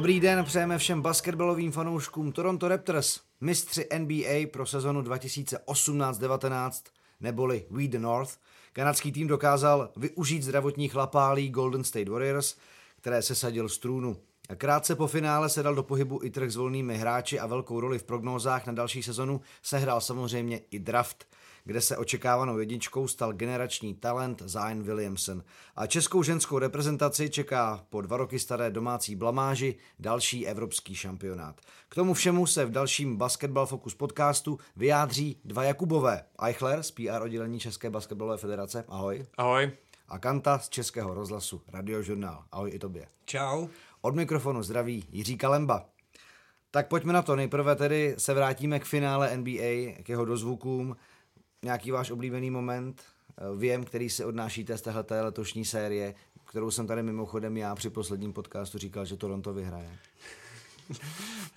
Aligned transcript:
Dobrý 0.00 0.20
den, 0.20 0.44
přejeme 0.44 0.78
všem 0.78 1.02
basketbalovým 1.02 1.72
fanouškům 1.72 2.32
Toronto 2.32 2.68
Raptors, 2.68 3.20
mistři 3.40 3.88
NBA 3.98 4.48
pro 4.52 4.66
sezonu 4.66 5.02
2018-19, 5.02 6.70
neboli 7.20 7.66
We 7.70 7.88
the 7.88 7.98
North. 7.98 8.38
Kanadský 8.72 9.12
tým 9.12 9.26
dokázal 9.26 9.92
využít 9.96 10.42
zdravotních 10.42 10.94
lapálí 10.94 11.48
Golden 11.48 11.84
State 11.84 12.08
Warriors, 12.08 12.56
které 13.00 13.22
se 13.22 13.34
sadil 13.34 13.68
z 13.68 13.78
trůnu. 13.78 14.16
Krátce 14.56 14.94
po 14.94 15.06
finále 15.06 15.48
se 15.48 15.62
dal 15.62 15.74
do 15.74 15.82
pohybu 15.82 16.20
i 16.22 16.30
trh 16.30 16.50
s 16.50 16.56
volnými 16.56 16.96
hráči 16.96 17.40
a 17.40 17.46
velkou 17.46 17.80
roli 17.80 17.98
v 17.98 18.04
prognózách 18.04 18.66
na 18.66 18.72
další 18.72 19.02
sezonu 19.02 19.40
sehrál 19.62 20.00
samozřejmě 20.00 20.60
i 20.70 20.78
draft– 20.78 21.26
kde 21.70 21.80
se 21.80 21.96
očekávanou 21.96 22.58
jedničkou 22.58 23.08
stal 23.08 23.32
generační 23.32 23.94
talent 23.94 24.42
Zion 24.46 24.82
Williamson. 24.82 25.44
A 25.76 25.86
českou 25.86 26.22
ženskou 26.22 26.58
reprezentaci 26.58 27.30
čeká 27.30 27.86
po 27.90 28.00
dva 28.00 28.16
roky 28.16 28.38
staré 28.38 28.70
domácí 28.70 29.16
blamáži 29.16 29.76
další 29.98 30.46
evropský 30.46 30.94
šampionát. 30.94 31.60
K 31.88 31.94
tomu 31.94 32.14
všemu 32.14 32.46
se 32.46 32.64
v 32.64 32.70
dalším 32.70 33.16
Basketball 33.16 33.66
Focus 33.66 33.94
podcastu 33.94 34.58
vyjádří 34.76 35.40
dva 35.44 35.64
Jakubové. 35.64 36.24
Eichler 36.42 36.82
z 36.82 36.90
PR 36.90 37.22
oddělení 37.22 37.60
České 37.60 37.90
basketbalové 37.90 38.36
federace. 38.36 38.84
Ahoj. 38.88 39.26
Ahoj. 39.38 39.70
A 40.08 40.18
Kanta 40.18 40.58
z 40.58 40.68
Českého 40.68 41.14
rozhlasu 41.14 41.62
Radiožurnál. 41.68 42.44
Ahoj 42.52 42.70
i 42.74 42.78
tobě. 42.78 43.06
Čau. 43.24 43.66
Od 44.00 44.14
mikrofonu 44.14 44.62
zdraví 44.62 45.04
Jiří 45.12 45.36
Kalemba. 45.36 45.86
Tak 46.70 46.88
pojďme 46.88 47.12
na 47.12 47.22
to. 47.22 47.36
Nejprve 47.36 47.76
tedy 47.76 48.14
se 48.18 48.34
vrátíme 48.34 48.80
k 48.80 48.84
finále 48.84 49.36
NBA, 49.36 50.02
k 50.02 50.08
jeho 50.08 50.24
dozvukům 50.24 50.96
nějaký 51.64 51.90
váš 51.90 52.10
oblíbený 52.10 52.50
moment, 52.50 53.02
eh, 53.02 53.56
věm, 53.56 53.84
který 53.84 54.10
si 54.10 54.24
odnášíte 54.24 54.78
z 54.78 54.82
téhleté 54.82 55.22
letošní 55.22 55.64
série, 55.64 56.14
kterou 56.44 56.70
jsem 56.70 56.86
tady 56.86 57.02
mimochodem 57.02 57.56
já 57.56 57.74
při 57.74 57.90
posledním 57.90 58.32
podcastu 58.32 58.78
říkal, 58.78 59.04
že 59.04 59.16
Toronto 59.16 59.52
vyhraje. 59.52 59.98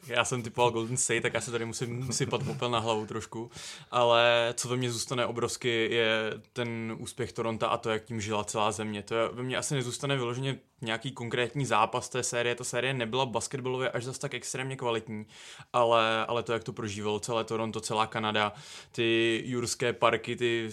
Já 0.07 0.25
jsem 0.25 0.43
typoval 0.43 0.71
Golden 0.71 0.97
State, 0.97 1.21
tak 1.21 1.33
já 1.33 1.41
se 1.41 1.51
tady 1.51 1.65
musím 1.65 2.13
sypat 2.13 2.43
popel 2.43 2.71
na 2.71 2.79
hlavu 2.79 3.05
trošku, 3.05 3.51
ale 3.91 4.53
co 4.57 4.69
ve 4.69 4.77
mně 4.77 4.91
zůstane 4.91 5.25
obrovsky 5.25 5.87
je 5.91 6.33
ten 6.53 6.95
úspěch 6.99 7.33
Toronto 7.33 7.71
a 7.71 7.77
to, 7.77 7.89
jak 7.89 8.03
tím 8.03 8.21
žila 8.21 8.43
celá 8.43 8.71
země. 8.71 9.03
To 9.03 9.15
je, 9.15 9.27
ve 9.27 9.43
mně 9.43 9.57
asi 9.57 9.75
nezůstane 9.75 10.15
vyloženě 10.15 10.59
nějaký 10.83 11.11
konkrétní 11.11 11.65
zápas 11.65 12.09
té 12.09 12.23
série. 12.23 12.55
Ta 12.55 12.63
série 12.63 12.93
nebyla 12.93 13.25
basketbalově 13.25 13.89
až 13.89 14.03
zas 14.03 14.17
tak 14.17 14.33
extrémně 14.33 14.75
kvalitní, 14.75 15.25
ale, 15.73 16.25
ale 16.25 16.43
to, 16.43 16.53
jak 16.53 16.63
to 16.63 16.73
prožívalo 16.73 17.19
celé 17.19 17.43
Toronto, 17.43 17.81
celá 17.81 18.07
Kanada, 18.07 18.53
ty 18.91 19.41
jurské 19.45 19.93
parky, 19.93 20.35
ty 20.35 20.69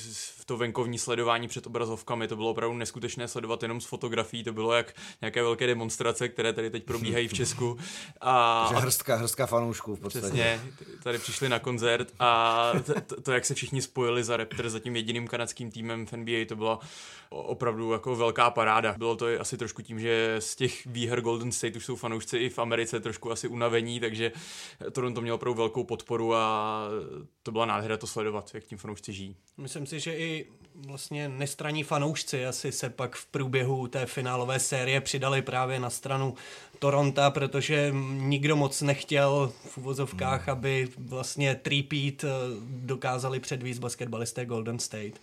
to 0.47 0.57
venkovní 0.57 0.99
sledování 0.99 1.49
před 1.49 1.67
obrazovkami, 1.67 2.29
to 2.29 2.37
bylo 2.37 2.51
opravdu 2.51 2.77
neskutečné 2.77 3.29
sledovat 3.29 3.63
jenom 3.63 3.81
z 3.81 3.87
fotografií, 3.87 4.45
to 4.45 4.53
bylo 4.53 4.73
jak 4.73 4.95
nějaké 5.21 5.43
velké 5.43 5.67
demonstrace, 5.67 6.29
které 6.29 6.53
tady 6.53 6.71
teď 6.71 6.85
probíhají 6.85 7.29
v 7.29 7.33
Česku. 7.33 7.79
A, 8.21 8.65
Takže 8.69 8.83
hrstka, 8.83 9.17
hrstka 9.17 9.47
fanoušků 9.47 9.97
v 9.97 10.01
podstatě. 10.01 10.27
Přesně, 10.27 10.61
tady 11.03 11.19
přišli 11.19 11.49
na 11.49 11.59
koncert 11.59 12.13
a 12.19 12.73
to, 13.07 13.21
to, 13.21 13.33
jak 13.33 13.45
se 13.45 13.55
všichni 13.55 13.83
spojili 13.83 14.25
za 14.25 14.37
Raptor, 14.37 14.69
za 14.69 14.79
tím 14.79 14.97
jediným 14.97 15.29
kanadským 15.29 15.71
týmem 15.71 16.07
v 16.07 16.13
NBA, 16.13 16.45
to 16.49 16.57
bylo 16.57 16.79
opravdu 17.29 17.93
jako 17.93 18.17
velká 18.17 18.51
paráda. 18.51 18.95
Bylo 18.99 19.17
to 19.17 19.27
asi 19.41 19.57
trošku 19.57 19.83
tím, 19.83 20.00
že 20.01 20.37
z 20.39 20.57
těch 20.57 20.87
výher 20.87 21.21
Golden 21.21 21.53
State 21.53 21.77
už 21.77 21.85
jsou 21.85 21.97
fanoušci 21.97 22.39
i 22.39 22.49
v 22.49 22.59
Americe 22.59 23.01
trošku 23.01 23.33
asi 23.33 23.49
unavení, 23.49 24.01
takže 24.01 24.33
Toronto 24.93 25.21
mělo 25.21 25.37
opravdu 25.37 25.59
velkou 25.59 25.85
podporu 25.85 26.35
a 26.35 26.85
to 27.43 27.53
byla 27.53 27.67
nádhera 27.67 27.97
to 27.97 28.07
sledovat, 28.07 28.51
jak 28.55 28.65
tím 28.65 28.79
fanoušci 28.79 29.13
žijí. 29.13 29.37
Myslím 29.57 29.87
si, 29.87 30.01
že 30.01 30.17
i 30.17 30.47
vlastně 30.75 31.29
nestraní 31.29 31.83
fanoušci 31.83 32.47
asi 32.47 32.73
se 32.73 32.91
pak 32.91 33.17
v 33.17 33.27
průběhu 33.27 33.89
té 33.89 34.07
finálové 34.07 34.61
série 34.61 35.01
přidali 35.01 35.43
právě 35.43 35.81
na 35.81 35.91
stranu 35.91 36.35
Toronto, 36.79 37.23
protože 37.31 37.95
nikdo 38.13 38.57
moc 38.57 38.83
nechtěl 38.83 39.53
v 39.65 39.79
uvozovkách, 39.79 40.47
hmm. 40.47 40.53
aby 40.53 40.89
vlastně 40.99 41.55
třípít 41.55 42.25
eh, 42.25 42.29
dokázali 42.67 43.41
předvízt 43.41 43.81
basketbalisté 43.81 44.47
Golden 44.47 44.79
State. 44.79 45.21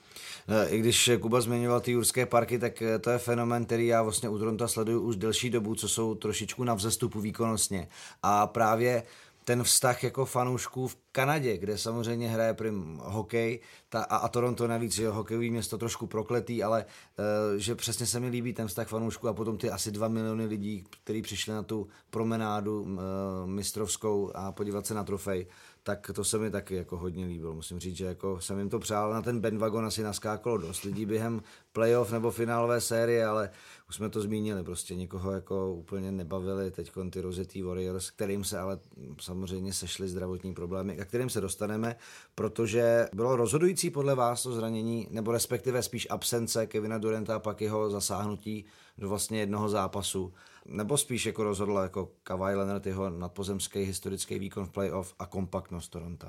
Eh, 0.48 0.70
I 0.70 0.80
když 0.80 1.10
Kuba 1.20 1.42
zmiňoval 1.42 1.82
ty 1.82 1.92
jurské 1.92 2.26
parky, 2.26 2.60
tak 2.60 2.82
eh, 2.82 3.00
to 3.00 3.10
je 3.10 3.18
fenomen, 3.18 3.66
který 3.66 3.88
já 3.88 4.04
vlastně 4.04 4.30
u 4.30 4.38
Toronto 4.38 4.67
sleduju 4.68 5.02
už 5.02 5.16
delší 5.16 5.50
dobu, 5.50 5.76
co 5.76 5.90
jsou 5.90 6.16
trošičku 6.16 6.64
na 6.64 6.74
vzestupu 6.74 7.22
výkonnostně. 7.22 7.88
A 8.24 8.48
právě 8.48 9.04
ten 9.44 9.64
vztah 9.64 10.04
jako 10.04 10.26
fanoušků 10.26 10.88
v 10.88 10.98
Kanadě, 11.18 11.58
kde 11.58 11.78
samozřejmě 11.78 12.30
hraje 12.30 12.54
prim 12.54 13.00
hokej 13.04 13.60
ta, 13.90 14.04
a, 14.04 14.18
a 14.18 14.28
Toronto 14.28 14.68
navíc, 14.68 14.98
jo, 14.98 15.14
hokejový 15.14 15.52
město 15.52 15.78
trošku 15.78 16.08
prokletý, 16.08 16.64
ale 16.64 16.86
uh, 16.86 17.58
že 17.58 17.76
přesně 17.76 18.06
se 18.06 18.20
mi 18.20 18.30
líbí 18.30 18.54
ten 18.54 18.68
vztah 18.68 18.88
fanoušků 18.88 19.28
a 19.28 19.34
potom 19.34 19.58
ty 19.58 19.70
asi 19.70 19.92
dva 19.92 20.08
miliony 20.08 20.46
lidí, 20.46 20.84
kteří 21.04 21.22
přišli 21.22 21.54
na 21.54 21.64
tu 21.64 21.88
promenádu 22.10 22.82
uh, 22.82 22.98
mistrovskou 23.46 24.32
a 24.36 24.52
podívat 24.52 24.86
se 24.86 24.94
na 24.94 25.04
trofej, 25.04 25.48
tak 25.88 26.12
to 26.16 26.24
se 26.24 26.38
mi 26.38 26.52
taky 26.52 26.76
jako 26.76 26.98
hodně 26.98 27.26
líbilo. 27.26 27.54
Musím 27.54 27.80
říct, 27.80 27.98
že 27.98 28.06
jako 28.06 28.42
jsem 28.42 28.60
jim 28.60 28.70
to 28.70 28.80
přál. 28.80 29.14
Na 29.14 29.22
ten 29.22 29.42
bandwagon 29.42 29.86
asi 29.86 30.04
naskákalo 30.04 30.58
dost 30.58 30.84
lidí 30.84 31.06
během 31.06 31.42
playoff 31.72 32.12
nebo 32.12 32.32
finálové 32.32 32.82
série, 32.82 33.26
ale 33.26 33.50
už 33.90 33.96
jsme 33.96 34.10
to 34.10 34.22
zmínili, 34.22 34.64
prostě 34.64 34.96
nikoho 34.96 35.32
jako 35.32 35.74
úplně 35.74 36.12
nebavili 36.12 36.72
teď 36.72 36.92
ty 37.10 37.22
rozetý 37.22 37.62
Warriors, 37.62 38.10
kterým 38.12 38.44
se 38.44 38.60
ale 38.60 38.80
samozřejmě 39.22 39.74
sešly 39.74 40.08
zdravotní 40.08 40.54
problémy, 40.54 40.96
kterým 41.08 41.30
se 41.30 41.42
dostaneme, 41.42 41.96
protože 42.36 43.08
bylo 43.14 43.36
rozhodující 43.36 43.90
podle 43.90 44.16
vás 44.16 44.44
to 44.44 44.54
zranění, 44.54 45.08
nebo 45.12 45.32
respektive 45.32 45.84
spíš 45.84 46.08
absence 46.10 46.68
Kevina 46.68 46.98
Duranta 46.98 47.36
a 47.36 47.40
pak 47.40 47.62
jeho 47.62 47.90
zasáhnutí 47.90 48.66
do 48.98 49.10
vlastně 49.10 49.40
jednoho 49.40 49.70
zápasu 49.70 50.34
nebo 50.68 50.98
spíš 50.98 51.26
jako 51.26 51.44
rozhodla 51.44 51.84
jako 51.84 52.12
Kawhi 52.24 52.56
Leonard 52.56 52.86
jeho 52.86 53.10
nadpozemský 53.10 53.80
historický 53.80 54.40
výkon 54.40 54.66
v 54.66 54.70
playoff 54.70 55.14
a 55.20 55.26
kompaktnost 55.26 55.92
Toronto? 55.92 56.28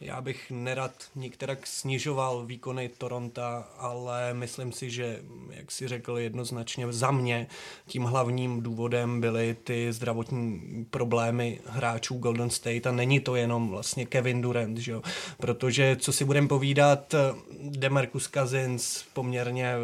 Já 0.00 0.20
bych 0.20 0.50
nerad 0.50 0.92
nikterak 1.14 1.66
snižoval 1.66 2.46
výkony 2.46 2.90
Toronto, 2.98 3.42
ale 3.78 4.34
myslím 4.34 4.72
si, 4.72 4.90
že, 4.90 5.22
jak 5.50 5.70
si 5.70 5.88
řekl 5.88 6.18
jednoznačně, 6.18 6.92
za 6.92 7.10
mě 7.10 7.46
tím 7.86 8.02
hlavním 8.02 8.62
důvodem 8.62 9.20
byly 9.20 9.56
ty 9.64 9.92
zdravotní 9.92 10.60
problémy 10.90 11.60
hráčů 11.66 12.18
Golden 12.18 12.50
State 12.50 12.86
a 12.86 12.92
není 12.92 13.20
to 13.20 13.36
jenom 13.36 13.68
vlastně 13.68 14.06
Kevin 14.06 14.42
Durant, 14.42 14.78
že 14.78 14.92
jo? 14.92 15.02
protože 15.38 15.96
co 16.00 16.12
si 16.12 16.24
budeme 16.24 16.48
povídat, 16.48 17.14
Demarcus 17.62 18.28
Cousins 18.28 19.04
poměrně 19.12 19.74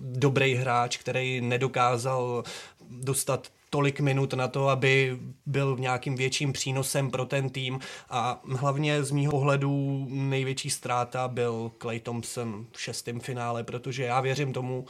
dobrý 0.00 0.54
hráč, 0.54 0.96
který 0.96 1.40
nedokázal 1.40 2.44
dostat 2.90 3.48
tolik 3.76 4.00
minut 4.00 4.34
na 4.34 4.48
to, 4.48 4.68
aby 4.68 5.18
byl 5.46 5.76
nějakým 5.78 6.16
větším 6.16 6.52
přínosem 6.52 7.10
pro 7.10 7.24
ten 7.24 7.50
tým 7.50 7.78
a 8.10 8.40
hlavně 8.56 9.04
z 9.04 9.10
mýho 9.10 9.30
pohledu 9.30 10.06
největší 10.08 10.70
ztráta 10.70 11.28
byl 11.28 11.70
Clay 11.82 12.00
Thompson 12.00 12.66
v 12.72 12.80
šestém 12.80 13.20
finále, 13.20 13.64
protože 13.64 14.02
já 14.02 14.20
věřím 14.20 14.52
tomu, 14.52 14.86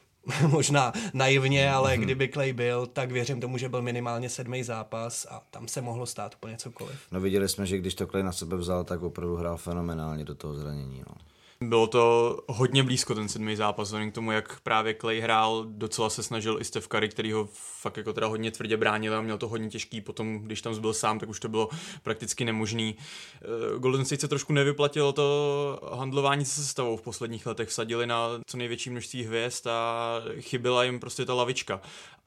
možná 0.48 0.92
naivně, 1.14 1.70
ale 1.70 1.96
mm-hmm. 1.96 2.00
kdyby 2.00 2.28
Clay 2.28 2.52
byl, 2.52 2.86
tak 2.86 3.12
věřím 3.12 3.40
tomu, 3.40 3.58
že 3.58 3.68
byl 3.68 3.82
minimálně 3.82 4.28
sedmý 4.28 4.62
zápas 4.62 5.26
a 5.30 5.42
tam 5.50 5.68
se 5.68 5.80
mohlo 5.80 6.06
stát 6.06 6.34
úplně 6.34 6.56
cokoliv. 6.56 7.00
No 7.12 7.20
viděli 7.20 7.48
jsme, 7.48 7.66
že 7.66 7.78
když 7.78 7.94
to 7.94 8.06
Clay 8.06 8.22
na 8.22 8.32
sebe 8.32 8.56
vzal, 8.56 8.84
tak 8.84 9.02
opravdu 9.02 9.36
hrál 9.36 9.56
fenomenálně 9.56 10.24
do 10.24 10.34
toho 10.34 10.54
zranění. 10.54 11.02
No. 11.08 11.29
Bylo 11.64 11.86
to 11.86 12.36
hodně 12.48 12.82
blízko 12.82 13.14
ten 13.14 13.28
sedmý 13.28 13.56
zápas, 13.56 13.88
vzhledem 13.88 14.10
k 14.10 14.14
tomu, 14.14 14.32
jak 14.32 14.60
právě 14.60 14.94
Clay 14.94 15.20
hrál, 15.20 15.64
docela 15.68 16.10
se 16.10 16.22
snažil 16.22 16.60
i 16.60 16.64
Steph 16.64 16.88
Curry, 16.88 17.08
který 17.08 17.32
ho 17.32 17.48
fakt 17.52 17.96
jako 17.96 18.12
teda 18.12 18.26
hodně 18.26 18.50
tvrdě 18.50 18.76
bránil 18.76 19.16
a 19.16 19.20
měl 19.20 19.38
to 19.38 19.48
hodně 19.48 19.68
těžký, 19.68 20.00
potom 20.00 20.38
když 20.38 20.62
tam 20.62 20.74
zbyl 20.74 20.94
sám, 20.94 21.18
tak 21.18 21.28
už 21.28 21.40
to 21.40 21.48
bylo 21.48 21.68
prakticky 22.02 22.44
nemožný. 22.44 22.96
Eh, 22.96 23.78
Golden 23.78 24.04
State 24.04 24.20
se 24.20 24.28
trošku 24.28 24.52
nevyplatilo 24.52 25.12
to 25.12 25.80
handlování 25.92 26.44
se 26.44 26.62
sestavou. 26.62 26.96
V 26.96 27.02
posledních 27.02 27.46
letech, 27.46 27.68
vsadili 27.68 28.06
na 28.06 28.28
co 28.46 28.56
největší 28.56 28.90
množství 28.90 29.24
hvězd 29.24 29.66
a 29.66 30.14
chyběla 30.40 30.84
jim 30.84 31.00
prostě 31.00 31.24
ta 31.24 31.34
lavička 31.34 31.80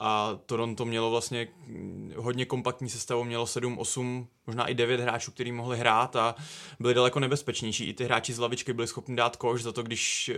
a 0.06 0.40
Toronto 0.46 0.86
mělo 0.86 1.12
vlastně 1.12 1.48
hodně 2.16 2.46
kompaktní 2.46 2.90
sestavu, 2.90 3.24
mělo 3.24 3.48
7, 3.48 3.78
8, 3.78 4.28
možná 4.48 4.68
i 4.68 4.74
9 4.74 5.00
hráčů, 5.00 5.32
kteří 5.32 5.52
mohli 5.52 5.78
hrát 5.78 6.16
a 6.16 6.36
byli 6.80 6.94
daleko 6.94 7.20
nebezpečnější. 7.20 7.86
I 7.86 7.94
ty 7.94 8.04
hráči 8.04 8.34
z 8.34 8.40
lavičky 8.40 8.74
byli 8.74 8.88
schopni 8.88 9.16
dát 9.16 9.36
koš, 9.36 9.64
za 9.64 9.72
to 9.72 9.84
když 9.84 10.30
eh, 10.30 10.38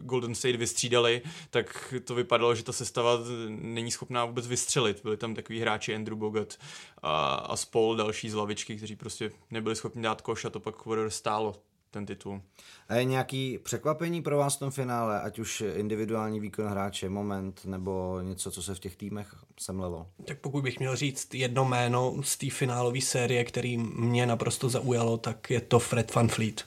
Golden 0.00 0.34
State 0.34 0.56
vystřídali, 0.56 1.22
tak 1.50 1.94
to 2.04 2.14
vypadalo, 2.14 2.54
že 2.54 2.62
ta 2.62 2.72
sestava 2.72 3.18
není 3.48 3.90
schopná 3.90 4.24
vůbec 4.24 4.46
vystřelit. 4.46 5.02
Byli 5.02 5.16
tam 5.16 5.34
takový 5.34 5.60
hráči 5.60 5.94
Andrew 5.94 6.18
Bogut 6.18 6.58
a, 7.02 7.34
a 7.34 7.56
spol 7.56 7.96
další 7.96 8.30
z 8.30 8.34
lavičky, 8.34 8.76
kteří 8.76 8.96
prostě 8.96 9.32
nebyli 9.50 9.76
schopni 9.76 10.02
dát 10.02 10.20
koš 10.20 10.44
a 10.44 10.50
to 10.50 10.60
pak 10.60 10.86
Warriors 10.86 11.16
stálo 11.16 11.54
ten 11.90 12.06
titul. 12.06 12.42
A 12.88 12.94
je 12.94 13.04
nějaký 13.04 13.58
překvapení 13.58 14.22
pro 14.22 14.36
vás 14.36 14.56
v 14.56 14.58
tom 14.58 14.70
finále, 14.70 15.20
ať 15.20 15.38
už 15.38 15.64
individuální 15.74 16.40
výkon 16.40 16.66
hráče, 16.66 17.08
moment, 17.08 17.60
nebo 17.64 18.20
něco, 18.22 18.50
co 18.50 18.62
se 18.62 18.74
v 18.74 18.78
těch 18.78 18.96
týmech 18.96 19.34
semlelo? 19.60 20.06
Tak 20.24 20.38
pokud 20.38 20.62
bych 20.62 20.78
měl 20.78 20.96
říct 20.96 21.34
jedno 21.34 21.64
jméno 21.64 22.14
z 22.22 22.36
té 22.36 22.50
finálové 22.50 23.00
série, 23.00 23.44
který 23.44 23.76
mě 23.78 24.26
naprosto 24.26 24.68
zaujalo, 24.68 25.16
tak 25.16 25.50
je 25.50 25.60
to 25.60 25.78
Fred 25.78 26.14
Van 26.14 26.28
Fleet 26.28 26.64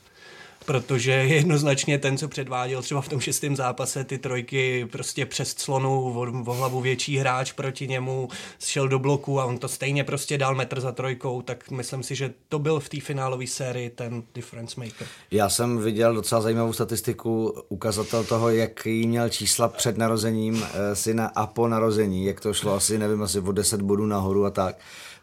protože 0.70 1.12
jednoznačně 1.40 1.98
ten, 1.98 2.18
co 2.18 2.28
předváděl 2.28 2.82
třeba 2.82 3.02
v 3.02 3.10
tom 3.10 3.20
šestém 3.20 3.56
zápase, 3.56 4.04
ty 4.04 4.18
trojky 4.18 4.88
prostě 4.92 5.26
přes 5.26 5.54
clonu, 5.54 6.20
o, 6.48 6.54
hlavu 6.54 6.82
větší 6.82 7.18
hráč 7.18 7.52
proti 7.52 7.88
němu, 7.88 8.30
šel 8.60 8.88
do 8.88 9.00
bloku 9.00 9.40
a 9.40 9.46
on 9.46 9.58
to 9.58 9.68
stejně 9.68 10.04
prostě 10.04 10.38
dal 10.38 10.56
metr 10.56 10.80
za 10.80 10.92
trojkou, 10.92 11.42
tak 11.42 11.72
myslím 11.72 12.04
si, 12.04 12.16
že 12.16 12.34
to 12.50 12.60
byl 12.60 12.80
v 12.80 12.90
té 12.90 13.00
finálové 13.00 13.48
sérii 13.48 13.90
ten 13.90 14.24
difference 14.36 14.80
maker. 14.80 15.08
Já 15.32 15.50
jsem 15.50 15.78
viděl 15.78 16.14
docela 16.14 16.42
zajímavou 16.42 16.74
statistiku, 16.74 17.56
ukazatel 17.70 18.24
toho, 18.24 18.50
jaký 18.50 19.08
měl 19.08 19.30
čísla 19.30 19.68
před 19.68 19.98
narozením 19.98 20.64
eh, 20.64 20.96
syna 20.96 21.32
a 21.36 21.48
po 21.48 21.68
narození, 21.68 22.26
jak 22.26 22.40
to 22.40 22.54
šlo 22.54 22.74
asi, 22.74 22.98
nevím, 22.98 23.22
asi 23.22 23.40
o 23.40 23.52
10 23.52 23.82
bodů 23.82 24.06
nahoru 24.06 24.46
a 24.46 24.50
tak 24.50 24.76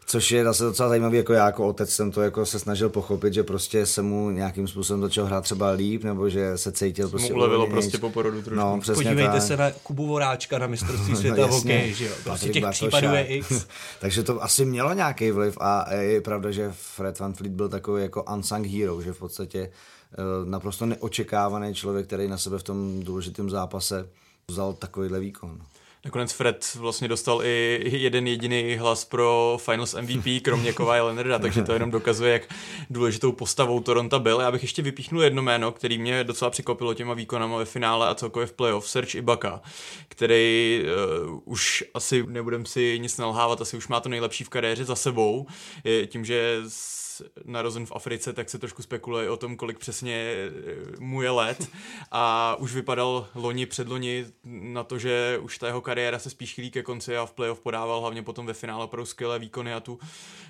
což 0.09 0.31
je 0.31 0.43
zase 0.43 0.63
docela 0.63 0.89
zajímavý, 0.89 1.17
jako 1.17 1.33
já 1.33 1.45
jako 1.45 1.67
otec 1.67 1.89
jsem 1.89 2.11
to 2.11 2.21
jako 2.21 2.45
se 2.45 2.59
snažil 2.59 2.89
pochopit, 2.89 3.33
že 3.33 3.43
prostě 3.43 3.85
se 3.85 4.01
mu 4.01 4.29
nějakým 4.29 4.67
způsobem 4.67 5.01
začal 5.01 5.25
hrát 5.25 5.43
třeba 5.43 5.69
líp, 5.69 6.03
nebo 6.03 6.29
že 6.29 6.57
se 6.57 6.71
cítil 6.71 7.09
prostě 7.09 7.33
mu 7.33 7.39
ulevilo 7.39 7.67
prostě 7.67 7.97
po 7.97 8.09
porodu 8.09 8.41
trošku. 8.41 8.59
No, 8.59 8.79
přesně 8.79 9.03
Podívejte 9.03 9.31
tak. 9.31 9.41
se 9.41 9.57
na 9.57 9.71
Kubu 9.71 10.07
Voráčka 10.07 10.57
na 10.57 10.67
mistrovství 10.67 11.11
no, 11.13 11.17
světa 11.17 11.41
no, 11.41 11.47
hokej, 11.47 11.93
že 11.93 12.05
jo, 12.05 12.13
prostě 12.23 12.49
těch 12.49 12.63
případů 12.69 13.07
je 13.07 13.25
x. 13.25 13.67
Takže 13.99 14.23
to 14.23 14.43
asi 14.43 14.65
mělo 14.65 14.93
nějaký 14.93 15.31
vliv 15.31 15.57
a 15.61 15.93
je 15.93 16.21
pravda, 16.21 16.51
že 16.51 16.71
Fred 16.71 17.19
Van 17.19 17.33
Fleet 17.33 17.53
byl 17.53 17.69
takový 17.69 18.01
jako 18.01 18.23
unsung 18.23 18.67
hero, 18.67 19.01
že 19.01 19.13
v 19.13 19.19
podstatě 19.19 19.59
eh, 19.59 20.15
naprosto 20.45 20.85
neočekávaný 20.85 21.73
člověk, 21.73 22.07
který 22.07 22.27
na 22.27 22.37
sebe 22.37 22.59
v 22.59 22.63
tom 22.63 23.03
důležitém 23.03 23.49
zápase 23.49 24.09
vzal 24.51 24.73
takovýhle 24.73 25.19
výkon. 25.19 25.61
Nakonec 26.07 26.31
Fred 26.31 26.75
vlastně 26.75 27.07
dostal 27.07 27.41
i 27.43 27.81
jeden 27.85 28.27
jediný 28.27 28.75
hlas 28.75 29.05
pro 29.05 29.57
Finals 29.61 29.95
MVP, 30.01 30.41
kromě 30.41 30.73
Kovaje 30.73 31.01
Leonarda, 31.01 31.39
takže 31.39 31.63
to 31.63 31.73
jenom 31.73 31.91
dokazuje, 31.91 32.33
jak 32.33 32.41
důležitou 32.89 33.31
postavou 33.31 33.79
Toronto 33.79 34.19
byl. 34.19 34.39
Já 34.39 34.51
bych 34.51 34.61
ještě 34.61 34.81
vypíchnul 34.81 35.23
jedno 35.23 35.41
jméno, 35.41 35.71
který 35.71 35.97
mě 35.97 36.23
docela 36.23 36.51
překvapilo 36.51 36.93
těma 36.93 37.13
výkonama 37.13 37.57
ve 37.57 37.65
finále 37.65 38.07
a 38.07 38.15
celkově 38.15 38.47
v 38.47 38.53
playoff, 38.53 38.89
Serge 38.89 39.17
Ibaka, 39.17 39.61
který 40.07 40.81
uh, 41.25 41.41
už 41.45 41.83
asi, 41.93 42.25
nebudem 42.27 42.65
si 42.65 42.99
nic 42.99 43.17
nalhávat, 43.17 43.61
asi 43.61 43.77
už 43.77 43.87
má 43.87 43.99
to 43.99 44.09
nejlepší 44.09 44.43
v 44.43 44.49
kariéře 44.49 44.85
za 44.85 44.95
sebou, 44.95 45.47
tím, 46.07 46.25
že 46.25 46.61
narozen 47.45 47.85
v 47.85 47.91
Africe, 47.91 48.33
tak 48.33 48.49
se 48.49 48.59
trošku 48.59 48.81
spekuluje 48.81 49.29
o 49.29 49.37
tom, 49.37 49.57
kolik 49.57 49.79
přesně 49.79 50.33
eh, 50.35 50.49
mu 50.99 51.21
je 51.21 51.29
let 51.29 51.69
a 52.11 52.55
už 52.55 52.73
vypadal 52.73 53.27
loni 53.35 53.65
předloni 53.65 54.25
na 54.45 54.83
to, 54.83 54.99
že 54.99 55.39
už 55.41 55.57
ta 55.57 55.67
jeho 55.67 55.81
kariéra 55.81 56.19
se 56.19 56.29
spíš 56.29 56.53
chýlí 56.53 56.71
ke 56.71 56.83
konci 56.83 57.17
a 57.17 57.25
v 57.25 57.31
playoff 57.31 57.61
podával 57.61 58.01
hlavně 58.01 58.23
potom 58.23 58.45
ve 58.45 58.53
finále 58.53 58.87
pro 58.87 59.05
skvělé 59.05 59.39
výkony 59.39 59.73
a 59.73 59.79
tu 59.79 59.99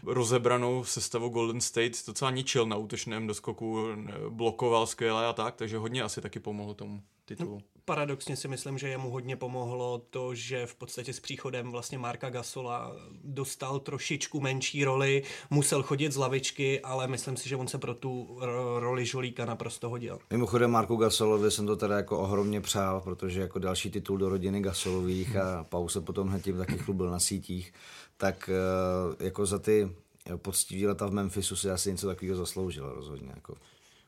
rozebranou 0.04 0.84
sestavu 0.84 1.30
Golden 1.30 1.62
State 1.62 2.08
docela 2.08 2.32
ničil 2.32 2.66
na 2.66 2.76
útočném 2.76 3.28
doskoku, 3.28 3.88
blokoval 4.30 4.88
skvěle 4.88 5.28
a 5.28 5.34
tak, 5.34 5.56
takže 5.56 5.78
hodně 5.78 6.04
asi 6.04 6.22
taky 6.22 6.40
pomohl 6.40 6.74
tomu 6.74 7.02
titulu. 7.26 7.62
Paradoxně 7.90 8.36
si 8.36 8.48
myslím, 8.48 8.78
že 8.78 8.90
jemu 8.90 9.10
hodně 9.10 9.36
pomohlo 9.36 10.02
to, 10.10 10.36
že 10.36 10.66
v 10.66 10.76
podstatě 10.76 11.14
s 11.14 11.20
příchodem 11.20 11.72
vlastně 11.72 11.98
Marka 11.98 12.30
Gasola 12.30 12.96
dostal 13.24 13.80
trošičku 13.80 14.40
menší 14.40 14.84
roli, 14.84 15.24
musel 15.50 15.84
chodit 15.84 16.12
z 16.12 16.16
lavičky, 16.16 16.82
ale 16.82 17.08
myslím 17.08 17.38
si, 17.38 17.50
že 17.50 17.56
on 17.56 17.68
se 17.68 17.78
pro 17.78 17.94
tu 17.94 18.40
roli 18.80 19.06
žolíka 19.06 19.46
naprosto 19.46 19.90
hodil. 19.90 20.20
Mimochodem 20.30 20.72
Marku 20.72 20.96
Gasolovi 20.96 21.52
jsem 21.52 21.68
to 21.68 21.76
teda 21.76 21.98
jako 21.98 22.20
ohromně 22.20 22.62
přál, 22.62 23.02
protože 23.02 23.42
jako 23.42 23.60
další 23.60 23.92
titul 23.92 24.18
do 24.18 24.30
rodiny 24.30 24.62
Gasolových 24.62 25.36
a 25.36 25.64
Pau 25.64 25.88
se 25.88 26.02
potom 26.02 26.28
hned 26.28 26.44
tím 26.44 26.58
taky 26.58 26.78
chlubil 26.78 27.12
na 27.12 27.20
sítích, 27.20 27.74
tak 28.18 28.50
eh, 28.50 29.26
jako 29.26 29.46
za 29.46 29.60
ty 29.60 29.90
poctivý 30.36 30.88
leta 30.88 31.08
v 31.08 31.12
Memphisu 31.12 31.56
si 31.56 31.72
asi 31.72 31.92
něco 31.92 32.08
takového 32.08 32.38
zasloužil 32.38 32.94
rozhodně. 32.94 33.32
Jako. 33.36 33.56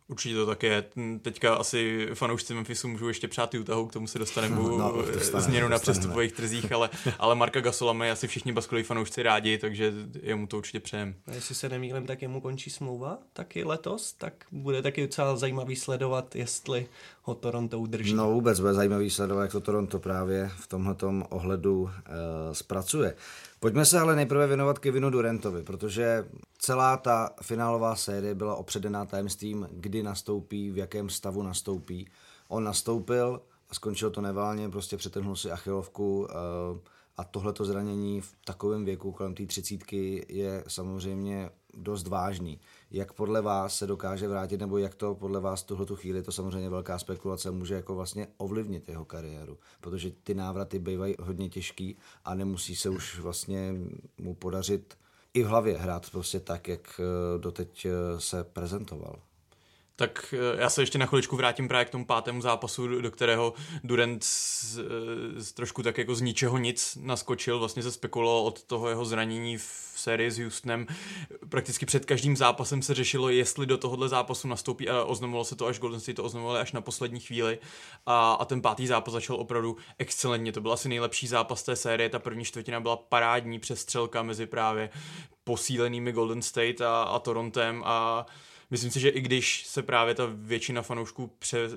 Určitě 0.10 0.36
to 0.36 0.46
tak 0.46 0.64
je. 0.64 0.84
Teďka 1.22 1.56
asi 1.56 2.10
fanoušci 2.14 2.54
Memphisu 2.54 2.88
můžou 2.88 3.08
ještě 3.08 3.28
přát 3.28 3.54
Utahu, 3.54 3.88
k 3.88 3.94
tomu 3.94 4.08
se 4.08 4.20
dostaneme 4.20 4.56
no, 4.60 4.78
no, 4.78 5.06
dostane, 5.14 5.44
změnu 5.44 5.68
na 5.68 5.80
přestupových 5.80 6.32
trzích, 6.32 6.72
ale, 6.72 6.90
ale 7.20 7.36
Marka 7.36 7.62
Gasola 7.62 7.94
mají 7.94 8.12
asi 8.12 8.28
všichni 8.28 8.52
baskoví 8.52 8.84
fanoušci 8.84 9.24
rádi, 9.24 9.58
takže 9.58 9.94
jemu 10.22 10.48
to 10.48 10.58
určitě 10.58 10.80
přejem. 10.80 11.16
A 11.28 11.34
jestli 11.34 11.56
se 11.56 11.70
nemýlím, 11.70 12.06
tak 12.06 12.22
jemu 12.22 12.42
končí 12.42 12.70
smlouva 12.70 13.18
taky 13.34 13.64
letos, 13.64 14.14
tak 14.14 14.34
bude 14.52 14.82
taky 14.82 15.02
docela 15.02 15.36
zajímavý 15.36 15.76
sledovat, 15.76 16.36
jestli 16.36 16.88
ho 17.22 17.36
Toronto 17.36 17.80
udrží. 17.80 18.14
No 18.14 18.32
vůbec 18.32 18.60
bude 18.60 18.74
zajímavý 18.74 19.10
sledovat, 19.10 19.42
jak 19.42 19.52
to 19.52 19.60
Toronto 19.60 20.00
právě 20.00 20.52
v 20.58 20.68
tomhle 20.68 20.96
ohledu 21.30 21.82
uh, 21.82 21.90
zpracuje. 22.52 23.16
Pojďme 23.60 23.86
se 23.86 24.00
ale 24.00 24.16
nejprve 24.16 24.48
věnovat 24.48 24.80
Kevinu 24.80 25.10
Durantovi, 25.10 25.64
protože 25.64 26.26
celá 26.58 26.98
ta 26.98 27.30
finálová 27.42 27.96
série 27.96 28.36
byla 28.36 28.56
opředená 28.56 29.06
tajemstvím, 29.06 29.68
kdy 29.72 30.04
nastoupí, 30.04 30.72
v 30.72 30.78
jakém 30.78 31.10
stavu 31.10 31.44
nastoupí. 31.44 32.08
On 32.48 32.64
nastoupil 32.64 33.42
a 33.70 33.74
skončil 33.74 34.10
to 34.10 34.22
neválně, 34.22 34.70
prostě 34.70 34.98
přetrhnul 34.98 35.36
si 35.36 35.52
achilovku 35.52 36.20
uh, 36.20 36.28
a 37.18 37.24
tohleto 37.24 37.66
zranění 37.66 38.22
v 38.22 38.36
takovém 38.46 38.86
věku, 38.86 39.12
kolem 39.12 39.36
té 39.36 39.46
třicítky, 39.46 40.26
je 40.30 40.64
samozřejmě 40.68 41.50
dost 41.74 42.08
vážný. 42.08 42.60
Jak 42.92 43.14
podle 43.14 43.42
vás 43.42 43.76
se 43.76 43.88
dokáže 43.88 44.28
vrátit, 44.28 44.60
nebo 44.60 44.78
jak 44.78 44.96
to 44.96 45.16
podle 45.16 45.40
vás 45.40 45.64
tuhle 45.64 45.86
tu 45.86 45.96
chvíli, 45.96 46.24
to 46.24 46.32
samozřejmě 46.32 46.70
velká 46.70 47.00
spekulace, 47.00 47.52
může 47.52 47.74
jako 47.74 47.96
vlastně 47.96 48.28
ovlivnit 48.38 48.90
jeho 48.90 49.06
kariéru, 49.06 49.58
protože 49.82 50.12
ty 50.12 50.34
návraty 50.34 50.80
bývají 50.80 51.16
hodně 51.20 51.50
těžký 51.50 51.98
a 52.26 52.36
nemusí 52.36 52.76
se 52.76 52.90
už 52.90 53.20
vlastně 53.20 53.74
mu 54.18 54.36
podařit 54.36 54.98
i 55.34 55.44
v 55.44 55.48
hlavě 55.48 55.78
hrát 55.78 56.10
prostě 56.10 56.40
tak, 56.40 56.68
jak 56.68 57.02
eh, 57.02 57.40
doteď 57.40 57.86
eh, 57.86 58.20
se 58.20 58.44
prezentoval. 58.44 59.20
Tak 60.00 60.34
eh, 60.34 60.62
já 60.62 60.70
se 60.70 60.82
ještě 60.82 60.98
na 60.98 61.06
chviličku 61.06 61.36
vrátím 61.36 61.68
právě 61.68 61.86
k 61.86 61.90
tomu 61.90 62.06
pátému 62.06 62.42
zápasu, 62.42 63.02
do 63.02 63.12
kterého 63.12 63.54
Durant 63.84 64.24
z, 64.24 64.80
z, 65.36 65.52
trošku 65.52 65.84
tak 65.84 65.98
jako 65.98 66.16
z 66.16 66.22
ničeho 66.22 66.58
nic 66.58 66.98
naskočil, 67.02 67.60
vlastně 67.60 67.84
se 67.84 67.92
spekulovalo 67.92 68.44
od 68.44 68.64
toho 68.64 68.90
jeho 68.90 69.06
zranění 69.06 69.58
v 69.58 69.94
sérii 69.96 70.32
s 70.32 70.40
Houstonem. 70.40 70.88
Prakticky 71.50 71.86
před 71.86 72.06
každým 72.06 72.38
zápasem 72.38 72.82
se 72.82 72.94
řešilo, 72.94 73.30
jestli 73.30 73.66
do 73.66 73.78
tohohle 73.78 74.10
zápasu 74.10 74.48
nastoupí 74.48 74.90
a 74.90 75.04
oznamovalo 75.04 75.46
se 75.46 75.56
to 75.56 75.68
až 75.68 75.80
Golden 75.80 76.00
State 76.00 76.16
to 76.16 76.24
oznamovali 76.24 76.60
až 76.60 76.72
na 76.72 76.82
poslední 76.82 77.20
chvíli 77.20 77.60
a, 78.06 78.34
a 78.34 78.46
ten 78.46 78.62
pátý 78.62 78.88
zápas 78.88 79.14
začal 79.14 79.36
opravdu 79.36 79.78
excelentně. 79.98 80.52
To 80.52 80.62
byl 80.62 80.74
asi 80.74 80.90
nejlepší 80.90 81.28
zápas 81.28 81.64
té 81.64 81.76
série, 81.76 82.10
ta 82.10 82.20
první 82.20 82.46
čtvrtina 82.46 82.80
byla 82.80 82.96
parádní 82.96 83.60
přestřelka 83.60 84.24
mezi 84.24 84.46
právě 84.46 84.90
posílenými 85.44 86.12
Golden 86.12 86.42
State 86.42 86.82
a, 86.82 87.04
a 87.04 87.20
Torontem 87.20 87.84
a 87.86 88.26
myslím 88.72 88.92
si, 88.92 89.00
že 89.00 89.10
i 89.10 89.22
když 89.22 89.64
se 89.68 89.84
právě 89.84 90.16
ta 90.16 90.24
většina 90.34 90.82
fanoušků 90.82 91.32
pře, 91.40 91.70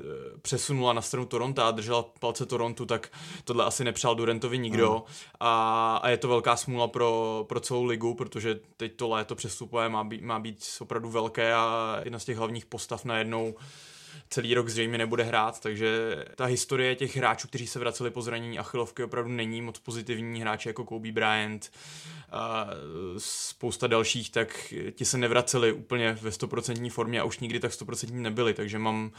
přesunula 0.43 0.93
na 0.93 1.03
stranu 1.03 1.27
Toronto 1.27 1.65
a 1.65 1.71
držela 1.71 2.03
palce 2.03 2.47
Torontu, 2.47 2.87
tak 2.87 3.13
tohle 3.45 3.65
asi 3.65 3.85
nepřál 3.85 4.15
Durantovi 4.15 4.59
nikdo 4.59 4.95
mm. 4.95 5.15
a, 5.41 5.97
a 6.03 6.09
je 6.09 6.17
to 6.17 6.29
velká 6.29 6.57
smůla 6.57 6.89
pro, 6.89 7.45
pro 7.49 7.61
celou 7.61 7.85
ligu, 7.85 8.15
protože 8.15 8.61
teď 8.77 8.97
to 8.97 9.09
léto 9.09 9.35
přestupové 9.35 9.89
má 9.89 10.05
být, 10.05 10.23
má 10.23 10.39
být 10.39 10.65
opravdu 10.81 11.11
velké 11.11 11.55
a 11.55 11.97
jedna 12.05 12.19
z 12.19 12.25
těch 12.25 12.37
hlavních 12.37 12.67
postav 12.67 13.05
najednou 13.05 13.55
celý 14.31 14.55
rok 14.55 14.69
zřejmě 14.69 14.99
nebude 14.99 15.25
hrát, 15.25 15.61
takže 15.61 16.17
ta 16.37 16.45
historie 16.45 16.97
těch 16.97 17.17
hráčů, 17.17 17.49
kteří 17.49 17.67
se 17.67 17.79
vraceli 17.79 18.11
po 18.11 18.23
zranění 18.23 18.59
achilovky, 18.59 19.05
opravdu 19.05 19.31
není 19.31 19.63
moc 19.63 19.79
pozitivní. 19.79 20.41
Hráči 20.41 20.69
jako 20.69 20.85
Kobe 20.85 21.13
Bryant 21.13 21.73
a 22.31 22.67
spousta 23.19 23.87
dalších, 23.87 24.31
tak 24.31 24.75
ti 24.93 25.05
se 25.05 25.19
nevraceli 25.19 25.73
úplně 25.73 26.19
ve 26.23 26.31
100% 26.31 26.91
formě 26.91 27.21
a 27.21 27.25
už 27.25 27.39
nikdy 27.39 27.61
tak 27.61 27.73
100% 27.73 28.13
nebyli, 28.13 28.55
takže 28.55 28.79
mám 28.79 29.13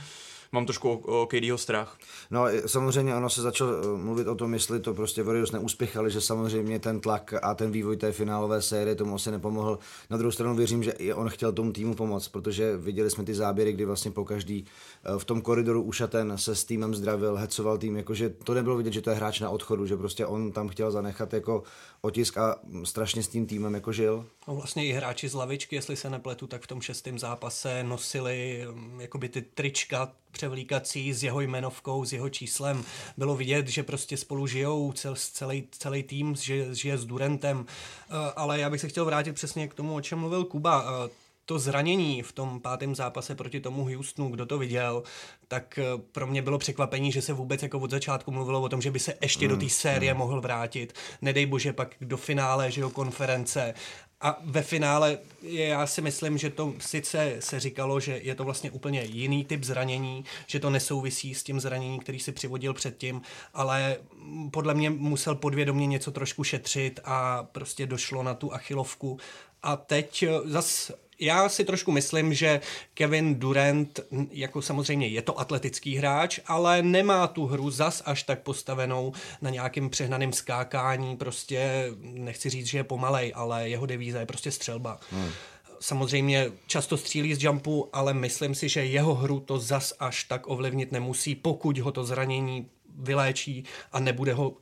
mám 0.53 0.65
trošku 0.65 0.89
o, 0.89 1.21
o 1.21 1.27
KDho 1.27 1.57
strach. 1.57 1.97
No 2.31 2.45
samozřejmě 2.65 3.15
ono 3.15 3.29
se 3.29 3.41
začalo 3.41 3.71
eh, 3.71 3.97
mluvit 3.97 4.27
o 4.27 4.35
tom, 4.35 4.53
jestli 4.53 4.79
to 4.79 4.93
prostě 4.93 5.23
Warriors 5.23 5.51
neúspěchali, 5.51 6.11
že 6.11 6.21
samozřejmě 6.21 6.79
ten 6.79 6.99
tlak 6.99 7.33
a 7.41 7.53
ten 7.53 7.71
vývoj 7.71 7.97
té 7.97 8.11
finálové 8.11 8.61
série 8.61 8.95
tomu 8.95 9.15
asi 9.15 9.31
nepomohl. 9.31 9.79
Na 10.09 10.17
druhou 10.17 10.31
stranu 10.31 10.55
věřím, 10.55 10.83
že 10.83 10.91
i 10.91 11.13
on 11.13 11.29
chtěl 11.29 11.51
tomu 11.51 11.71
týmu 11.71 11.95
pomoct, 11.95 12.27
protože 12.27 12.77
viděli 12.77 13.09
jsme 13.09 13.23
ty 13.23 13.33
záběry, 13.33 13.73
kdy 13.73 13.85
vlastně 13.85 14.11
po 14.11 14.25
každý 14.25 14.65
eh, 15.03 15.19
v 15.19 15.25
tom 15.25 15.41
koridoru 15.41 15.81
ušaten 15.81 16.37
se 16.37 16.55
s 16.55 16.63
týmem 16.63 16.95
zdravil, 16.95 17.35
hecoval 17.35 17.77
tým, 17.77 17.97
jakože 17.97 18.29
to 18.29 18.53
nebylo 18.53 18.77
vidět, 18.77 18.93
že 18.93 19.01
to 19.01 19.09
je 19.09 19.15
hráč 19.15 19.39
na 19.39 19.49
odchodu, 19.49 19.85
že 19.85 19.97
prostě 19.97 20.25
on 20.25 20.51
tam 20.51 20.67
chtěl 20.67 20.91
zanechat 20.91 21.33
jako 21.33 21.63
otisk 22.05 22.37
a 22.37 22.55
strašně 22.83 23.23
s 23.23 23.27
tím 23.27 23.45
týmem 23.45 23.73
jako 23.73 23.91
žil. 23.91 24.25
No 24.47 24.55
vlastně 24.55 24.85
i 24.85 24.91
hráči 24.91 25.29
z 25.29 25.33
lavičky, 25.33 25.75
jestli 25.75 25.95
se 25.95 26.09
nepletu, 26.09 26.47
tak 26.47 26.61
v 26.63 26.67
tom 26.67 26.81
šestém 26.81 27.19
zápase 27.19 27.83
nosili 27.83 28.67
mm, 28.71 29.01
jakoby 29.01 29.29
ty 29.29 29.41
trička 29.41 30.11
převlíkací 30.31 31.13
s 31.13 31.23
jeho 31.23 31.41
jmenovkou, 31.41 32.05
s 32.05 32.13
jeho 32.13 32.29
číslem. 32.29 32.83
Bylo 33.17 33.35
vidět, 33.35 33.67
že 33.67 33.83
prostě 33.83 34.17
spolu 34.17 34.47
žijou 34.47 34.91
cel, 34.91 35.15
celý, 35.15 35.67
celý 35.71 36.03
tým, 36.03 36.35
že 36.35 36.75
žije 36.75 36.97
s 36.97 37.05
Durentem. 37.05 37.65
Eh, 37.65 38.13
ale 38.35 38.59
já 38.59 38.69
bych 38.69 38.81
se 38.81 38.87
chtěl 38.87 39.05
vrátit 39.05 39.33
přesně 39.33 39.67
k 39.67 39.73
tomu, 39.73 39.95
o 39.95 40.01
čem 40.01 40.19
mluvil 40.19 40.43
Kuba 40.43 40.85
eh, 40.85 41.22
to 41.45 41.59
zranění 41.59 42.21
v 42.21 42.31
tom 42.31 42.59
pátém 42.59 42.95
zápase 42.95 43.35
proti 43.35 43.59
tomu 43.59 43.83
Houstonu, 43.83 44.29
kdo 44.29 44.45
to 44.45 44.57
viděl, 44.57 45.03
tak 45.47 45.79
eh, 45.79 45.83
pro 46.11 46.27
mě 46.27 46.41
bylo 46.41 46.57
překvapení, 46.57 47.11
že 47.11 47.21
se 47.21 47.33
vůbec 47.33 47.63
jako 47.63 47.79
od 47.79 47.91
začátku 47.91 48.31
mluvilo 48.31 48.61
o 48.61 48.69
tom, 48.69 48.81
že 48.81 48.91
by 48.91 48.99
se 48.99 49.13
ještě 49.21 49.45
mm, 49.45 49.49
do 49.49 49.57
té 49.57 49.69
série 49.69 50.13
mm. 50.13 50.17
mohl 50.19 50.41
vrátit. 50.41 50.93
Nedej 51.21 51.45
bože 51.45 51.73
pak 51.73 51.95
do 52.01 52.17
finále, 52.17 52.71
že 52.71 52.81
jo, 52.81 52.89
konference 52.89 53.73
A 54.21 54.39
ve 54.43 54.61
finále 54.61 55.17
já 55.41 55.87
si 55.87 56.01
myslím, 56.01 56.37
že 56.37 56.49
to 56.49 56.73
sice 56.79 57.35
se 57.39 57.59
říkalo, 57.59 57.99
že 57.99 58.19
je 58.23 58.35
to 58.35 58.43
vlastně 58.43 58.71
úplně 58.71 59.03
jiný 59.03 59.45
typ 59.45 59.63
zranění, 59.63 60.25
že 60.47 60.59
to 60.59 60.69
nesouvisí 60.69 61.35
s 61.35 61.43
tím 61.43 61.59
zraněním, 61.59 61.99
který 61.99 62.19
si 62.19 62.31
přivodil 62.31 62.73
předtím, 62.73 63.21
ale 63.53 63.97
podle 64.51 64.73
mě 64.73 64.89
musel 64.89 65.35
podvědomě 65.35 65.87
něco 65.87 66.11
trošku 66.11 66.43
šetřit 66.43 66.99
a 67.03 67.43
prostě 67.43 67.87
došlo 67.87 68.23
na 68.23 68.33
tu 68.33 68.53
achilovku. 68.53 69.17
A 69.63 69.75
teď 69.75 70.25
zas 70.45 70.91
já 71.23 71.49
si 71.49 71.65
trošku 71.65 71.91
myslím, 71.91 72.33
že 72.33 72.61
Kevin 72.93 73.35
Durant, 73.35 73.99
jako 74.31 74.61
samozřejmě 74.61 75.07
je 75.07 75.21
to 75.21 75.39
atletický 75.39 75.95
hráč, 75.95 76.39
ale 76.45 76.81
nemá 76.81 77.27
tu 77.27 77.45
hru 77.45 77.69
zas 77.69 78.03
až 78.05 78.23
tak 78.23 78.41
postavenou 78.41 79.13
na 79.41 79.49
nějakým 79.49 79.89
přehnaném 79.89 80.33
skákání, 80.33 81.17
prostě 81.17 81.91
nechci 82.01 82.49
říct, 82.49 82.67
že 82.67 82.77
je 82.77 82.83
pomalej, 82.83 83.31
ale 83.35 83.69
jeho 83.69 83.85
devíza 83.85 84.19
je 84.19 84.25
prostě 84.25 84.51
střelba. 84.51 84.99
Hmm 85.11 85.29
samozřejmě 85.83 86.51
často 86.67 86.97
střílí 86.97 87.35
z 87.35 87.43
jumpu, 87.43 87.89
ale 87.93 88.13
myslím 88.13 88.55
si, 88.55 88.69
že 88.69 88.85
jeho 88.85 89.15
hru 89.15 89.39
to 89.39 89.59
zas 89.59 89.93
až 89.99 90.23
tak 90.23 90.47
ovlivnit 90.47 90.91
nemusí, 90.91 91.35
pokud 91.35 91.77
ho 91.77 91.91
to 91.91 92.03
zranění 92.03 92.67
vyléčí 92.99 93.63
a 93.91 93.99
nebude 93.99 94.33
ho 94.33 94.53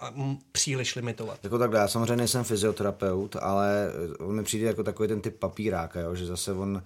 příliš 0.52 0.96
limitovat. 0.96 1.40
Jako 1.44 1.58
takhle, 1.58 1.80
já 1.80 1.88
samozřejmě 1.88 2.16
nejsem 2.16 2.44
fyzioterapeut, 2.44 3.36
ale 3.36 3.92
on 4.20 4.36
mi 4.36 4.44
přijde 4.44 4.68
jako 4.68 4.84
takový 4.84 5.10
ten 5.10 5.22
typ 5.22 5.40
papíráka, 5.40 6.00
jo, 6.00 6.16
že 6.16 6.26
zase 6.26 6.54
on 6.54 6.84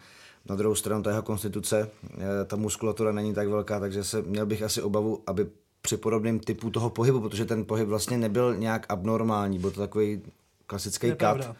na 0.49 0.55
druhou 0.55 0.75
stranu 0.75 1.03
ta 1.03 1.09
jeho 1.09 1.21
konstituce, 1.21 1.89
eh, 2.17 2.45
ta 2.45 2.55
muskulatura 2.55 3.11
není 3.11 3.33
tak 3.33 3.47
velká, 3.47 3.79
takže 3.79 4.03
se 4.03 4.21
měl 4.21 4.45
bych 4.45 4.63
asi 4.63 4.81
obavu, 4.81 5.23
aby 5.27 5.47
při 5.81 5.97
podobném 5.97 6.39
typu 6.39 6.69
toho 6.69 6.89
pohybu, 6.89 7.21
protože 7.21 7.45
ten 7.45 7.65
pohyb 7.65 7.87
vlastně 7.87 8.17
nebyl 8.17 8.55
nějak 8.55 8.85
abnormální, 8.89 9.59
byl 9.59 9.71
to 9.71 9.79
takový 9.79 10.21
klasický 10.67 11.15
kat. 11.15 11.55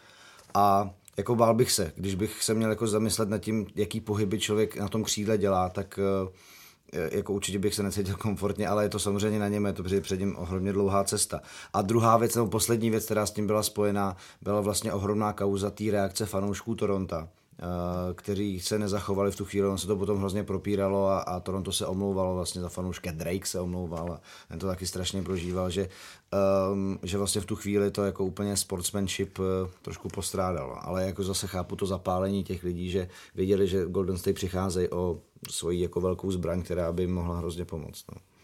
A 0.54 0.90
jako 1.16 1.36
bál 1.36 1.54
bych 1.54 1.72
se, 1.72 1.92
když 1.96 2.14
bych 2.14 2.42
se 2.42 2.54
měl 2.54 2.70
jako 2.70 2.86
zamyslet 2.86 3.28
nad 3.28 3.38
tím, 3.38 3.66
jaký 3.74 4.00
pohyby 4.00 4.38
člověk 4.38 4.76
na 4.76 4.88
tom 4.88 5.04
křídle 5.04 5.38
dělá, 5.38 5.68
tak 5.68 6.00
uh, 6.22 6.28
jako 6.92 7.32
určitě 7.32 7.58
bych 7.58 7.74
se 7.74 7.82
necítil 7.82 8.16
komfortně, 8.16 8.68
ale 8.68 8.84
je 8.84 8.88
to 8.88 8.98
samozřejmě 8.98 9.38
na 9.38 9.48
něm, 9.48 9.66
je 9.66 9.72
to 9.72 9.82
před 10.00 10.20
ním 10.20 10.36
ohromně 10.36 10.72
dlouhá 10.72 11.04
cesta. 11.04 11.40
A 11.72 11.82
druhá 11.82 12.16
věc, 12.16 12.34
nebo 12.34 12.48
poslední 12.48 12.90
věc, 12.90 13.04
která 13.04 13.26
s 13.26 13.30
tím 13.30 13.46
byla 13.46 13.62
spojená, 13.62 14.16
byla 14.42 14.60
vlastně 14.60 14.92
ohromná 14.92 15.32
kauza 15.32 15.70
té 15.70 15.84
reakce 15.90 16.26
fanoušků 16.26 16.74
Toronto, 16.74 17.16
Eh, 17.16 17.45
kteří 18.14 18.60
se 18.60 18.78
nezachovali 18.78 19.30
v 19.30 19.36
tu 19.36 19.44
chvíli, 19.44 19.68
on 19.68 19.78
se 19.78 19.86
to 19.86 19.96
potom 19.96 20.18
hrozně 20.18 20.44
propíralo 20.44 21.06
a, 21.06 21.18
a 21.18 21.40
Toronto 21.40 21.72
se 21.72 21.86
omlouvalo 21.86 22.34
vlastně 22.34 22.60
za 22.60 22.68
fanoušky, 22.68 23.12
Drake 23.12 23.46
se 23.46 23.60
omlouval 23.60 24.12
a 24.12 24.20
ten 24.48 24.58
to 24.58 24.66
taky 24.66 24.86
strašně 24.86 25.22
prožíval, 25.22 25.70
že, 25.70 25.88
um, 26.72 26.98
že 27.02 27.18
vlastně 27.18 27.40
v 27.40 27.46
tu 27.46 27.56
chvíli 27.56 27.90
to 27.90 28.04
jako 28.04 28.24
úplně 28.24 28.56
sportsmanship 28.56 29.38
uh, 29.38 29.44
trošku 29.82 30.08
postrádalo, 30.08 30.86
ale 30.86 31.06
jako 31.06 31.22
zase 31.22 31.46
chápu 31.46 31.76
to 31.76 31.86
zapálení 31.86 32.44
těch 32.44 32.62
lidí, 32.62 32.90
že 32.90 33.08
věděli, 33.34 33.68
že 33.68 33.86
Golden 33.86 34.18
State 34.18 34.36
přicházejí 34.36 34.90
o 34.90 35.18
svoji 35.50 35.80
jako 35.80 36.00
velkou 36.00 36.30
zbraň, 36.30 36.62
která 36.62 36.92
by 36.92 37.02
jim 37.02 37.14
mohla 37.14 37.38
hrozně 37.38 37.64
pomoct. 37.64 38.04
No. 38.14 38.35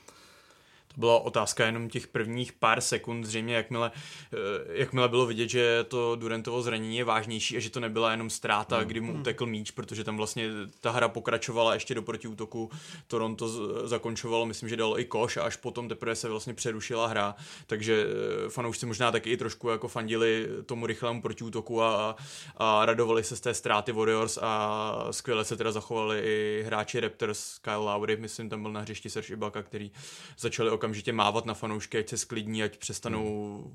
To 0.95 1.01
byla 1.01 1.19
otázka 1.19 1.67
jenom 1.67 1.89
těch 1.89 2.07
prvních 2.07 2.53
pár 2.53 2.81
sekund, 2.81 3.25
zřejmě 3.25 3.55
jakmile, 3.55 3.91
eh, 4.33 4.37
jakmile 4.69 5.09
bylo 5.09 5.27
vidět, 5.27 5.49
že 5.49 5.85
to 5.89 6.17
Durantovo 6.17 6.63
zranění 6.63 6.97
je 6.97 7.05
vážnější 7.05 7.57
a 7.57 7.61
že 7.61 7.71
to 7.71 7.81
nebyla 7.81 8.11
jenom 8.11 8.31
ztráta, 8.31 8.79
mm. 8.79 8.85
kdy 8.85 9.01
mu 9.01 9.13
hmm. 9.13 9.21
utekl 9.21 9.47
míč, 9.47 9.71
protože 9.71 10.05
tam 10.05 10.17
vlastně 10.17 10.49
ta 10.81 10.91
hra 10.91 11.09
pokračovala 11.09 11.75
ještě 11.75 11.95
do 11.95 12.03
protiútoku. 12.03 12.71
Toronto 13.07 13.49
zakončovalo, 13.89 14.47
myslím, 14.47 14.69
že 14.69 14.77
dalo 14.77 15.01
i 15.01 15.05
koš 15.05 15.37
a 15.37 15.43
až 15.43 15.57
potom 15.57 15.89
teprve 15.89 16.17
se 16.17 16.29
vlastně 16.29 16.55
přerušila 16.55 17.07
hra, 17.07 17.35
takže 17.67 18.07
eh, 18.07 18.49
fanoušci 18.49 18.87
možná 18.87 19.13
taky 19.13 19.31
i 19.31 19.37
trošku 19.37 19.69
jako 19.69 19.89
fandili 19.89 20.49
tomu 20.67 20.87
rychlému 20.87 21.23
protiútoku 21.23 21.83
a, 21.83 22.17
a 22.57 22.87
radovali 22.87 23.25
se 23.25 23.37
z 23.37 23.41
té 23.41 23.55
ztráty 23.55 23.93
Warriors 23.93 24.39
a 24.43 25.07
skvěle 25.11 25.45
se 25.45 25.57
teda 25.57 25.73
zachovali 25.73 26.21
i 26.25 26.63
hráči 26.67 27.01
Raptors, 27.01 27.59
Kyle 27.59 27.77
Lowry, 27.77 28.17
myslím, 28.17 28.49
tam 28.49 28.63
byl 28.63 28.73
na 28.73 28.81
hřišti 28.81 29.11
Serge 29.11 29.33
Ibaka, 29.33 29.63
který 29.63 29.93
začali 30.39 30.71
okamžitě 30.83 31.13
mávat 31.13 31.47
na 31.47 31.55
fanoušky, 31.55 31.99
ať 31.99 32.09
se 32.09 32.19
sklidní, 32.19 32.63
ať 32.63 32.77
přestanou 32.77 33.57
hmm. 33.65 33.75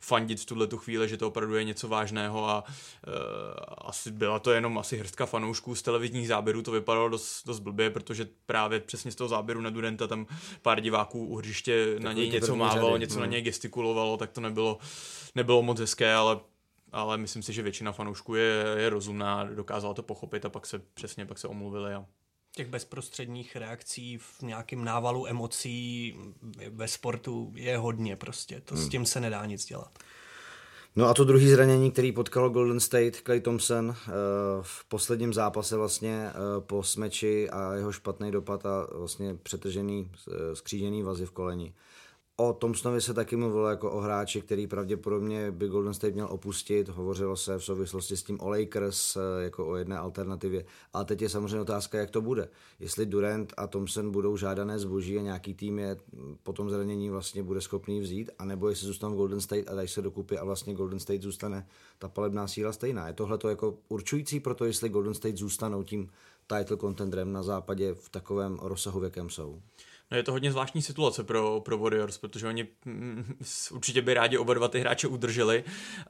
fandit 0.00 0.40
v 0.40 0.44
tuhle 0.44 0.66
tu 0.66 0.78
chvíli, 0.78 1.08
že 1.08 1.16
to 1.16 1.28
opravdu 1.28 1.54
je 1.56 1.64
něco 1.64 1.88
vážného 1.88 2.48
a 2.48 2.64
uh, 2.66 3.12
asi 3.78 4.10
byla 4.10 4.38
to 4.38 4.52
jenom 4.52 4.78
asi 4.78 4.96
hrstka 4.96 5.26
fanoušků 5.26 5.74
z 5.74 5.82
televizních 5.82 6.28
záběrů, 6.28 6.62
to 6.62 6.70
vypadalo 6.70 7.08
dost, 7.08 7.46
dost 7.46 7.58
blbě, 7.58 7.90
protože 7.90 8.28
právě 8.46 8.80
přesně 8.80 9.12
z 9.12 9.14
toho 9.14 9.28
záběru 9.28 9.60
na 9.60 9.70
Durenta 9.70 10.06
tam 10.06 10.26
pár 10.62 10.80
diváků 10.80 11.26
u 11.26 11.36
hřiště 11.36 11.96
na 11.98 12.12
něj 12.12 12.30
něco 12.30 12.56
mávalo, 12.56 12.88
řady. 12.88 13.00
něco 13.00 13.14
hmm. 13.14 13.20
na 13.20 13.26
něj 13.26 13.42
gestikulovalo, 13.42 14.16
tak 14.16 14.30
to 14.30 14.40
nebylo, 14.40 14.78
nebylo 15.34 15.62
moc 15.62 15.80
hezké, 15.80 16.14
ale 16.14 16.40
ale 16.92 17.18
myslím 17.18 17.42
si, 17.42 17.52
že 17.52 17.62
většina 17.62 17.92
fanoušků 17.92 18.34
je, 18.34 18.64
je 18.76 18.90
rozumná, 18.90 19.44
dokázala 19.44 19.94
to 19.94 20.02
pochopit 20.02 20.44
a 20.44 20.48
pak 20.48 20.66
se 20.66 20.78
přesně 20.94 21.26
pak 21.26 21.38
se 21.38 21.48
omluvili 21.48 21.94
a 21.94 22.06
těch 22.52 22.68
bezprostředních 22.68 23.56
reakcí 23.56 24.18
v 24.18 24.42
nějakém 24.42 24.84
návalu 24.84 25.26
emocí 25.26 26.14
ve 26.70 26.88
sportu 26.88 27.52
je 27.54 27.78
hodně 27.78 28.16
prostě. 28.16 28.62
To 28.64 28.74
hmm. 28.74 28.84
s 28.84 28.88
tím 28.88 29.06
se 29.06 29.20
nedá 29.20 29.46
nic 29.46 29.64
dělat. 29.64 29.98
No 30.96 31.08
a 31.08 31.14
to 31.14 31.24
druhý 31.24 31.48
zranění, 31.48 31.90
který 31.90 32.12
potkalo 32.12 32.48
Golden 32.48 32.80
State, 32.80 33.16
Clay 33.16 33.40
Thompson 33.40 33.90
eh, 33.90 34.10
v 34.62 34.84
posledním 34.84 35.34
zápase 35.34 35.76
vlastně 35.76 36.28
eh, 36.28 36.32
po 36.60 36.82
smeči 36.82 37.50
a 37.50 37.74
jeho 37.74 37.92
špatný 37.92 38.30
dopad 38.30 38.66
a 38.66 38.86
vlastně 38.92 39.34
přetržený 39.42 40.10
eh, 40.12 40.56
skřížený 40.56 41.02
vazy 41.02 41.26
v 41.26 41.30
koleni. 41.30 41.74
O 42.42 42.52
Thompsonovi 42.52 43.00
se 43.00 43.14
taky 43.14 43.36
mluvilo 43.36 43.68
jako 43.68 43.90
o 43.90 44.00
hráči, 44.00 44.42
který 44.42 44.66
pravděpodobně 44.66 45.50
by 45.50 45.68
Golden 45.68 45.94
State 45.94 46.14
měl 46.14 46.28
opustit. 46.30 46.88
Hovořilo 46.88 47.36
se 47.36 47.58
v 47.58 47.64
souvislosti 47.64 48.16
s 48.16 48.22
tím 48.22 48.40
o 48.40 48.48
Lakers 48.48 49.16
eh, 49.16 49.42
jako 49.42 49.68
o 49.68 49.76
jedné 49.76 49.98
alternativě. 49.98 50.64
A 50.92 51.04
teď 51.04 51.22
je 51.22 51.28
samozřejmě 51.28 51.60
otázka, 51.60 51.98
jak 51.98 52.10
to 52.10 52.20
bude. 52.20 52.48
Jestli 52.80 53.06
Durant 53.06 53.52
a 53.56 53.66
Thompson 53.66 54.10
budou 54.10 54.36
žádané 54.36 54.78
zboží 54.78 55.18
a 55.18 55.22
nějaký 55.22 55.54
tým 55.54 55.78
je 55.78 55.96
po 56.42 56.52
tom 56.52 56.70
zranění 56.70 57.10
vlastně 57.10 57.42
bude 57.42 57.60
schopný 57.60 58.00
vzít, 58.00 58.30
anebo 58.38 58.68
jestli 58.68 58.86
zůstanou 58.86 59.16
Golden 59.16 59.40
State 59.40 59.68
a 59.68 59.74
dají 59.74 59.88
se 59.88 60.02
dokupy 60.02 60.38
a 60.38 60.44
vlastně 60.44 60.74
Golden 60.74 61.00
State 61.00 61.22
zůstane 61.22 61.66
ta 61.98 62.08
palebná 62.08 62.48
síla 62.48 62.72
stejná. 62.72 63.06
Je 63.06 63.12
tohle 63.14 63.38
to 63.38 63.48
jako 63.48 63.78
určující 63.88 64.40
pro 64.40 64.54
to, 64.54 64.64
jestli 64.64 64.88
Golden 64.88 65.14
State 65.14 65.36
zůstanou 65.36 65.82
tím 65.82 66.10
title 66.46 66.76
contenderem 66.76 67.32
na 67.32 67.42
západě 67.42 67.94
v 67.94 68.08
takovém 68.08 68.58
rozsahu, 68.62 69.00
v 69.00 69.04
jakém 69.04 69.30
jsou. 69.30 69.60
No 70.12 70.18
je 70.18 70.22
to 70.22 70.32
hodně 70.32 70.50
zvláštní 70.50 70.82
situace 70.82 71.24
pro, 71.24 71.60
pro 71.60 71.78
Warriors, 71.78 72.18
protože 72.18 72.48
oni 72.48 72.66
mm, 72.84 73.36
určitě 73.70 74.02
by 74.02 74.14
rádi 74.14 74.38
oba 74.38 74.54
dva 74.54 74.68
ty 74.68 74.80
hráče 74.80 75.08
udrželi, 75.08 75.64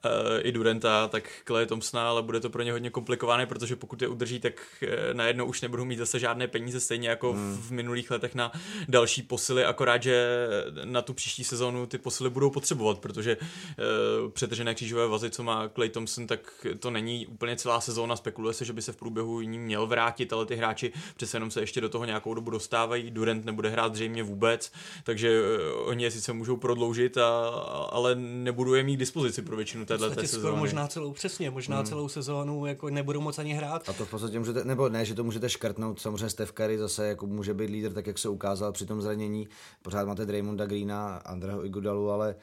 uh, 0.04 0.10
i 0.42 0.52
Durenta, 0.52 1.08
tak 1.08 1.30
Clay 1.46 1.66
Thompsona, 1.66 2.08
ale 2.08 2.22
bude 2.22 2.40
to 2.40 2.50
pro 2.50 2.62
ně 2.62 2.72
hodně 2.72 2.90
komplikované, 2.90 3.46
protože 3.46 3.76
pokud 3.76 4.02
je 4.02 4.08
udrží, 4.08 4.40
tak 4.40 4.52
uh, 4.82 4.88
najednou 5.12 5.46
už 5.46 5.60
nebudou 5.60 5.84
mít 5.84 5.96
zase 5.96 6.18
žádné 6.18 6.48
peníze, 6.48 6.80
stejně 6.80 7.08
jako 7.08 7.32
hmm. 7.32 7.56
v, 7.56 7.68
v 7.68 7.70
minulých 7.70 8.10
letech 8.10 8.34
na 8.34 8.52
další 8.88 9.22
posily, 9.22 9.64
akorát, 9.64 10.02
že 10.02 10.46
na 10.84 11.02
tu 11.02 11.14
příští 11.14 11.44
sezónu 11.44 11.86
ty 11.86 11.98
posily 11.98 12.30
budou 12.30 12.50
potřebovat, 12.50 12.98
protože 12.98 13.36
uh, 13.36 14.30
přetržené 14.30 14.74
křížové 14.74 15.06
vazy, 15.06 15.30
co 15.30 15.42
má 15.42 15.68
Clay 15.68 15.88
Thompson, 15.88 16.26
tak 16.26 16.66
to 16.78 16.90
není 16.90 17.26
úplně 17.26 17.56
celá 17.56 17.80
sezóna, 17.80 18.16
spekuluje 18.16 18.54
se, 18.54 18.64
že 18.64 18.72
by 18.72 18.82
se 18.82 18.92
v 18.92 18.96
průběhu 18.96 19.40
ní 19.40 19.58
měl 19.58 19.86
vrátit, 19.86 20.32
ale 20.32 20.46
ty 20.46 20.56
hráči 20.56 20.92
přece 21.16 21.36
jenom 21.36 21.50
se 21.50 21.60
ještě 21.60 21.80
do 21.80 21.88
toho 21.88 22.04
nějakou 22.04 22.34
dobu 22.34 22.50
dostávají, 22.50 23.10
Durant 23.10 23.44
nebude 23.44 23.68
hrát 23.68 23.91
zřejmě 23.94 24.22
vůbec, 24.22 24.72
takže 25.04 25.28
eh, 25.28 25.72
oni 25.72 26.04
je 26.04 26.10
sice 26.10 26.32
můžou 26.32 26.56
prodloužit, 26.56 27.18
a, 27.18 27.48
ale 27.90 28.14
nebudu 28.14 28.74
je 28.74 28.82
mít 28.82 28.96
dispozici 28.96 29.42
pro 29.42 29.56
většinu 29.56 29.84
téhle 29.84 30.10
té 30.10 30.26
sezóny. 30.26 30.58
možná 30.58 30.86
celou, 30.88 31.12
přesně, 31.12 31.50
možná 31.50 31.76
hmm. 31.76 31.86
celou 31.86 32.08
sezónu 32.08 32.66
jako 32.66 32.90
nebudou 32.90 33.20
moc 33.20 33.38
ani 33.38 33.54
hrát. 33.54 33.88
A 33.88 33.92
to 33.92 34.04
v 34.04 34.10
podstatě 34.10 34.38
můžete, 34.38 34.64
nebo 34.64 34.88
ne, 34.88 35.04
že 35.04 35.14
to 35.14 35.24
můžete 35.24 35.48
škrtnout, 35.48 36.00
samozřejmě 36.00 36.30
Steph 36.30 36.52
Curry 36.52 36.78
zase 36.78 37.06
jako 37.06 37.26
může 37.26 37.54
být 37.54 37.70
lídr, 37.70 37.92
tak 37.92 38.06
jak 38.06 38.18
se 38.18 38.28
ukázal 38.28 38.72
při 38.72 38.86
tom 38.86 39.02
zranění, 39.02 39.48
pořád 39.82 40.06
máte 40.06 40.26
Draymonda 40.26 40.66
Greena, 40.66 41.16
Andreho 41.16 41.66
Igudalu, 41.66 42.10
ale 42.10 42.34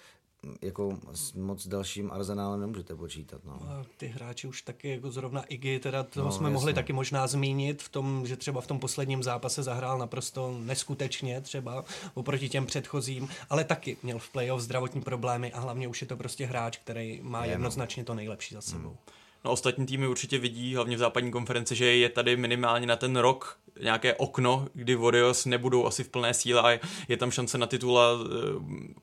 jako 0.62 0.98
s 1.14 1.34
moc 1.34 1.68
dalším 1.68 2.12
arzenálem 2.12 2.60
nemůžete 2.60 2.96
počítat. 2.96 3.42
No. 3.46 3.54
A 3.54 3.86
ty 3.98 4.08
hráči 4.08 4.48
už 4.48 4.62
taky, 4.62 4.90
jako 4.90 5.12
zrovna 5.12 5.44
Iggy, 5.44 5.80
teda 5.80 6.04
toho 6.04 6.26
no, 6.26 6.32
jsme 6.32 6.44
jasně. 6.44 6.54
mohli 6.54 6.74
taky 6.74 6.94
možná 6.94 7.28
zmínit 7.28 7.82
v 7.82 7.90
tom, 7.90 8.28
že 8.28 8.38
třeba 8.38 8.62
v 8.62 8.68
tom 8.68 8.80
posledním 8.80 9.24
zápase 9.24 9.64
zahrál 9.64 9.98
naprosto 9.98 10.58
neskutečně 10.60 11.42
třeba 11.42 11.86
oproti 12.14 12.50
těm 12.50 12.66
předchozím, 12.66 13.30
ale 13.50 13.64
taky 13.64 13.98
měl 14.04 14.20
v 14.20 14.30
playoff 14.30 14.62
zdravotní 14.62 15.02
problémy 15.02 15.54
a 15.54 15.60
hlavně 15.60 15.88
už 15.88 16.02
je 16.02 16.08
to 16.08 16.18
prostě 16.18 16.46
hráč, 16.46 16.78
který 16.78 17.20
má 17.24 17.46
je, 17.46 17.48
no. 17.48 17.54
jednoznačně 17.54 18.04
to 18.04 18.14
nejlepší 18.14 18.56
za 18.56 18.62
sebou. 18.62 18.90
Hmm. 18.90 18.98
No 19.46 19.52
ostatní 19.52 19.86
týmy 19.86 20.08
určitě 20.08 20.38
vidí, 20.38 20.76
hlavně 20.76 20.96
v 20.96 21.00
západní 21.00 21.32
konferenci, 21.32 21.76
že 21.76 21.86
je 21.86 22.10
tady 22.10 22.38
minimálně 22.38 22.88
na 22.88 22.96
ten 22.96 23.16
rok 23.16 23.58
nějaké 23.82 24.14
okno, 24.14 24.68
kdy 24.74 24.96
Warriors 24.96 25.46
nebudou 25.46 25.86
asi 25.86 26.04
v 26.04 26.10
plné 26.10 26.34
síle 26.34 26.62
a 26.62 26.80
je 27.08 27.18
tam 27.18 27.32
šance 27.32 27.58
na 27.58 27.68
titul 27.68 28.00
a 28.00 28.14
uh, 28.14 28.28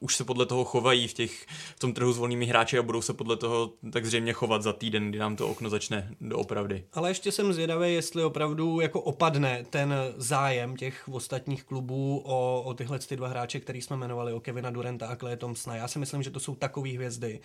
už 0.00 0.16
se 0.16 0.25
podle 0.25 0.47
toho 0.47 0.64
chovají 0.64 1.09
v, 1.09 1.12
těch, 1.12 1.47
v 1.76 1.78
tom 1.78 1.93
trhu 1.93 2.12
s 2.12 2.19
volnými 2.19 2.47
hráči 2.47 2.78
a 2.78 2.83
budou 2.83 3.02
se 3.02 3.14
podle 3.14 3.37
toho 3.37 3.73
tak 3.93 4.07
zřejmě 4.07 4.33
chovat 4.33 4.62
za 4.62 4.73
týden, 4.73 5.09
kdy 5.09 5.19
nám 5.19 5.37
to 5.37 5.49
okno 5.49 5.71
začne 5.71 6.11
doopravdy. 6.21 6.85
Ale 6.93 7.11
ještě 7.11 7.33
jsem 7.33 7.52
zvědavý, 7.52 7.95
jestli 7.95 8.25
opravdu 8.25 8.81
jako 8.81 9.00
opadne 9.00 9.64
ten 9.71 9.95
zájem 10.16 10.76
těch 10.76 11.09
ostatních 11.12 11.64
klubů 11.64 12.23
o, 12.25 12.62
o 12.62 12.75
tyhle 12.75 12.99
ty 12.99 13.16
dva 13.16 13.28
hráče, 13.28 13.61
který 13.61 13.83
jsme 13.83 13.97
jmenovali, 13.97 14.33
o 14.33 14.40
Kevina 14.40 14.71
Duranta 14.71 15.07
a 15.07 15.16
Clay 15.16 15.37
Thompsona. 15.37 15.76
Já 15.76 15.88
si 15.88 15.99
myslím, 15.99 16.23
že 16.23 16.31
to 16.31 16.40
jsou 16.40 16.55
takové 16.55 16.90
hvězdy, 16.90 17.40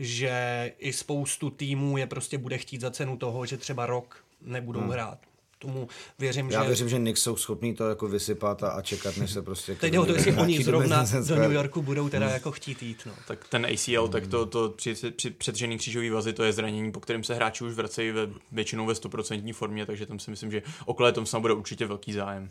že 0.00 0.72
i 0.78 0.92
spoustu 0.92 1.50
týmů 1.50 1.98
je 1.98 2.06
prostě 2.06 2.38
bude 2.38 2.58
chtít 2.58 2.80
za 2.80 2.90
cenu 2.90 3.16
toho, 3.16 3.46
že 3.46 3.56
třeba 3.56 3.86
rok 3.86 4.24
nebudou 4.42 4.80
hmm. 4.80 4.90
hrát 4.90 5.18
tomu 5.58 5.88
věřím, 6.18 6.50
Já 6.50 6.62
že... 6.62 6.66
věřím, 6.66 6.88
že 6.88 6.98
Knicks 6.98 7.22
jsou 7.22 7.36
schopní 7.36 7.74
to 7.74 7.88
jako 7.88 8.08
vysypat 8.08 8.62
a, 8.62 8.68
a 8.68 8.82
čekat, 8.82 9.16
než 9.16 9.30
se 9.30 9.42
prostě... 9.42 9.74
Teď 9.74 9.92
jde 9.92 9.98
o 9.98 10.06
to, 10.06 10.12
jestli 10.12 10.32
oni 10.36 10.64
zrovna 10.64 11.04
do 11.28 11.36
New 11.36 11.52
Yorku 11.52 11.82
budou 11.82 12.08
teda 12.08 12.26
hmm. 12.26 12.34
jako 12.34 12.52
chtít 12.52 12.82
jít. 12.82 13.02
No. 13.06 13.12
Tak 13.28 13.48
ten 13.48 13.66
ACL, 13.66 14.02
hmm. 14.02 14.10
tak 14.10 14.26
to, 14.26 14.46
to 14.46 14.68
při, 14.68 14.94
při 15.16 15.30
předřený 15.30 15.78
křížový 15.78 16.10
vazy, 16.10 16.32
to 16.32 16.44
je 16.44 16.52
zranění, 16.52 16.92
po 16.92 17.00
kterém 17.00 17.24
se 17.24 17.34
hráči 17.34 17.64
už 17.64 17.74
vracejí 17.74 18.10
ve, 18.10 18.28
většinou 18.52 18.86
ve 18.86 18.94
100% 18.94 19.52
formě, 19.52 19.86
takže 19.86 20.06
tam 20.06 20.18
si 20.18 20.30
myslím, 20.30 20.50
že 20.50 20.62
okolo 20.86 21.12
tom 21.12 21.26
snad 21.26 21.40
bude 21.40 21.54
určitě 21.54 21.86
velký 21.86 22.12
zájem. 22.12 22.50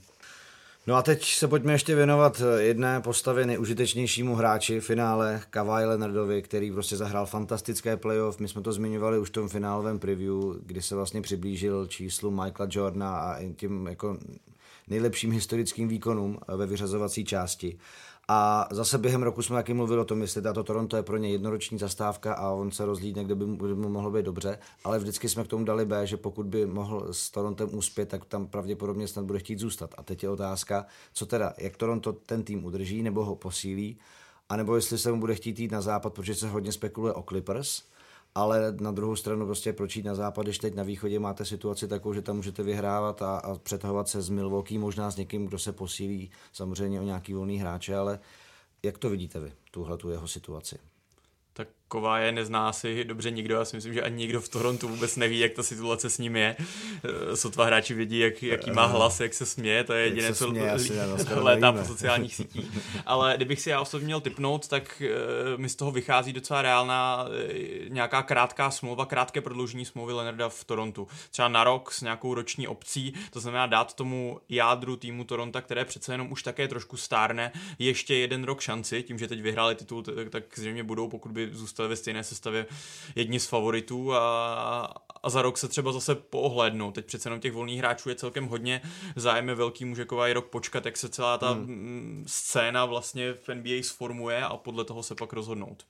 No 0.89 0.95
a 0.95 1.01
teď 1.01 1.25
se 1.25 1.47
pojďme 1.47 1.73
ještě 1.73 1.95
věnovat 1.95 2.41
jedné 2.57 3.01
postavě 3.01 3.45
nejužitečnějšímu 3.45 4.35
hráči 4.35 4.79
v 4.79 4.85
finále, 4.85 5.41
Kawhi 5.49 5.85
Leonardovi, 5.85 6.41
který 6.41 6.71
prostě 6.71 6.97
zahrál 6.97 7.25
fantastické 7.25 7.97
playoff. 7.97 8.39
My 8.39 8.47
jsme 8.47 8.61
to 8.61 8.71
zmiňovali 8.71 9.19
už 9.19 9.29
v 9.29 9.31
tom 9.31 9.49
finálovém 9.49 9.99
preview, 9.99 10.35
kdy 10.65 10.81
se 10.81 10.95
vlastně 10.95 11.21
přiblížil 11.21 11.87
číslu 11.87 12.31
Michaela 12.31 12.69
Jordana 12.71 13.17
a 13.17 13.39
tím 13.55 13.87
jako 13.87 14.17
nejlepším 14.87 15.31
historickým 15.31 15.87
výkonům 15.87 16.39
ve 16.47 16.65
vyřazovací 16.65 17.25
části. 17.25 17.77
A 18.31 18.67
zase 18.71 18.97
během 18.97 19.23
roku 19.23 19.41
jsme 19.41 19.55
taky 19.55 19.73
mluvili 19.73 20.01
o 20.01 20.05
tom, 20.05 20.21
jestli 20.21 20.41
tato 20.41 20.63
Toronto 20.63 20.97
je 20.97 21.03
pro 21.03 21.17
ně 21.17 21.29
jednoroční 21.29 21.79
zastávka 21.79 22.33
a 22.33 22.51
on 22.51 22.71
se 22.71 22.85
rozlídne, 22.85 23.23
kde 23.23 23.35
by 23.35 23.45
mu, 23.45 23.57
by 23.57 23.75
mu 23.75 23.89
mohlo 23.89 24.11
být 24.11 24.25
dobře, 24.25 24.59
ale 24.83 24.99
vždycky 24.99 25.29
jsme 25.29 25.43
k 25.43 25.47
tomu 25.47 25.65
dali 25.65 25.85
B, 25.85 26.07
že 26.07 26.17
pokud 26.17 26.45
by 26.45 26.65
mohl 26.65 27.13
s 27.13 27.31
Torontem 27.31 27.69
uspět, 27.71 28.09
tak 28.09 28.25
tam 28.25 28.47
pravděpodobně 28.47 29.07
snad 29.07 29.25
bude 29.25 29.39
chtít 29.39 29.59
zůstat. 29.59 29.95
A 29.97 30.03
teď 30.03 30.23
je 30.23 30.29
otázka, 30.29 30.85
co 31.13 31.25
teda, 31.25 31.53
jak 31.57 31.77
Toronto 31.77 32.13
ten 32.13 32.43
tým 32.43 32.65
udrží 32.65 33.03
nebo 33.03 33.25
ho 33.25 33.35
posílí, 33.35 33.97
anebo 34.49 34.75
jestli 34.75 34.97
se 34.97 35.11
mu 35.11 35.19
bude 35.19 35.35
chtít 35.35 35.59
jít 35.59 35.71
na 35.71 35.81
západ, 35.81 36.13
protože 36.13 36.35
se 36.35 36.49
hodně 36.49 36.71
spekuluje 36.71 37.13
o 37.13 37.23
Clippers, 37.23 37.83
ale 38.39 38.75
na 38.79 38.91
druhou 38.91 39.15
stranu 39.15 39.45
prostě 39.45 39.73
proč 39.73 39.95
jít 39.95 40.05
na 40.05 40.15
západ, 40.15 40.45
když 40.45 40.57
teď 40.57 40.75
na 40.75 40.83
východě 40.83 41.19
máte 41.19 41.45
situaci 41.45 41.87
takovou, 41.87 42.13
že 42.13 42.21
tam 42.21 42.35
můžete 42.35 42.63
vyhrávat 42.63 43.21
a, 43.21 43.37
a 43.37 43.55
přetahovat 43.55 44.09
se 44.09 44.21
z 44.21 44.29
Milwaukee, 44.29 44.79
možná 44.79 45.11
s 45.11 45.17
někým, 45.17 45.45
kdo 45.45 45.59
se 45.59 45.71
posílí 45.71 46.31
samozřejmě 46.53 46.99
o 46.99 47.03
nějaký 47.03 47.33
volný 47.33 47.57
hráče, 47.57 47.95
ale 47.95 48.19
jak 48.83 48.97
to 48.97 49.09
vidíte 49.09 49.39
vy, 49.39 49.51
tuhle 49.71 49.97
tu 49.97 50.09
jeho 50.09 50.27
situaci? 50.27 50.79
Je 52.17 52.31
nezná 52.31 52.73
si 52.73 53.03
dobře 53.03 53.31
nikdo, 53.31 53.55
já 53.55 53.65
si 53.65 53.75
myslím, 53.75 53.93
že 53.93 54.01
ani 54.01 54.15
nikdo 54.15 54.41
v 54.41 54.49
Torontu 54.49 54.87
vůbec 54.87 55.15
neví, 55.15 55.39
jak 55.39 55.53
ta 55.53 55.63
situace 55.63 56.09
s 56.09 56.17
ním 56.17 56.35
je. 56.35 56.55
Eh, 56.59 57.35
sotva 57.35 57.65
hráči 57.65 57.93
vědí, 57.93 58.19
jak, 58.19 58.43
jaký 58.43 58.71
má 58.71 58.85
hlas, 58.85 59.19
jak 59.19 59.33
se 59.33 59.45
směje, 59.45 59.83
to 59.83 59.93
je 59.93 60.05
jediné, 60.05 60.33
co 60.33 60.53
létá 61.35 61.71
po 61.71 61.85
sociálních 61.85 62.35
sítích. 62.35 62.65
Ale 63.05 63.33
kdybych 63.35 63.61
si 63.61 63.69
já 63.69 63.81
osobně 63.81 64.05
měl 64.05 64.21
typnout, 64.21 64.67
tak 64.67 65.01
uh, 65.53 65.61
mi 65.61 65.69
z 65.69 65.75
toho 65.75 65.91
vychází 65.91 66.33
docela 66.33 66.61
reálná 66.61 67.25
nějaká 67.89 68.23
krátká 68.23 68.71
smlouva, 68.71 69.05
krátké 69.05 69.41
prodloužení 69.41 69.85
smlouvy 69.85 70.13
Leonarda 70.13 70.49
v 70.49 70.63
Torontu. 70.63 71.07
Třeba 71.31 71.47
na 71.47 71.63
rok 71.63 71.91
s 71.91 72.01
nějakou 72.01 72.33
roční 72.33 72.67
opcí, 72.67 73.13
to 73.31 73.39
znamená 73.39 73.65
dát 73.65 73.93
tomu 73.93 74.39
jádru 74.49 74.95
týmu 74.95 75.23
Toronto, 75.23 75.61
které 75.61 75.85
přece 75.85 76.13
jenom 76.13 76.31
už 76.31 76.43
také 76.43 76.67
trošku 76.67 76.97
stárne, 76.97 77.51
ještě 77.79 78.15
jeden 78.15 78.43
rok 78.43 78.61
šanci, 78.61 79.03
tím, 79.03 79.19
že 79.19 79.27
teď 79.27 79.41
vyhráli 79.41 79.75
titul, 79.75 80.03
tak 80.29 80.43
zřejmě 80.55 80.83
budou, 80.83 81.09
pokud 81.09 81.31
by 81.31 81.49
zůstali 81.51 81.78
ve 81.87 81.95
stejné 81.95 82.23
sestavě 82.23 82.65
jedni 83.15 83.39
z 83.39 83.45
favoritů 83.45 84.13
a, 84.13 84.19
a 85.23 85.29
za 85.29 85.41
rok 85.41 85.57
se 85.57 85.67
třeba 85.67 85.91
zase 85.91 86.15
poohlédnou. 86.15 86.91
Teď 86.91 87.05
přece 87.05 87.29
jenom 87.29 87.39
těch 87.39 87.53
volných 87.53 87.79
hráčů 87.79 88.09
je 88.09 88.15
celkem 88.15 88.47
hodně, 88.47 88.81
zájem 89.15 89.49
je 89.49 89.55
velký, 89.55 89.85
může 89.85 90.05
i 90.27 90.33
rok 90.33 90.45
počkat, 90.45 90.85
jak 90.85 90.97
se 90.97 91.09
celá 91.09 91.37
ta 91.37 91.51
hmm. 91.51 92.23
scéna 92.27 92.85
vlastně 92.85 93.33
v 93.33 93.49
NBA 93.55 93.83
sformuje 93.83 94.43
a 94.43 94.57
podle 94.57 94.85
toho 94.85 95.03
se 95.03 95.15
pak 95.15 95.33
rozhodnout. 95.33 95.85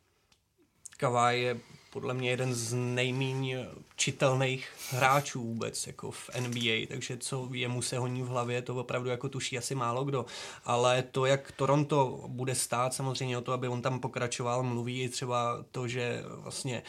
Kawhi 0.97 1.41
je 1.41 1.59
podle 1.89 2.13
mě 2.13 2.29
jeden 2.29 2.53
z 2.53 2.73
nejméně 2.73 3.67
čitelných 3.95 4.69
hráčů 4.91 5.41
vůbec 5.41 5.87
jako 5.87 6.11
v 6.11 6.29
NBA, 6.39 6.87
takže 6.87 7.17
co 7.17 7.49
jemu 7.51 7.81
se 7.81 7.97
honí 7.97 8.23
v 8.23 8.27
hlavě, 8.27 8.61
to 8.61 8.75
opravdu 8.75 9.09
jako 9.09 9.29
tuší 9.29 9.57
asi 9.57 9.75
málo 9.75 10.03
kdo. 10.03 10.25
Ale 10.65 11.03
to, 11.11 11.25
jak 11.25 11.51
Toronto 11.51 12.23
bude 12.27 12.55
stát, 12.55 12.93
samozřejmě 12.93 13.37
o 13.37 13.41
to, 13.41 13.53
aby 13.53 13.67
on 13.67 13.81
tam 13.81 13.99
pokračoval, 13.99 14.63
mluví 14.63 15.01
i 15.01 15.09
třeba 15.09 15.65
to, 15.71 15.87
že 15.87 16.23
vlastně 16.27 16.83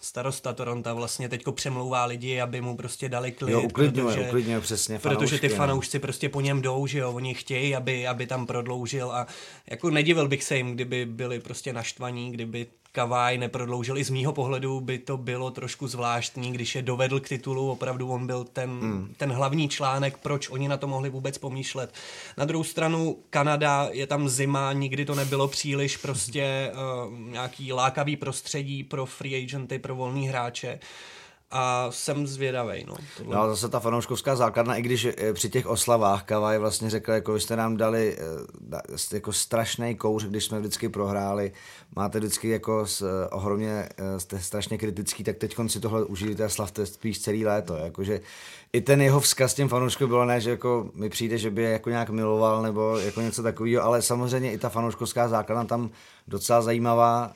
starosta 0.00 0.52
Toronto 0.52 0.94
vlastně 0.94 1.28
teďko 1.28 1.52
přemlouvá 1.52 2.04
lidi, 2.04 2.40
aby 2.40 2.60
mu 2.60 2.76
prostě 2.76 3.08
dali 3.08 3.32
klid. 3.32 3.52
Jo, 3.52 3.62
uklidňuje, 3.62 4.14
protože, 4.14 4.26
uklidňuje 4.26 4.60
přesně 4.60 4.98
fanoušky, 4.98 5.18
Protože 5.18 5.38
ty 5.40 5.48
no. 5.48 5.56
fanoušci 5.56 5.98
prostě 5.98 6.28
po 6.28 6.40
něm 6.40 6.62
jdou, 6.62 6.86
že 6.86 6.98
jo, 6.98 7.12
oni 7.12 7.34
chtějí, 7.34 7.76
aby, 7.76 8.06
aby 8.06 8.26
tam 8.26 8.46
prodloužil 8.46 9.12
a 9.12 9.26
jako 9.70 9.90
nedivil 9.90 10.28
bych 10.28 10.44
se 10.44 10.56
jim, 10.56 10.74
kdyby 10.74 11.06
byli 11.06 11.40
prostě 11.40 11.72
naštvaní, 11.72 12.32
kdyby 12.32 12.66
Kavaj 12.94 13.38
neprodloužil. 13.38 13.98
I 13.98 14.04
z 14.04 14.10
mýho 14.10 14.32
pohledu 14.32 14.80
by 14.80 14.98
to 14.98 15.16
bylo 15.16 15.50
trošku 15.50 15.88
zvláštní, 15.88 16.52
když 16.52 16.74
je 16.74 16.82
dovedl 16.82 17.20
k 17.20 17.28
titulu, 17.28 17.70
opravdu 17.70 18.08
on 18.08 18.26
byl 18.26 18.44
ten, 18.44 18.70
hmm. 18.70 19.14
ten 19.16 19.32
hlavní 19.32 19.68
článek, 19.68 20.18
proč 20.18 20.50
oni 20.50 20.68
na 20.68 20.76
to 20.76 20.86
mohli 20.86 21.10
vůbec 21.10 21.38
pomýšlet. 21.38 21.94
Na 22.38 22.44
druhou 22.44 22.64
stranu 22.64 23.16
Kanada, 23.30 23.88
je 23.92 24.06
tam 24.06 24.28
zima, 24.28 24.72
nikdy 24.72 25.04
to 25.04 25.14
nebylo 25.14 25.48
příliš 25.48 25.96
prostě 25.96 26.72
uh, 26.72 27.18
nějaký 27.18 27.72
lákavý 27.72 28.16
prostředí 28.16 28.84
pro 28.84 29.06
free 29.06 29.44
agenty, 29.44 29.78
pro 29.78 29.94
volný 29.94 30.28
hráče. 30.28 30.74
Uh, 30.74 30.80
a 31.56 31.86
jsem 31.90 32.26
zvědavý. 32.26 32.84
No, 32.88 32.96
tohle. 33.16 33.36
no 33.36 33.48
zase 33.48 33.68
ta 33.68 33.80
fanouškovská 33.80 34.36
základna, 34.36 34.76
i 34.76 34.82
když 34.82 35.04
eh, 35.04 35.32
při 35.32 35.50
těch 35.50 35.66
oslavách 35.66 36.22
Kavaj 36.22 36.58
vlastně 36.58 36.90
řekl, 36.90 37.12
jako 37.12 37.32
vy 37.32 37.40
jste 37.40 37.56
nám 37.56 37.76
dali 37.76 38.16
eh, 38.18 39.14
jako 39.14 39.32
strašný 39.32 39.94
kouř, 39.94 40.24
když 40.24 40.44
jsme 40.44 40.60
vždycky 40.60 40.88
prohráli, 40.88 41.52
máte 41.96 42.18
vždycky 42.18 42.48
jako 42.48 42.86
s, 42.86 43.02
eh, 43.02 43.28
ohromně, 43.28 43.88
jste 44.18 44.40
strašně 44.40 44.78
kritický, 44.78 45.24
tak 45.24 45.36
teď 45.36 45.56
si 45.66 45.80
tohle 45.80 46.04
užijte 46.04 46.44
a 46.44 46.48
slavte 46.48 46.86
spíš 46.86 47.20
celý 47.20 47.46
léto. 47.46 47.76
Jakože 47.76 48.20
i 48.72 48.80
ten 48.80 49.02
jeho 49.02 49.20
vzkaz 49.20 49.54
těm 49.54 49.68
fanouškům 49.68 50.08
bylo 50.08 50.24
ne, 50.24 50.40
že 50.40 50.50
jako 50.50 50.90
mi 50.94 51.08
přijde, 51.08 51.38
že 51.38 51.50
by 51.50 51.62
je 51.62 51.70
jako 51.70 51.90
nějak 51.90 52.10
miloval 52.10 52.62
nebo 52.62 52.98
jako 52.98 53.20
něco 53.20 53.42
takového, 53.42 53.84
ale 53.84 54.02
samozřejmě 54.02 54.52
i 54.52 54.58
ta 54.58 54.68
fanouškovská 54.68 55.28
základna 55.28 55.64
tam 55.64 55.90
docela 56.28 56.62
zajímavá 56.62 57.32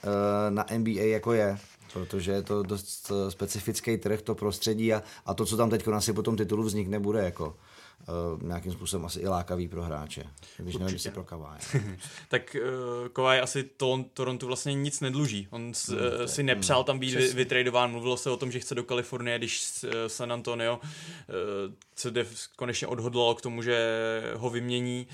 na 0.50 0.66
NBA 0.78 1.02
jako 1.02 1.32
je 1.32 1.58
protože 1.92 2.32
je 2.32 2.42
to 2.42 2.62
dost 2.62 3.12
eh, 3.12 3.30
specifický 3.30 3.96
trh, 3.96 4.22
to 4.22 4.34
prostředí 4.34 4.94
a, 4.94 5.02
a 5.26 5.34
to, 5.34 5.46
co 5.46 5.56
tam 5.56 5.70
teď 5.70 5.88
asi 5.88 6.12
po 6.12 6.22
tom 6.22 6.36
titulu 6.36 6.62
vznikne, 6.62 7.00
bude 7.00 7.24
jako 7.24 7.56
uh, 8.08 8.42
nějakým 8.42 8.72
způsobem 8.72 9.06
asi 9.06 9.20
i 9.20 9.28
lákavý 9.28 9.68
pro 9.68 9.82
hráče. 9.82 10.24
Když 10.56 10.76
nevím, 10.76 10.94
jestli 10.94 11.10
pro 11.10 11.24
Kaváje. 11.24 11.60
tak 12.28 12.56
uh, 13.02 13.08
Kaváj 13.08 13.40
asi 13.40 13.62
to, 13.62 14.04
Toronto 14.14 14.46
vlastně 14.46 14.74
nic 14.74 15.00
nedluží. 15.00 15.48
On 15.50 15.74
s, 15.74 15.88
hmm, 15.88 15.98
uh, 15.98 16.26
si 16.26 16.42
nepřál 16.42 16.84
tam 16.84 16.98
být 16.98 17.14
vytradován. 17.34 17.90
Mluvilo 17.90 18.16
se 18.16 18.30
o 18.30 18.36
tom, 18.36 18.52
že 18.52 18.60
chce 18.60 18.74
do 18.74 18.84
Kalifornie, 18.84 19.38
když 19.38 19.84
uh, 19.84 19.90
San 20.06 20.32
Antonio 20.32 20.76
uh, 20.76 21.72
se 21.98 22.10
dev, 22.10 22.48
konečně 22.56 22.86
odhodlalo 22.86 23.34
k 23.34 23.42
tomu, 23.42 23.62
že 23.62 23.78
ho 24.36 24.50
vymění. 24.50 25.06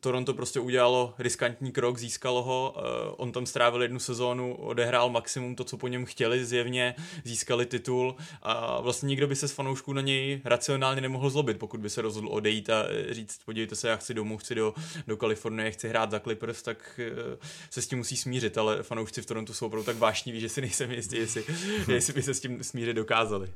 Toronto 0.00 0.34
prostě 0.34 0.60
udělalo 0.60 1.14
riskantní 1.18 1.72
krok, 1.72 1.98
získalo 1.98 2.42
ho. 2.42 2.74
Uh, 2.76 3.14
on 3.16 3.32
tam 3.32 3.46
strávil 3.46 3.82
jednu 3.82 3.98
sezónu, 3.98 4.54
odehrál 4.54 5.10
maximum 5.10 5.54
to, 5.54 5.64
co 5.64 5.76
po 5.76 5.88
něm 5.88 6.04
chtěli 6.04 6.44
zjevně, 6.44 6.94
získali 7.24 7.66
titul 7.66 8.16
a 8.42 8.80
vlastně 8.80 9.06
nikdo 9.06 9.26
by 9.26 9.36
se 9.36 9.48
s 9.48 9.52
fanoušků 9.52 9.92
na 9.92 10.00
něj 10.00 10.40
racionálně 10.44 11.00
nemohl 11.00 11.30
zlobit, 11.30 11.58
pokud 11.58 11.80
by 11.80 11.90
se 11.90 12.02
rozhodl 12.02 12.28
odejít 12.28 12.70
a 12.70 12.84
říct, 13.10 13.40
podívejte 13.44 13.76
se, 13.76 13.88
já 13.88 13.96
chci 13.96 14.14
domů, 14.14 14.38
chci 14.38 14.54
do, 14.54 14.74
do 15.06 15.16
Kalifornie, 15.16 15.70
chci 15.70 15.88
hrát 15.88 16.10
za 16.10 16.20
Clippers, 16.20 16.62
tak 16.62 17.00
eh, 17.02 17.38
se 17.70 17.82
s 17.82 17.86
tím 17.86 17.98
musí 17.98 18.16
smířit, 18.16 18.58
ale 18.58 18.82
fanoušci 18.82 19.22
v 19.22 19.26
Torontu 19.26 19.54
jsou 19.54 19.66
opravdu 19.66 19.84
tak 19.84 19.96
vášniví, 19.96 20.40
že 20.40 20.48
si 20.48 20.60
nejsem 20.60 20.90
jistý, 20.90 21.16
jestli, 21.16 21.44
jestli 21.88 22.12
by 22.12 22.22
se 22.22 22.34
s 22.34 22.40
tím 22.40 22.64
smířit 22.64 22.96
dokázali. 22.96 23.50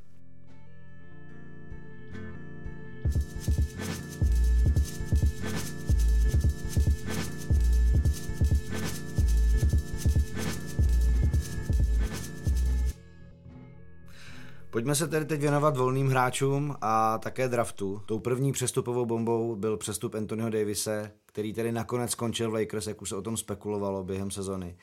Pojďme 14.72 14.94
se 14.94 15.08
tedy 15.08 15.24
teď 15.24 15.40
věnovat 15.40 15.76
volným 15.76 16.08
hráčům 16.08 16.76
a 16.80 17.18
také 17.18 17.48
draftu. 17.48 18.02
Tou 18.06 18.18
první 18.18 18.52
přestupovou 18.52 19.06
bombou 19.06 19.56
byl 19.56 19.76
přestup 19.76 20.14
Anthonyho 20.14 20.50
Davise, 20.50 21.12
který 21.26 21.52
tedy 21.52 21.72
nakonec 21.72 22.10
skončil 22.10 22.50
v 22.50 22.54
Lakers, 22.54 22.86
jak 22.86 23.02
už 23.02 23.08
se 23.08 23.16
o 23.16 23.22
tom 23.22 23.36
spekulovalo 23.36 24.04
během 24.04 24.30
sezony. 24.30 24.76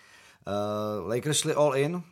Uh, 0.50 1.10
Lakers 1.10 1.38
šli 1.38 1.54
all 1.54 1.76
in, 1.76 2.04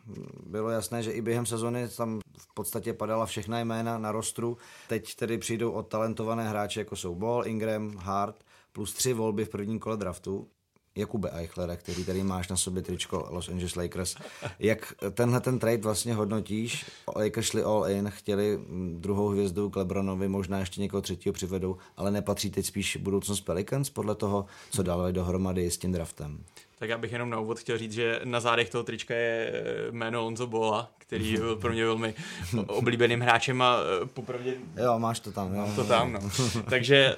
bylo 0.46 0.70
jasné, 0.70 1.02
že 1.02 1.12
i 1.12 1.20
během 1.20 1.46
sezony 1.46 1.88
tam 1.88 2.20
v 2.38 2.54
podstatě 2.54 2.92
padala 2.92 3.26
všechna 3.26 3.60
jména 3.60 3.98
na 3.98 4.12
rostru. 4.12 4.56
Teď 4.88 5.14
tedy 5.14 5.38
přijdou 5.38 5.70
od 5.70 5.88
talentované 5.88 6.48
hráče, 6.48 6.80
jako 6.80 6.96
jsou 6.96 7.14
Ball, 7.14 7.46
Ingram, 7.46 7.96
Hart, 7.96 8.44
plus 8.72 8.92
tři 8.92 9.12
volby 9.12 9.44
v 9.44 9.48
prvním 9.48 9.78
kole 9.78 9.96
draftu. 9.96 10.48
Jakube 10.94 11.30
Eichlera, 11.30 11.76
který 11.76 12.04
tady 12.04 12.22
máš 12.22 12.48
na 12.48 12.56
sobě 12.56 12.82
tričko 12.82 13.28
Los 13.30 13.48
Angeles 13.48 13.76
Lakers. 13.76 14.14
Jak 14.58 14.94
tenhle 15.12 15.40
ten 15.40 15.58
trade 15.58 15.82
vlastně 15.82 16.14
hodnotíš? 16.14 16.86
Lakers 17.16 17.46
šli 17.46 17.62
all 17.62 17.86
in, 17.90 18.10
chtěli 18.10 18.60
druhou 18.92 19.28
hvězdu 19.28 19.70
k 19.70 19.76
Lebronovi, 19.76 20.28
možná 20.28 20.58
ještě 20.58 20.80
někoho 20.80 21.00
třetího 21.00 21.32
přivedou, 21.32 21.76
ale 21.96 22.10
nepatří 22.10 22.50
teď 22.50 22.66
spíš 22.66 22.96
budoucnost 22.96 23.40
Pelicans 23.40 23.90
podle 23.90 24.14
toho, 24.14 24.46
co 24.70 24.82
dávali 24.82 25.12
dohromady 25.12 25.70
s 25.70 25.78
tím 25.78 25.92
draftem? 25.92 26.44
Tak 26.78 26.88
já 26.88 26.98
bych 26.98 27.12
jenom 27.12 27.30
na 27.30 27.40
úvod 27.40 27.58
chtěl 27.58 27.78
říct, 27.78 27.92
že 27.92 28.20
na 28.24 28.40
zádech 28.40 28.70
toho 28.70 28.84
trička 28.84 29.14
je 29.14 29.52
eh, 29.52 29.92
jméno 29.92 30.22
Lonzo 30.22 30.46
Bola, 30.46 30.90
který 31.08 31.36
byl 31.36 31.56
pro 31.56 31.72
mě 31.72 31.84
velmi 31.84 32.14
oblíbeným 32.66 33.20
hráčem 33.20 33.62
a 33.62 33.76
eh, 34.02 34.06
popravdě... 34.06 34.54
Jo, 34.84 34.98
máš 34.98 35.20
to 35.20 35.32
tam. 35.32 35.54
Jo. 35.54 35.60
Mám 35.60 35.74
to 35.74 35.84
tam, 35.84 36.12
no. 36.12 36.20
Takže 36.70 37.14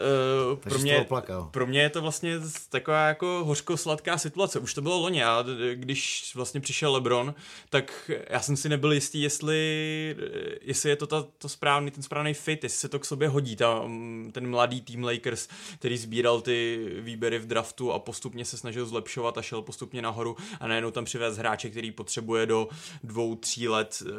uh, 0.53 0.59
pro, 0.59 0.79
mě, 0.79 1.07
pro 1.51 1.67
mě 1.67 1.81
je 1.81 1.91
to 1.91 2.03
vlastně 2.03 2.35
taková 2.69 3.07
jako 3.07 3.43
hořko-sladká 3.45 4.19
situace. 4.19 4.59
Už 4.59 4.75
to 4.75 4.83
bylo 4.83 4.99
loni 4.99 5.25
a 5.25 5.45
když 5.75 6.33
vlastně 6.35 6.61
přišel 6.61 6.93
LeBron, 6.93 7.35
tak 7.71 8.11
já 8.31 8.41
jsem 8.41 8.57
si 8.57 8.69
nebyl 8.69 8.93
jistý, 8.93 9.23
jestli, 9.23 10.17
jestli 10.63 10.91
je 10.91 10.97
to 10.97 11.07
ta, 11.07 11.25
to 11.39 11.49
správný, 11.49 11.91
ten 11.91 12.03
správný 12.03 12.35
fit, 12.35 12.65
jestli 12.65 12.79
se 12.79 12.89
to 12.89 12.99
k 12.99 13.05
sobě 13.05 13.29
hodí, 13.29 13.57
ta, 13.57 13.83
mm, 13.87 14.31
ten 14.33 14.51
mladý 14.51 14.81
tým 14.81 15.05
Lakers, 15.05 15.49
který 15.79 15.97
sbíral 15.97 16.41
ty 16.41 16.89
výběry 17.01 17.39
v 17.39 17.47
draftu 17.47 17.93
a 17.93 17.99
postupně 17.99 18.45
se 18.45 18.57
snažil 18.57 18.87
zlepšovat 18.87 19.39
a 19.39 19.43
šel 19.43 19.63
postupně 19.63 20.03
nahoru 20.03 20.37
a 20.61 20.69
najednou 20.69 20.91
tam 20.91 21.05
přivez 21.05 21.37
hráče, 21.37 21.71
který 21.71 21.91
potřebuje 21.91 22.47
do 22.47 22.69
dvou, 23.03 23.37
tří 23.37 23.69
let 23.69 23.80
eh, 23.85 24.11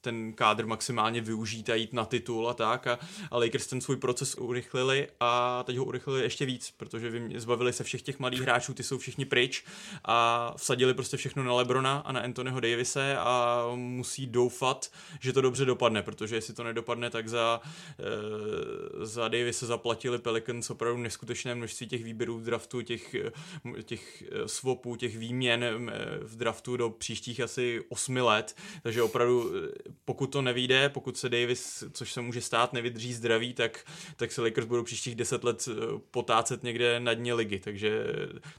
ten 0.00 0.32
kádr 0.32 0.66
maximálně 0.66 1.20
využít 1.20 1.70
a 1.70 1.74
jít 1.74 1.92
na 1.92 2.04
titul 2.04 2.48
a 2.48 2.54
tak. 2.54 2.86
A, 2.86 2.98
a 3.30 3.38
Lakers 3.38 3.66
ten 3.66 3.80
svůj 3.80 3.96
proces 3.96 4.34
urychlili 4.34 5.08
a 5.20 5.62
teď 5.66 5.76
ho 5.76 5.84
urychlili 5.84 6.22
ještě 6.22 6.46
víc, 6.46 6.74
protože 6.76 7.12
zbavili 7.36 7.72
se 7.72 7.84
všech 7.84 8.02
těch 8.02 8.18
mladých 8.18 8.40
hráčů, 8.40 8.74
ty 8.74 8.82
jsou 8.82 8.98
všichni 8.98 9.24
pryč. 9.24 9.64
A 10.04 10.54
vsadili 10.56 10.94
prostě 10.94 11.16
všechno 11.16 11.44
na 11.44 11.54
Lebrona 11.54 11.98
a 11.98 12.12
na 12.12 12.20
Anthonyho 12.20 12.60
Davise 12.60 13.16
a 13.18 13.64
musí 13.74 14.26
doufat, 14.26 14.90
že 15.20 15.32
to 15.32 15.40
dobře 15.40 15.64
dopadne, 15.64 16.02
protože 16.02 16.34
jestli 16.34 16.54
to 16.54 16.64
nedopadne, 16.64 17.10
tak 17.10 17.28
za, 17.28 17.60
e, 17.98 19.06
za 19.06 19.28
Davise 19.28 19.66
zaplatili 19.66 20.18
Pelicans 20.18 20.70
opravdu 20.70 21.02
neskutečné 21.02 21.54
množství 21.54 21.86
těch 21.86 22.04
výběrů 22.04 22.38
v 22.38 22.42
draftu, 22.42 22.82
těch, 22.82 23.16
těch 23.82 24.22
eh, 24.22 24.48
swapů, 24.48 24.96
těch 24.96 25.18
výměn 25.18 25.64
v 26.22 26.36
draftu 26.36 26.76
do 26.76 26.90
příštích 26.90 27.40
asi 27.40 27.80
osmi 27.88 28.20
let, 28.20 28.35
takže 28.82 29.02
opravdu 29.02 29.52
pokud 30.04 30.26
to 30.26 30.42
nevíde, 30.42 30.88
pokud 30.88 31.16
se 31.16 31.28
Davis, 31.28 31.84
což 31.92 32.12
se 32.12 32.20
může 32.20 32.40
stát, 32.40 32.72
nevydrží 32.72 33.12
zdraví, 33.12 33.54
tak, 33.54 33.84
tak 34.16 34.32
se 34.32 34.42
Lakers 34.42 34.66
budou 34.66 34.82
příštích 34.82 35.14
deset 35.14 35.44
let 35.44 35.68
potácet 36.10 36.62
někde 36.62 37.00
na 37.00 37.14
dně 37.14 37.34
ligy, 37.34 37.58
takže 37.58 38.06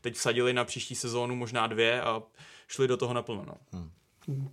teď 0.01 0.15
vsadili 0.15 0.53
na 0.53 0.65
příští 0.65 0.95
sezónu 0.95 1.35
možná 1.35 1.67
dvě 1.67 2.01
a 2.01 2.23
šli 2.67 2.87
do 2.87 2.97
toho 2.97 3.13
naplno. 3.13 3.43
No. 3.47 3.57
Hmm 3.71 3.91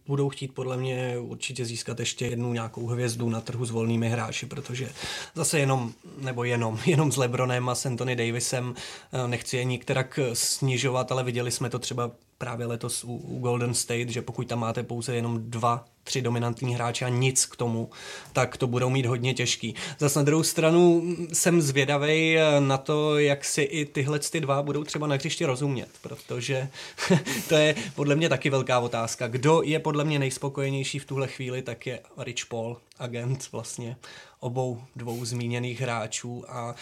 budou 0.07 0.29
chtít 0.29 0.55
podle 0.55 0.77
mě 0.77 1.19
určitě 1.19 1.65
získat 1.65 2.01
ještě 2.01 2.27
jednu 2.27 2.53
nějakou 2.53 2.87
hvězdu 2.87 3.31
na 3.31 3.41
trhu 3.41 3.65
s 3.65 3.71
volnými 3.71 4.09
hráči, 4.09 4.47
protože 4.47 4.93
zase 5.35 5.59
jenom, 5.59 5.93
nebo 6.19 6.45
jenom, 6.45 6.79
jenom 6.87 7.13
s 7.13 7.17
Lebronem 7.17 7.69
a 7.69 7.75
s 7.75 7.87
Anthony 7.87 8.17
Davisem 8.17 8.75
eh, 9.13 9.29
nechci 9.29 9.57
je 9.57 9.65
nikterak 9.65 10.19
snižovat, 10.33 11.13
ale 11.13 11.25
viděli 11.25 11.51
jsme 11.51 11.71
to 11.71 11.79
třeba 11.79 12.11
právě 12.39 12.67
letos 12.67 13.05
u, 13.05 13.17
u 13.17 13.39
Golden 13.39 13.75
State, 13.75 14.09
že 14.09 14.23
pokud 14.23 14.49
tam 14.49 14.59
máte 14.59 14.83
pouze 14.83 15.15
jenom 15.15 15.51
dva 15.51 15.85
tři 16.05 16.23
dominantní 16.23 16.75
hráče 16.75 17.05
a 17.05 17.09
nic 17.09 17.47
k 17.47 17.57
tomu, 17.57 17.91
tak 18.33 18.57
to 18.57 18.67
budou 18.67 18.91
mít 18.91 19.07
hodně 19.07 19.35
těžký. 19.35 19.75
Zase 19.99 20.19
na 20.19 20.23
druhou 20.23 20.43
stranu 20.43 21.03
jsem 21.33 21.63
zvědavý 21.63 22.37
na 22.59 22.79
to, 22.79 23.19
jak 23.19 23.45
si 23.45 23.63
i 23.63 23.85
tyhle 23.85 24.19
ty 24.19 24.41
dva 24.41 24.63
budou 24.63 24.85
třeba 24.85 25.07
na 25.07 25.15
hřišti 25.15 25.45
rozumět, 25.45 25.89
protože 26.03 26.69
to 27.49 27.55
je 27.55 27.75
podle 27.95 28.15
mě 28.15 28.29
taky 28.29 28.51
velká 28.51 28.79
otázka. 28.79 29.29
Kdo 29.29 29.63
je 29.63 29.79
podle 29.79 30.05
mě 30.05 30.19
nejspokojenější 30.19 30.99
v 30.99 31.05
tuhle 31.05 31.29
chvíli, 31.29 31.63
tak 31.63 31.87
je 31.87 32.01
Rich 32.19 32.47
Paul, 32.47 32.77
agent 33.05 33.53
vlastně 33.53 33.97
obou 34.41 34.83
dvou 34.97 35.25
zmíněných 35.25 35.81
hráčů 35.81 36.45
a 36.49 36.75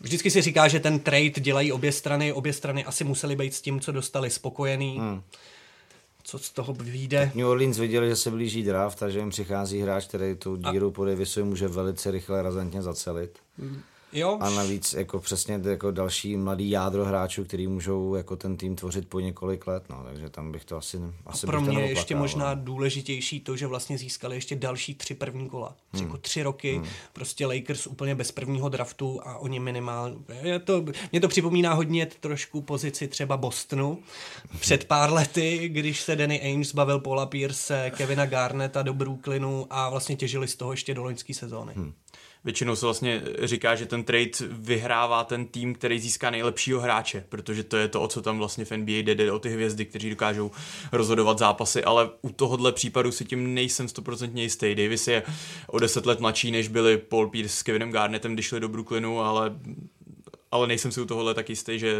vždycky 0.00 0.30
si 0.30 0.42
říká, 0.42 0.68
že 0.68 0.80
ten 0.80 0.98
trade 1.00 1.30
dělají 1.30 1.72
obě 1.72 1.92
strany, 1.92 2.32
obě 2.32 2.52
strany 2.52 2.84
asi 2.84 3.04
museli 3.04 3.36
být 3.36 3.54
s 3.54 3.60
tím, 3.60 3.80
co 3.80 3.92
dostali 3.92 4.30
spokojený. 4.30 4.98
Hmm 4.98 5.22
co 6.28 6.38
z 6.38 6.50
toho 6.50 6.74
vyjde. 6.74 7.32
New 7.34 7.46
Orleans 7.46 7.78
viděli, 7.78 8.08
že 8.08 8.16
se 8.16 8.30
blíží 8.30 8.62
draft, 8.62 8.98
takže 8.98 9.18
jim 9.18 9.30
přichází 9.30 9.80
hráč, 9.80 10.06
který 10.06 10.34
tu 10.34 10.56
díru 10.56 10.88
a... 10.88 10.90
po 10.90 11.04
Davisu 11.04 11.44
může 11.44 11.68
velice 11.68 12.10
rychle 12.10 12.42
razantně 12.42 12.82
zacelit. 12.82 13.38
Mm. 13.58 13.80
Jo. 14.12 14.38
A 14.40 14.50
navíc 14.50 14.92
jako 14.92 15.18
přesně 15.18 15.60
jako 15.64 15.90
další 15.90 16.36
mladý 16.36 16.70
jádro 16.70 17.04
hráčů, 17.04 17.44
který 17.44 17.66
můžou 17.66 18.14
jako 18.14 18.36
ten 18.36 18.56
tým 18.56 18.76
tvořit 18.76 19.08
po 19.08 19.20
několik 19.20 19.66
let, 19.66 19.84
no, 19.90 20.04
takže 20.04 20.30
tam 20.30 20.52
bych 20.52 20.64
to 20.64 20.76
asi, 20.76 21.00
asi 21.26 21.46
a 21.46 21.50
pro 21.50 21.60
mě 21.60 21.80
je 21.80 21.88
ještě 21.88 22.16
možná 22.16 22.54
no. 22.54 22.60
důležitější 22.64 23.40
to, 23.40 23.56
že 23.56 23.66
vlastně 23.66 23.98
získali 23.98 24.36
ještě 24.36 24.56
další 24.56 24.94
tři 24.94 25.14
první 25.14 25.48
kola. 25.48 25.76
Hmm. 25.92 26.02
Jako 26.02 26.18
tři 26.18 26.42
roky, 26.42 26.76
hmm. 26.76 26.86
prostě 27.12 27.46
Lakers 27.46 27.86
úplně 27.86 28.14
bez 28.14 28.32
prvního 28.32 28.68
draftu 28.68 29.20
a 29.24 29.38
oni 29.38 29.60
minimálně, 29.60 30.16
je 30.42 30.58
to, 30.58 30.84
mě 31.12 31.20
to 31.20 31.28
připomíná 31.28 31.74
hodně 31.74 32.06
trošku 32.06 32.62
pozici 32.62 33.08
třeba 33.08 33.36
Bostonu 33.36 33.98
před 34.60 34.84
pár 34.84 35.12
lety, 35.12 35.68
když 35.68 36.00
se 36.00 36.16
Danny 36.16 36.40
Ainge 36.40 36.68
zbavil 36.68 37.00
Paula 37.00 37.26
Pierce, 37.26 37.92
Kevina 37.96 38.26
Garneta 38.26 38.82
do 38.82 38.94
Brooklynu 38.94 39.66
a 39.70 39.90
vlastně 39.90 40.16
těžili 40.16 40.48
z 40.48 40.56
toho 40.56 40.72
ještě 40.72 40.94
do 40.94 41.02
loňské 41.02 41.34
sezóny. 41.34 41.72
Hmm 41.76 41.92
většinou 42.44 42.76
se 42.76 42.86
vlastně 42.86 43.22
říká, 43.42 43.74
že 43.74 43.86
ten 43.86 44.04
trade 44.04 44.30
vyhrává 44.50 45.24
ten 45.24 45.46
tým, 45.46 45.74
který 45.74 46.00
získá 46.00 46.30
nejlepšího 46.30 46.80
hráče, 46.80 47.24
protože 47.28 47.64
to 47.64 47.76
je 47.76 47.88
to, 47.88 48.02
o 48.02 48.08
co 48.08 48.22
tam 48.22 48.38
vlastně 48.38 48.64
v 48.64 48.70
NBA 48.70 48.92
jde, 48.92 49.14
jde 49.14 49.32
o 49.32 49.38
ty 49.38 49.48
hvězdy, 49.48 49.84
kteří 49.84 50.10
dokážou 50.10 50.50
rozhodovat 50.92 51.38
zápasy, 51.38 51.84
ale 51.84 52.10
u 52.22 52.30
tohohle 52.30 52.72
případu 52.72 53.12
si 53.12 53.24
tím 53.24 53.54
nejsem 53.54 53.88
stoprocentně 53.88 54.42
jistý. 54.42 54.74
Davis 54.74 55.08
je 55.08 55.22
o 55.66 55.78
deset 55.78 56.06
let 56.06 56.20
mladší, 56.20 56.50
než 56.50 56.68
byli 56.68 56.98
Paul 56.98 57.30
Pierce 57.30 57.56
s 57.56 57.62
Kevinem 57.62 57.92
Garnettem, 57.92 58.34
když 58.34 58.46
šli 58.46 58.60
do 58.60 58.68
Brooklynu, 58.68 59.20
ale 59.20 59.52
ale 60.50 60.66
nejsem 60.66 60.92
si 60.92 61.00
u 61.00 61.04
tohohle 61.04 61.34
tak 61.34 61.48
jistý, 61.48 61.78
že 61.78 61.96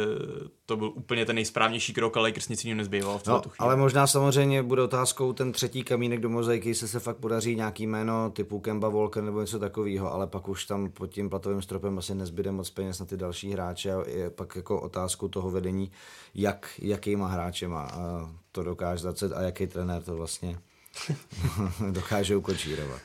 to 0.66 0.76
byl 0.76 0.88
úplně 0.88 1.26
ten 1.26 1.34
nejsprávnější 1.34 1.92
krok, 1.92 2.16
ale 2.16 2.28
Lakers 2.28 2.48
nic 2.48 2.64
jiného 2.64 2.78
nezbývalo 2.78 3.18
v 3.18 3.26
no, 3.26 3.40
tu 3.40 3.48
chvíli. 3.48 3.58
Ale 3.58 3.76
možná 3.76 4.06
samozřejmě 4.06 4.62
bude 4.62 4.82
otázkou 4.82 5.32
ten 5.32 5.52
třetí 5.52 5.84
kamínek 5.84 6.20
do 6.20 6.28
mozaiky, 6.28 6.68
jestli 6.68 6.88
se 6.88 7.00
fakt 7.00 7.16
podaří 7.16 7.56
nějaký 7.56 7.86
jméno 7.86 8.30
typu 8.30 8.60
Kemba 8.60 8.88
Walker 8.88 9.22
nebo 9.22 9.40
něco 9.40 9.58
takového, 9.58 10.12
ale 10.12 10.26
pak 10.26 10.48
už 10.48 10.64
tam 10.64 10.90
pod 10.90 11.06
tím 11.06 11.30
platovým 11.30 11.62
stropem 11.62 11.98
asi 11.98 12.14
nezbyde 12.14 12.52
moc 12.52 12.70
peněz 12.70 12.98
na 13.00 13.06
ty 13.06 13.16
další 13.16 13.52
hráče 13.52 13.92
a 13.92 14.04
je 14.08 14.30
pak 14.30 14.56
jako 14.56 14.80
otázku 14.80 15.28
toho 15.28 15.50
vedení, 15.50 15.90
jak, 16.34 16.70
jakýma 16.78 17.26
hráčema 17.26 17.82
a 17.82 18.30
to 18.52 18.62
dokáže 18.62 19.02
zacet 19.02 19.32
a 19.32 19.42
jaký 19.42 19.66
trenér 19.66 20.02
to 20.02 20.16
vlastně 20.16 20.58
dokáže 21.90 22.36
ukočírovat. 22.36 23.00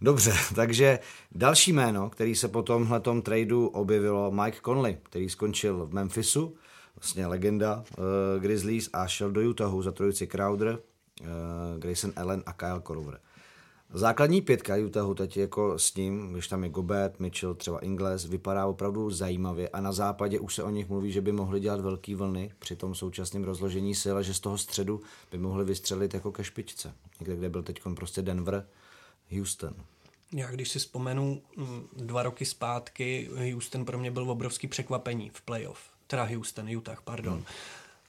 Dobře, 0.00 0.32
takže 0.54 0.98
další 1.32 1.72
jméno, 1.72 2.10
který 2.10 2.34
se 2.34 2.48
po 2.48 2.62
tomhle 2.62 3.00
tradu 3.22 3.68
objevilo, 3.68 4.30
Mike 4.30 4.58
Conley, 4.64 4.98
který 5.02 5.28
skončil 5.28 5.86
v 5.86 5.94
Memphisu, 5.94 6.56
vlastně 6.96 7.26
legenda 7.26 7.84
uh, 7.98 8.04
Grizzlies 8.42 8.90
a 8.92 9.06
šel 9.06 9.30
do 9.30 9.50
Utahu 9.50 9.82
za 9.82 9.92
trojici 9.92 10.26
Crowder, 10.26 10.78
uh, 11.20 11.26
Grayson 11.78 12.12
Allen 12.16 12.42
a 12.46 12.52
Kyle 12.52 12.80
Korver. 12.80 13.18
Základní 13.92 14.40
pětka 14.40 14.76
Utahu 14.76 15.14
teď 15.14 15.36
jako 15.36 15.78
s 15.78 15.94
ním, 15.94 16.32
když 16.32 16.48
tam 16.48 16.64
je 16.64 16.70
Gobert, 16.70 17.20
Mitchell, 17.20 17.54
třeba 17.54 17.78
Ingles, 17.78 18.24
vypadá 18.24 18.66
opravdu 18.66 19.10
zajímavě 19.10 19.68
a 19.68 19.80
na 19.80 19.92
západě 19.92 20.38
už 20.38 20.54
se 20.54 20.62
o 20.62 20.70
nich 20.70 20.88
mluví, 20.88 21.12
že 21.12 21.20
by 21.20 21.32
mohli 21.32 21.60
dělat 21.60 21.80
velký 21.80 22.14
vlny 22.14 22.52
při 22.58 22.76
tom 22.76 22.94
současném 22.94 23.44
rozložení 23.44 23.94
sil, 24.02 24.16
že 24.22 24.34
z 24.34 24.40
toho 24.40 24.58
středu 24.58 25.00
by 25.32 25.38
mohli 25.38 25.64
vystřelit 25.64 26.14
jako 26.14 26.32
ke 26.32 26.44
špičce. 26.44 26.92
Někde, 27.20 27.36
kde 27.36 27.48
byl 27.48 27.62
teď 27.62 27.82
prostě 27.96 28.22
Denver, 28.22 28.66
Houston. 29.30 29.74
Já 30.32 30.50
když 30.50 30.68
si 30.68 30.78
vzpomenu 30.78 31.42
mm, 31.56 31.88
dva 31.96 32.22
roky 32.22 32.44
zpátky, 32.44 33.30
Houston 33.52 33.84
pro 33.84 33.98
mě 33.98 34.10
byl 34.10 34.30
obrovský 34.30 34.66
překvapení 34.66 35.30
v 35.34 35.40
playoff. 35.40 35.80
Teda 36.06 36.24
Houston, 36.24 36.68
Utah, 36.68 37.00
pardon. 37.02 37.34
Hmm. 37.34 37.44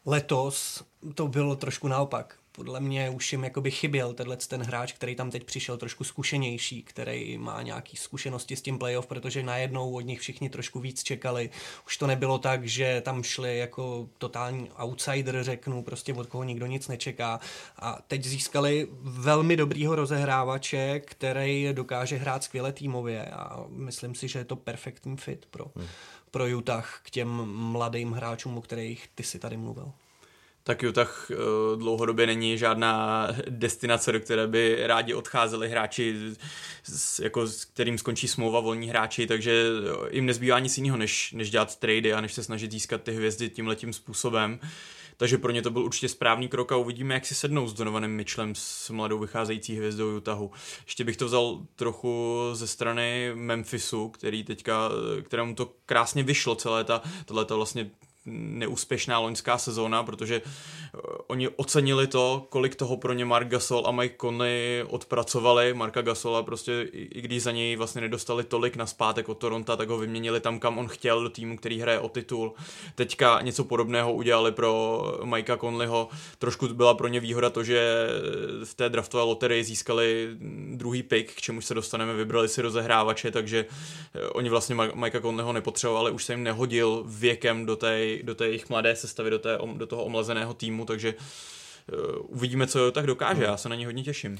Letos 0.05 0.83
to 1.15 1.27
bylo 1.27 1.55
trošku 1.55 1.87
naopak 1.87 2.39
podle 2.57 2.79
mě 2.79 3.09
už 3.09 3.31
jim 3.31 3.43
jakoby 3.43 3.71
chyběl 3.71 4.13
tenhle 4.13 4.37
ten 4.37 4.63
hráč, 4.63 4.93
který 4.93 5.15
tam 5.15 5.31
teď 5.31 5.43
přišel 5.43 5.77
trošku 5.77 6.03
zkušenější, 6.03 6.83
který 6.83 7.37
má 7.37 7.61
nějaký 7.61 7.97
zkušenosti 7.97 8.55
s 8.55 8.61
tím 8.61 8.79
playoff, 8.79 9.07
protože 9.07 9.43
najednou 9.43 9.91
od 9.91 10.01
nich 10.01 10.19
všichni 10.19 10.49
trošku 10.49 10.79
víc 10.79 11.03
čekali. 11.03 11.49
Už 11.85 11.97
to 11.97 12.07
nebylo 12.07 12.39
tak, 12.39 12.65
že 12.65 13.01
tam 13.01 13.23
šli 13.23 13.57
jako 13.57 14.09
totální 14.17 14.69
outsider, 14.71 15.43
řeknu, 15.43 15.83
prostě 15.83 16.13
od 16.13 16.27
koho 16.27 16.43
nikdo 16.43 16.65
nic 16.65 16.87
nečeká. 16.87 17.39
A 17.79 17.99
teď 18.07 18.25
získali 18.25 18.87
velmi 19.01 19.57
dobrýho 19.57 19.95
rozehrávače, 19.95 20.99
který 20.99 21.69
dokáže 21.73 22.17
hrát 22.17 22.43
skvěle 22.43 22.71
týmově 22.71 23.25
a 23.25 23.65
myslím 23.69 24.15
si, 24.15 24.27
že 24.27 24.39
je 24.39 24.45
to 24.45 24.55
perfektní 24.55 25.17
fit 25.17 25.45
pro, 25.51 25.65
hmm. 25.75 25.87
pro 26.31 26.45
Utah 26.57 26.99
k 27.03 27.09
těm 27.09 27.27
mladým 27.45 28.11
hráčům, 28.11 28.57
o 28.57 28.61
kterých 28.61 29.07
ty 29.15 29.23
si 29.23 29.39
tady 29.39 29.57
mluvil 29.57 29.91
tak 30.67 30.83
Utah 30.83 31.29
uh, 31.29 31.79
dlouhodobě 31.79 32.27
není 32.27 32.57
žádná 32.57 33.27
destinace, 33.49 34.11
do 34.11 34.19
které 34.19 34.47
by 34.47 34.77
rádi 34.87 35.13
odcházeli 35.13 35.69
hráči, 35.69 36.15
jako, 37.21 37.47
s 37.47 37.65
kterým 37.65 37.97
skončí 37.97 38.27
smlouva 38.27 38.59
volní 38.59 38.89
hráči, 38.89 39.27
takže 39.27 39.65
jim 40.11 40.25
nezbývá 40.25 40.59
nic 40.59 40.77
jiného, 40.77 40.97
než, 40.97 41.31
než 41.31 41.49
dělat 41.49 41.75
trady 41.75 42.13
a 42.13 42.21
než 42.21 42.33
se 42.33 42.43
snažit 42.43 42.71
získat 42.71 43.03
ty 43.03 43.11
hvězdy 43.11 43.49
tímhletím 43.49 43.93
způsobem. 43.93 44.59
Takže 45.17 45.37
pro 45.37 45.51
ně 45.51 45.61
to 45.61 45.71
byl 45.71 45.83
určitě 45.83 46.09
správný 46.09 46.47
krok 46.47 46.71
a 46.71 46.77
uvidíme, 46.77 47.13
jak 47.13 47.25
si 47.25 47.35
sednou 47.35 47.67
s 47.67 47.73
Donovanem 47.73 48.11
Mitchellem, 48.11 48.55
s 48.55 48.89
mladou 48.89 49.19
vycházející 49.19 49.75
hvězdou 49.75 50.17
Utahu. 50.17 50.51
Ještě 50.85 51.03
bych 51.03 51.17
to 51.17 51.25
vzal 51.25 51.61
trochu 51.75 52.41
ze 52.53 52.67
strany 52.67 53.31
Memphisu, 53.35 54.09
který 54.09 54.43
teďka, 54.43 54.89
kterému 55.23 55.55
to 55.55 55.73
krásně 55.85 56.23
vyšlo 56.23 56.55
celé 56.55 56.83
ta, 56.83 57.01
tohleto 57.25 57.55
vlastně 57.55 57.89
neúspěšná 58.27 59.19
loňská 59.19 59.57
sezóna, 59.57 60.03
protože 60.03 60.41
eh, 60.45 60.99
oni 61.27 61.49
ocenili 61.49 62.07
to, 62.07 62.45
kolik 62.49 62.75
toho 62.75 62.97
pro 62.97 63.13
ně 63.13 63.25
Mark 63.25 63.47
Gasol 63.47 63.83
a 63.87 63.91
Mike 63.91 64.15
Conley 64.21 64.83
odpracovali. 64.89 65.73
Marka 65.73 66.01
Gasola 66.01 66.43
prostě, 66.43 66.87
i 66.91 67.21
když 67.21 67.43
za 67.43 67.51
něj 67.51 67.75
vlastně 67.75 68.01
nedostali 68.01 68.43
tolik 68.43 68.75
na 68.75 68.85
zpátek 68.85 69.29
od 69.29 69.37
Toronto, 69.37 69.77
tak 69.77 69.89
ho 69.89 69.97
vyměnili 69.97 70.39
tam, 70.39 70.59
kam 70.59 70.77
on 70.77 70.87
chtěl, 70.87 71.23
do 71.23 71.29
týmu, 71.29 71.57
který 71.57 71.79
hraje 71.79 71.99
o 71.99 72.09
titul. 72.09 72.53
Teďka 72.95 73.41
něco 73.41 73.63
podobného 73.63 74.13
udělali 74.13 74.51
pro 74.51 75.01
Mikea 75.23 75.57
Conleyho. 75.57 76.09
Trošku 76.39 76.67
byla 76.67 76.93
pro 76.93 77.07
ně 77.07 77.19
výhoda 77.19 77.49
to, 77.49 77.63
že 77.63 78.07
v 78.63 78.73
té 78.73 78.89
draftové 78.89 79.23
loterii 79.23 79.63
získali 79.63 80.29
druhý 80.73 81.03
pick, 81.03 81.33
k 81.33 81.41
čemu 81.41 81.61
se 81.61 81.73
dostaneme, 81.73 82.13
vybrali 82.13 82.49
si 82.49 82.61
rozehrávače, 82.61 83.31
takže 83.31 83.65
eh, 84.15 84.29
oni 84.29 84.49
vlastně 84.49 84.75
Mikea 84.75 85.21
Conleyho 85.21 85.53
nepotřebovali, 85.53 86.11
už 86.11 86.23
se 86.23 86.33
jim 86.33 86.43
nehodil 86.43 87.03
věkem 87.07 87.65
do 87.65 87.75
té, 87.75 88.16
do 88.23 88.35
té 88.35 88.45
jejich 88.47 88.69
mladé 88.69 88.95
sestavy, 88.95 89.29
do, 89.29 89.39
té, 89.39 89.57
do 89.73 89.87
toho 89.87 90.03
omlazeného 90.03 90.53
týmu, 90.53 90.85
takže 90.85 91.13
uh, 91.13 92.35
uvidíme, 92.37 92.67
co 92.67 92.91
tak 92.91 93.07
dokáže, 93.07 93.43
já 93.43 93.57
se 93.57 93.69
na 93.69 93.75
ně 93.75 93.85
hodně 93.85 94.03
těším. 94.03 94.39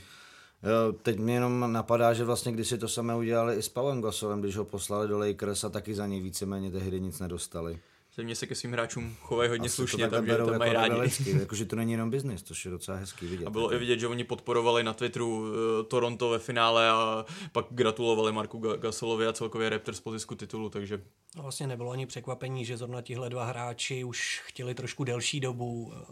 Jo, 0.63 0.93
teď 1.01 1.19
mi 1.19 1.33
jenom 1.33 1.73
napadá, 1.73 2.13
že 2.13 2.23
vlastně 2.23 2.51
když 2.51 2.67
si 2.67 2.77
to 2.77 2.87
samé 2.87 3.15
udělali 3.15 3.55
i 3.55 3.61
s 3.61 3.69
Pavem 3.69 4.01
Gasolem, 4.01 4.41
když 4.41 4.55
ho 4.57 4.65
poslali 4.65 5.07
do 5.07 5.19
Lakers 5.19 5.63
a 5.63 5.69
taky 5.69 5.95
za 5.95 6.07
něj 6.07 6.21
víceméně 6.21 6.71
tehdy 6.71 6.99
nic 6.99 7.19
nedostali 7.19 7.79
země 8.17 8.35
se 8.35 8.47
ke 8.47 8.55
svým 8.55 8.71
hráčům 8.73 9.15
chovají 9.21 9.49
hodně 9.49 9.65
Asi 9.65 9.75
slušně, 9.75 10.09
takže 10.09 10.37
to 10.37 10.53
mají 10.53 10.73
jako 10.73 10.89
rádi. 10.89 11.11
Jakože 11.39 11.65
to 11.65 11.75
není 11.75 11.91
jenom 11.91 12.09
biznis, 12.09 12.43
to 12.43 12.53
je 12.65 12.71
docela 12.71 12.97
hezký 12.97 13.27
vidět. 13.27 13.45
A 13.45 13.49
bylo 13.49 13.73
i 13.73 13.77
vidět, 13.77 13.99
že 13.99 14.07
oni 14.07 14.23
podporovali 14.23 14.83
na 14.83 14.93
Twitteru 14.93 15.39
uh, 15.39 15.47
Toronto 15.87 16.29
ve 16.29 16.39
finále 16.39 16.89
a 16.89 17.25
pak 17.51 17.65
gratulovali 17.69 18.31
Marku 18.31 18.59
Gasolovi 18.59 19.27
a 19.27 19.33
celkově 19.33 19.69
Raptors 19.69 19.99
po 19.99 20.11
zisku 20.11 20.35
titulu, 20.35 20.69
takže... 20.69 21.01
No 21.35 21.43
vlastně 21.43 21.67
nebylo 21.67 21.91
ani 21.91 22.05
překvapení, 22.05 22.65
že 22.65 22.77
zrovna 22.77 23.01
tihle 23.01 23.29
dva 23.29 23.45
hráči 23.45 24.03
už 24.03 24.41
chtěli 24.45 24.73
trošku 24.73 25.03
delší 25.03 25.39
dobu 25.39 25.93
eh, 25.93 26.05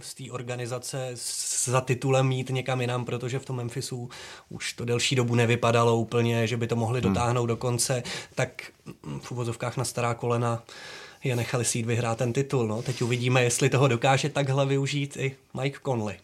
z 0.00 0.14
té 0.14 0.24
organizace 0.30 1.10
za 1.64 1.80
titulem 1.80 2.28
mít 2.28 2.50
někam 2.50 2.80
jinam, 2.80 3.04
protože 3.04 3.38
v 3.38 3.44
tom 3.44 3.56
Memphisu 3.56 4.08
už 4.48 4.72
to 4.72 4.84
delší 4.84 5.16
dobu 5.16 5.34
nevypadalo 5.34 5.96
úplně, 5.96 6.46
že 6.46 6.56
by 6.56 6.66
to 6.66 6.76
mohli 6.76 7.00
hmm. 7.00 7.12
dotáhnout 7.12 7.42
hmm. 7.42 7.48
do 7.48 7.56
konce, 7.56 8.02
tak 8.34 8.62
v 9.20 9.32
uvozovkách 9.32 9.76
na 9.76 9.84
stará 9.84 10.14
kolena 10.14 10.62
je 11.24 11.36
nechali 11.36 11.64
si 11.64 11.78
jít 11.78 11.86
vyhrát 11.86 12.18
ten 12.18 12.32
titul. 12.32 12.68
No. 12.68 12.82
Teď 12.82 13.02
uvidíme, 13.02 13.44
jestli 13.44 13.68
toho 13.68 13.88
dokáže 13.88 14.28
takhle 14.28 14.66
využít 14.66 15.16
i 15.16 15.36
Mike 15.54 15.78
Conley. 15.84 16.16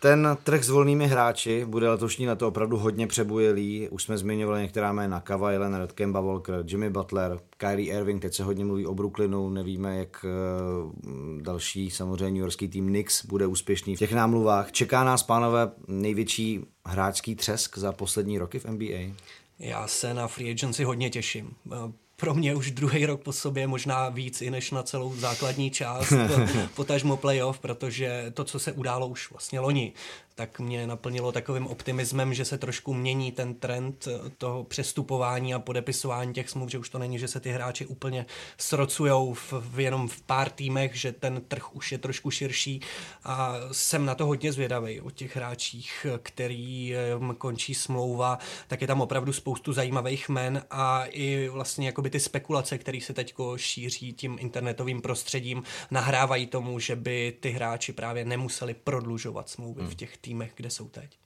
Ten 0.00 0.36
trh 0.44 0.64
s 0.64 0.68
volnými 0.68 1.06
hráči 1.06 1.64
bude 1.64 1.90
letošní 1.90 2.28
leto 2.28 2.48
opravdu 2.48 2.76
hodně 2.76 3.06
přebujelý. 3.06 3.88
Už 3.88 4.02
jsme 4.02 4.18
zmiňovali 4.18 4.62
některá 4.62 4.92
jména, 4.92 5.20
Kawhi 5.20 5.58
Leonard, 5.58 5.92
Kemba 5.92 6.20
Walker, 6.20 6.64
Jimmy 6.68 6.90
Butler, 6.90 7.38
Kyrie 7.56 7.94
Irving, 7.96 8.22
teď 8.22 8.34
se 8.34 8.44
hodně 8.44 8.64
mluví 8.64 8.86
o 8.86 8.94
Brooklynu, 8.94 9.50
nevíme, 9.50 9.96
jak 9.96 10.24
eh, 10.24 11.42
další 11.42 11.90
samozřejmě 11.90 12.30
New 12.30 12.40
Yorkský 12.40 12.68
tým 12.68 12.86
Knicks 12.86 13.24
bude 13.24 13.46
úspěšný 13.46 13.96
v 13.96 13.98
těch 13.98 14.12
námluvách. 14.12 14.72
Čeká 14.72 15.04
nás, 15.04 15.22
pánové, 15.22 15.70
největší 15.88 16.60
hráčský 16.86 17.34
třesk 17.34 17.78
za 17.78 17.92
poslední 17.92 18.38
roky 18.38 18.58
v 18.58 18.64
NBA? 18.64 19.14
Já 19.58 19.86
se 19.86 20.14
na 20.14 20.28
free 20.28 20.50
agency 20.50 20.84
hodně 20.84 21.10
těším 21.10 21.50
pro 22.16 22.34
mě 22.34 22.54
už 22.54 22.70
druhý 22.70 23.06
rok 23.06 23.22
po 23.22 23.32
sobě 23.32 23.66
možná 23.66 24.08
víc 24.08 24.42
i 24.42 24.50
než 24.50 24.70
na 24.70 24.82
celou 24.82 25.16
základní 25.16 25.70
část, 25.70 26.12
potažmo 26.74 27.16
playoff, 27.16 27.58
protože 27.58 28.30
to, 28.34 28.44
co 28.44 28.58
se 28.58 28.72
událo 28.72 29.08
už 29.08 29.30
vlastně 29.30 29.60
loni, 29.60 29.92
tak 30.38 30.60
mě 30.60 30.86
naplnilo 30.86 31.32
takovým 31.32 31.66
optimismem, 31.66 32.34
že 32.34 32.44
se 32.44 32.58
trošku 32.58 32.94
mění 32.94 33.32
ten 33.32 33.54
trend 33.54 34.08
toho 34.38 34.64
přestupování 34.64 35.54
a 35.54 35.58
podepisování 35.58 36.34
těch 36.34 36.50
smluv, 36.50 36.70
že 36.70 36.78
už 36.78 36.88
to 36.88 36.98
není, 36.98 37.18
že 37.18 37.28
se 37.28 37.40
ty 37.40 37.50
hráči 37.50 37.86
úplně 37.86 38.26
srocujou 38.58 39.34
v, 39.34 39.52
v 39.52 39.80
jenom 39.80 40.08
v 40.08 40.22
pár 40.22 40.50
týmech, 40.50 40.96
že 40.96 41.12
ten 41.12 41.42
trh 41.48 41.74
už 41.76 41.92
je 41.92 41.98
trošku 41.98 42.30
širší 42.30 42.80
a 43.24 43.54
jsem 43.72 44.04
na 44.04 44.14
to 44.14 44.26
hodně 44.26 44.52
zvědavý 44.52 45.00
o 45.00 45.10
těch 45.10 45.36
hráčích, 45.36 46.06
který 46.22 46.94
končí 47.38 47.74
smlouva, 47.74 48.38
tak 48.68 48.80
je 48.80 48.86
tam 48.86 49.00
opravdu 49.00 49.32
spoustu 49.32 49.72
zajímavých 49.72 50.28
men 50.28 50.62
a 50.70 51.04
i 51.04 51.48
vlastně 51.48 51.86
jakoby 51.86 52.10
ty 52.10 52.20
spekulace, 52.20 52.78
které 52.78 53.00
se 53.00 53.12
teď 53.12 53.34
šíří 53.56 54.12
tím 54.12 54.36
internetovým 54.40 55.00
prostředím, 55.00 55.62
nahrávají 55.90 56.46
tomu, 56.46 56.78
že 56.78 56.96
by 56.96 57.36
ty 57.40 57.50
hráči 57.50 57.92
právě 57.92 58.24
nemuseli 58.24 58.74
prodlužovat 58.74 59.48
smlouvy 59.48 59.80
hmm. 59.80 59.90
v 59.90 59.94
těch 59.94 60.16
týmech, 60.26 60.52
kde 60.56 60.70
jsou 60.70 60.88
teď. 60.88 61.18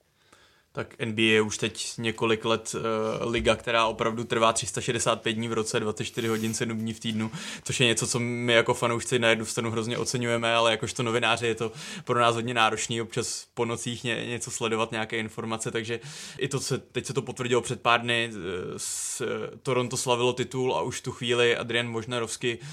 Tak 0.73 0.99
NBA 1.05 1.23
je 1.23 1.41
už 1.43 1.59
teď 1.59 1.93
několik 1.99 2.45
let 2.45 2.75
uh, 2.75 3.33
liga, 3.33 3.57
která 3.57 3.87
opravdu 3.87 4.25
trvá 4.25 4.53
365 4.53 5.33
dní 5.33 5.49
v 5.49 5.53
roce, 5.53 5.81
24 5.81 6.29
hodin, 6.29 6.55
7 6.55 6.79
dní 6.79 6.93
v 6.93 7.01
týdnu, 7.01 7.31
což 7.65 7.81
je 7.81 7.87
něco, 7.87 8.07
co 8.07 8.19
my 8.19 8.53
jako 8.53 8.75
fanoušci 8.75 9.19
na 9.19 9.29
jednu 9.29 9.45
stranu 9.45 9.71
hrozně 9.71 9.99
oceňujeme, 9.99 10.55
ale 10.55 10.71
jakožto 10.71 11.03
novináři 11.03 11.47
je 11.47 11.55
to 11.55 11.73
pro 12.05 12.21
nás 12.21 12.35
hodně 12.35 12.55
náročný 12.55 13.03
občas 13.03 13.47
po 13.55 13.65
nocích 13.65 14.05
ně, 14.05 14.27
něco 14.27 14.51
sledovat, 14.51 14.93
nějaké 14.93 15.19
informace, 15.19 15.71
takže 15.71 16.01
i 16.39 16.49
to, 16.49 16.61
se, 16.61 16.79
teď 16.79 17.07
se 17.07 17.15
to 17.15 17.23
potvrdilo 17.23 17.63
před 17.63 17.81
pár 17.81 18.01
dny, 18.01 18.31
s, 18.77 19.23
Toronto 19.63 19.97
slavilo 19.97 20.33
titul 20.33 20.75
a 20.75 20.83
už 20.83 21.01
tu 21.01 21.13
chvíli 21.13 21.57
Adrian 21.57 21.89
Možnarovský, 21.89 22.59
uh, 22.59 22.65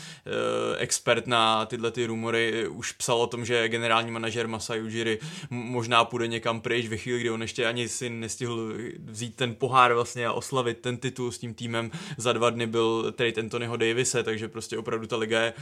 expert 0.78 1.28
na 1.28 1.66
tyhle 1.66 1.92
ty 1.92 2.06
rumory, 2.06 2.68
už 2.68 2.92
psal 2.92 3.22
o 3.22 3.28
tom, 3.28 3.46
že 3.46 3.70
generální 3.70 4.12
manažer 4.12 4.48
Masai 4.48 4.82
Ujiri 4.82 5.20
možná 5.50 6.06
půjde 6.06 6.28
někam 6.28 6.62
pryč 6.62 6.88
ve 6.88 6.98
chvíli, 6.98 7.20
kdy 7.20 7.30
on 7.30 7.42
ještě 7.42 7.66
ani 7.66 7.87
si 7.90 8.10
nestihl 8.10 8.74
vzít 9.06 9.36
ten 9.36 9.56
pohár 9.56 9.94
vlastně 9.94 10.28
a 10.28 10.32
oslavit 10.32 10.80
ten 10.80 10.98
titul 10.98 11.32
s 11.32 11.38
tím 11.38 11.54
týmem. 11.54 11.92
Za 12.18 12.34
dva 12.34 12.50
dny 12.50 12.68
byl 12.68 13.12
trade 13.12 13.42
Anthonyho 13.42 13.78
Davise, 13.78 14.24
takže 14.24 14.48
prostě 14.48 14.78
opravdu 14.78 15.08
ta 15.08 15.18
liga 15.18 15.42
je 15.42 15.54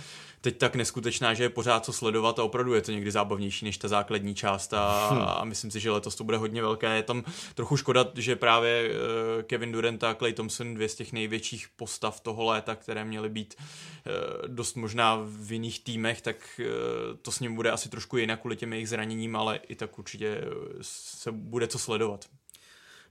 teď 0.45 0.57
tak 0.57 0.75
neskutečná, 0.75 1.33
že 1.33 1.43
je 1.43 1.49
pořád 1.49 1.85
co 1.85 1.93
sledovat 1.93 2.39
a 2.39 2.43
opravdu 2.43 2.73
je 2.73 2.81
to 2.81 2.91
někdy 2.91 3.11
zábavnější 3.11 3.65
než 3.65 3.77
ta 3.77 3.87
základní 3.87 4.35
část 4.35 4.73
a, 4.73 5.09
hmm. 5.09 5.21
a 5.21 5.43
myslím 5.43 5.71
si, 5.71 5.79
že 5.79 5.91
letos 5.91 6.15
to 6.15 6.23
bude 6.23 6.37
hodně 6.37 6.61
velké. 6.61 6.95
Je 6.95 7.03
tam 7.03 7.23
trochu 7.55 7.77
škoda, 7.77 8.05
že 8.15 8.35
právě 8.35 8.89
eh, 8.89 9.43
Kevin 9.43 9.71
Durant 9.71 10.03
a 10.03 10.15
Clay 10.15 10.33
Thompson, 10.33 10.73
dvě 10.73 10.89
z 10.89 10.95
těch 10.95 11.13
největších 11.13 11.67
postav 11.75 12.19
toho 12.19 12.43
léta, 12.43 12.75
které 12.75 13.05
měly 13.05 13.29
být 13.29 13.55
eh, 13.57 14.11
dost 14.47 14.75
možná 14.75 15.19
v 15.25 15.51
jiných 15.51 15.83
týmech, 15.83 16.21
tak 16.21 16.35
eh, 16.59 16.65
to 17.21 17.31
s 17.31 17.39
ním 17.39 17.55
bude 17.55 17.71
asi 17.71 17.89
trošku 17.89 18.17
jinak 18.17 18.41
kvůli 18.41 18.55
těm 18.55 18.73
jejich 18.73 18.89
zraněním, 18.89 19.35
ale 19.35 19.59
i 19.67 19.75
tak 19.75 19.99
určitě 19.99 20.41
se 20.81 21.31
bude 21.31 21.67
co 21.67 21.79
sledovat. 21.79 22.14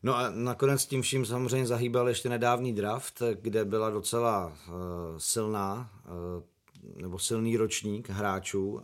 No 0.05 0.17
a 0.17 0.31
nakonec 0.31 0.87
tím 0.87 1.03
vším 1.03 1.27
samozřejmě 1.27 1.67
zahýbal 1.67 2.09
ještě 2.09 2.29
nedávný 2.29 2.73
draft, 2.73 3.23
kde 3.41 3.65
byla 3.65 3.91
docela 3.91 4.47
uh, 4.47 4.75
silná 5.19 5.91
uh, 6.07 7.03
nebo 7.03 7.19
silný 7.19 7.57
ročník 7.57 8.11
hráčů, 8.11 8.73
uh, 8.73 8.81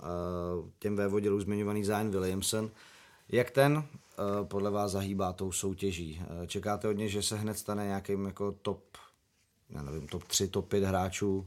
těm 0.78 0.96
vévodilů 0.96 1.40
zmiňovaný 1.40 1.84
Zion 1.84 2.10
Williamson. 2.10 2.70
Jak 3.28 3.50
ten 3.50 3.84
podle 4.42 4.70
vás 4.70 4.92
zahýbá 4.92 5.32
tou 5.32 5.52
soutěží? 5.52 6.22
Čekáte 6.46 6.88
od 6.88 6.92
něj, 6.92 7.08
že 7.08 7.22
se 7.22 7.36
hned 7.36 7.58
stane 7.58 7.84
nějakým 7.84 8.26
jako 8.26 8.52
top, 8.52 8.84
já 9.70 9.82
nevím, 9.82 10.08
top 10.08 10.24
3, 10.24 10.48
top 10.48 10.68
5 10.68 10.84
hráčů 10.84 11.46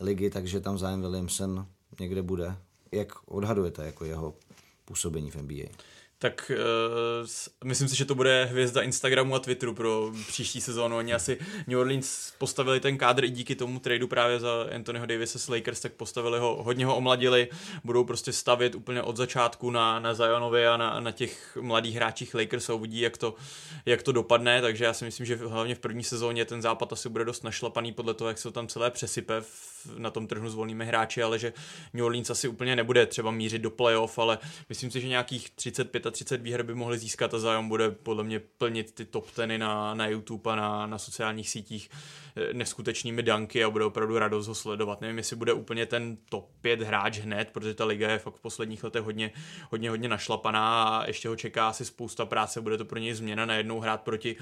ligy, 0.00 0.30
takže 0.30 0.60
tam 0.60 0.78
Zion 0.78 1.00
Williamson 1.00 1.66
někde 2.00 2.22
bude? 2.22 2.56
Jak 2.92 3.28
odhadujete 3.28 3.86
jako 3.86 4.04
jeho 4.04 4.34
působení 4.84 5.30
v 5.30 5.36
NBA? 5.36 5.66
Tak 6.22 6.50
uh, 6.54 7.26
myslím 7.64 7.88
si, 7.88 7.96
že 7.96 8.04
to 8.04 8.14
bude 8.14 8.44
hvězda 8.44 8.82
Instagramu 8.82 9.34
a 9.34 9.38
Twitteru 9.38 9.74
pro 9.74 10.12
příští 10.26 10.60
sezónu. 10.60 10.96
Oni 10.96 11.14
asi 11.14 11.38
New 11.66 11.78
Orleans 11.78 12.32
postavili 12.38 12.80
ten 12.80 12.98
kádr 12.98 13.24
i 13.24 13.30
díky 13.30 13.54
tomu 13.54 13.78
tradu 13.78 14.08
právě 14.08 14.40
za 14.40 14.66
Anthonyho 14.74 15.06
Davise 15.06 15.38
s 15.38 15.48
Lakers, 15.48 15.80
tak 15.80 15.92
postavili 15.92 16.38
ho, 16.38 16.62
hodně 16.62 16.86
ho 16.86 16.96
omladili, 16.96 17.48
budou 17.84 18.04
prostě 18.04 18.32
stavět 18.32 18.74
úplně 18.74 19.02
od 19.02 19.16
začátku 19.16 19.70
na, 19.70 20.00
na 20.00 20.14
Zionovi 20.14 20.66
a 20.66 20.76
na, 20.76 21.00
na 21.00 21.10
těch 21.12 21.58
mladých 21.60 21.96
hráčích 21.96 22.34
Lakers 22.34 22.70
a 22.70 22.74
uvidí, 22.74 23.00
jak 23.00 23.16
to, 23.16 23.34
jak 23.86 24.02
to 24.02 24.12
dopadne, 24.12 24.62
takže 24.62 24.84
já 24.84 24.92
si 24.92 25.04
myslím, 25.04 25.26
že 25.26 25.36
hlavně 25.36 25.74
v 25.74 25.78
první 25.78 26.04
sezóně 26.04 26.44
ten 26.44 26.62
západ 26.62 26.92
asi 26.92 27.08
bude 27.08 27.24
dost 27.24 27.44
našlapaný 27.44 27.92
podle 27.92 28.14
toho, 28.14 28.28
jak 28.28 28.38
se 28.38 28.42
to 28.42 28.52
tam 28.52 28.68
celé 28.68 28.90
přesype 28.90 29.40
v, 29.40 29.71
na 29.98 30.10
tom 30.10 30.26
trhu 30.26 30.48
s 30.48 30.54
volnými 30.54 30.86
hráči, 30.86 31.22
ale 31.22 31.38
že 31.38 31.52
New 31.92 32.04
Orleans 32.04 32.30
asi 32.30 32.48
úplně 32.48 32.76
nebude 32.76 33.06
třeba 33.06 33.30
mířit 33.30 33.62
do 33.62 33.70
playoff, 33.70 34.18
ale 34.18 34.38
myslím 34.68 34.90
si, 34.90 35.00
že 35.00 35.08
nějakých 35.08 35.50
35 35.50 36.06
30 36.10 36.42
výher 36.42 36.62
by 36.62 36.74
mohli 36.74 36.98
získat 36.98 37.34
a 37.34 37.38
Zion 37.38 37.68
bude 37.68 37.90
podle 37.90 38.24
mě 38.24 38.40
plnit 38.40 38.94
ty 38.94 39.04
top 39.04 39.30
teny 39.30 39.58
na, 39.58 39.94
na 39.94 40.06
YouTube 40.06 40.52
a 40.52 40.56
na, 40.56 40.86
na 40.86 40.98
sociálních 40.98 41.50
sítích 41.50 41.90
eh, 42.36 42.54
neskutečnými 42.54 43.22
danky 43.22 43.64
a 43.64 43.70
bude 43.70 43.84
opravdu 43.84 44.18
radost 44.18 44.46
ho 44.46 44.54
sledovat. 44.54 45.00
Nevím, 45.00 45.18
jestli 45.18 45.36
bude 45.36 45.52
úplně 45.52 45.86
ten 45.86 46.16
top 46.28 46.50
5 46.60 46.82
hráč 46.82 47.18
hned, 47.18 47.48
protože 47.52 47.74
ta 47.74 47.84
liga 47.84 48.10
je 48.10 48.18
fakt 48.18 48.34
v 48.34 48.40
posledních 48.40 48.84
letech 48.84 49.02
hodně, 49.02 49.30
hodně, 49.70 49.90
hodně 49.90 50.08
našlapaná 50.08 50.82
a 50.84 51.06
ještě 51.06 51.28
ho 51.28 51.36
čeká 51.36 51.68
asi 51.68 51.84
spousta 51.84 52.26
práce, 52.26 52.60
bude 52.60 52.78
to 52.78 52.84
pro 52.84 52.98
něj 52.98 53.14
změna 53.14 53.46
najednou 53.46 53.80
hrát 53.80 54.02
proti 54.02 54.36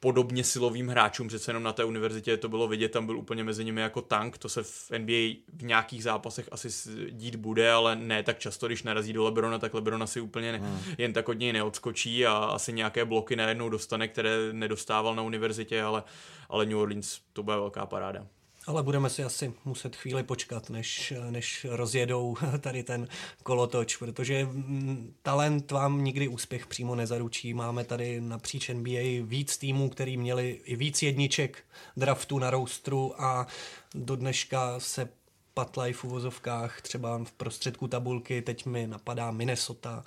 podobně 0.00 0.44
silovým 0.44 0.88
hráčům, 0.88 1.28
přece 1.28 1.50
jenom 1.50 1.62
na 1.62 1.72
té 1.72 1.84
univerzitě 1.84 2.36
to 2.36 2.48
bylo 2.48 2.68
vidět, 2.68 2.88
tam 2.88 3.06
byl 3.06 3.18
úplně 3.18 3.44
mezi 3.44 3.64
nimi 3.64 3.80
jako 3.80 4.02
tank, 4.02 4.38
to 4.38 4.48
se 4.48 4.62
v 4.62 4.90
NBA 4.98 5.42
v 5.52 5.62
nějakých 5.62 6.02
zápasech 6.02 6.48
asi 6.52 6.68
dít 7.10 7.36
bude, 7.36 7.72
ale 7.72 7.96
ne 7.96 8.22
tak 8.22 8.38
často, 8.38 8.66
když 8.66 8.82
narazí 8.82 9.12
do 9.12 9.24
Lebrona, 9.24 9.58
tak 9.58 9.74
Lebrona 9.74 10.06
si 10.06 10.20
úplně 10.20 10.52
ne, 10.52 10.58
hmm. 10.58 10.78
jen 10.98 11.12
tak 11.12 11.28
od 11.28 11.32
něj 11.32 11.52
neodskočí 11.52 12.26
a 12.26 12.32
asi 12.32 12.72
nějaké 12.72 13.04
bloky 13.04 13.36
najednou 13.36 13.68
dostane, 13.68 14.08
které 14.08 14.36
nedostával 14.52 15.14
na 15.14 15.22
univerzitě, 15.22 15.82
ale, 15.82 16.02
ale 16.48 16.66
New 16.66 16.78
Orleans 16.78 17.20
to 17.32 17.42
bude 17.42 17.56
velká 17.56 17.86
paráda. 17.86 18.26
Ale 18.66 18.82
budeme 18.82 19.10
si 19.10 19.24
asi 19.24 19.54
muset 19.64 19.96
chvíli 19.96 20.22
počkat, 20.22 20.70
než, 20.70 21.12
než 21.30 21.66
rozjedou 21.70 22.36
tady 22.60 22.82
ten 22.82 23.08
kolotoč, 23.42 23.96
protože 23.96 24.44
mm, 24.44 25.14
talent 25.22 25.70
vám 25.70 26.04
nikdy 26.04 26.28
úspěch 26.28 26.66
přímo 26.66 26.94
nezaručí. 26.94 27.54
Máme 27.54 27.84
tady 27.84 28.20
napříč 28.20 28.68
NBA 28.68 29.22
víc 29.22 29.58
týmů, 29.58 29.88
který 29.88 30.16
měli 30.16 30.60
i 30.64 30.76
víc 30.76 31.02
jedniček 31.02 31.64
draftu 31.96 32.38
na 32.38 32.50
roustru 32.50 33.22
a 33.22 33.46
do 33.94 34.16
dneška 34.16 34.80
se 34.80 35.08
patlají 35.56 35.92
v 35.92 36.04
uvozovkách, 36.04 36.80
třeba 36.80 37.24
v 37.24 37.32
prostředku 37.32 37.88
tabulky, 37.88 38.42
teď 38.42 38.66
mi 38.66 38.86
napadá 38.86 39.30
Minnesota, 39.30 40.04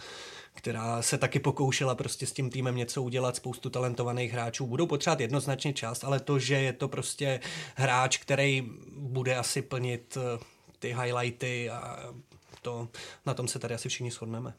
která 0.53 1.01
se 1.01 1.17
taky 1.17 1.39
pokoušela 1.39 1.95
prostě 1.95 2.25
s 2.25 2.31
tím 2.31 2.49
týmem 2.49 2.75
něco 2.75 3.03
udělat, 3.03 3.35
spoustu 3.35 3.69
talentovaných 3.69 4.31
hráčů. 4.31 4.67
Budou 4.67 4.87
potřebovat 4.87 5.19
jednoznačně 5.19 5.73
čas, 5.73 6.03
ale 6.03 6.19
to, 6.19 6.39
že 6.39 6.55
je 6.55 6.73
to 6.73 6.87
prostě 6.87 7.39
hráč, 7.75 8.17
který 8.17 8.69
bude 8.97 9.35
asi 9.35 9.61
plnit 9.61 10.17
eh, 10.17 10.43
ty 10.79 10.87
highlighty 10.87 11.69
a 11.69 12.13
to, 12.61 12.87
na 13.25 13.33
tom 13.33 13.47
se 13.47 13.59
tady 13.59 13.73
asi 13.75 13.89
všichni 13.89 14.11
shodneme. 14.11 14.53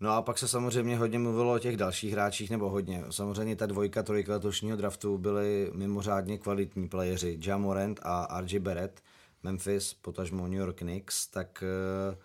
No 0.00 0.10
a 0.10 0.22
pak 0.22 0.38
se 0.38 0.48
samozřejmě 0.48 0.96
hodně 0.96 1.18
mluvilo 1.18 1.54
o 1.54 1.58
těch 1.58 1.76
dalších 1.76 2.12
hráčích, 2.12 2.50
nebo 2.50 2.70
hodně. 2.70 3.04
Samozřejmě 3.10 3.56
ta 3.56 3.66
dvojka, 3.66 4.02
trojka 4.02 4.32
letošního 4.32 4.76
draftu 4.76 5.18
byly 5.18 5.70
mimořádně 5.74 6.38
kvalitní 6.38 6.88
playeři. 6.88 7.38
Jamorant 7.42 8.00
a 8.02 8.40
RJ 8.40 8.58
Barrett, 8.58 9.02
Memphis, 9.42 9.94
potažmo 9.94 10.48
New 10.48 10.58
York 10.58 10.76
Knicks, 10.76 11.26
tak 11.26 11.64
uh, 12.12 12.18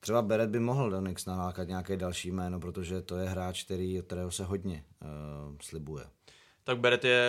Třeba 0.00 0.22
Beret 0.22 0.50
by 0.50 0.60
mohl 0.60 0.90
do 0.90 1.00
Knicks 1.00 1.26
nalákat 1.26 1.68
nějaké 1.68 1.96
další 1.96 2.30
jméno, 2.30 2.60
protože 2.60 3.02
to 3.02 3.16
je 3.16 3.28
hráč, 3.28 3.64
který, 3.64 4.02
kterého 4.02 4.30
se 4.30 4.44
hodně 4.44 4.84
uh, 5.02 5.56
slibuje 5.60 6.04
tak 6.70 6.78
Beret 6.78 7.04
je 7.04 7.28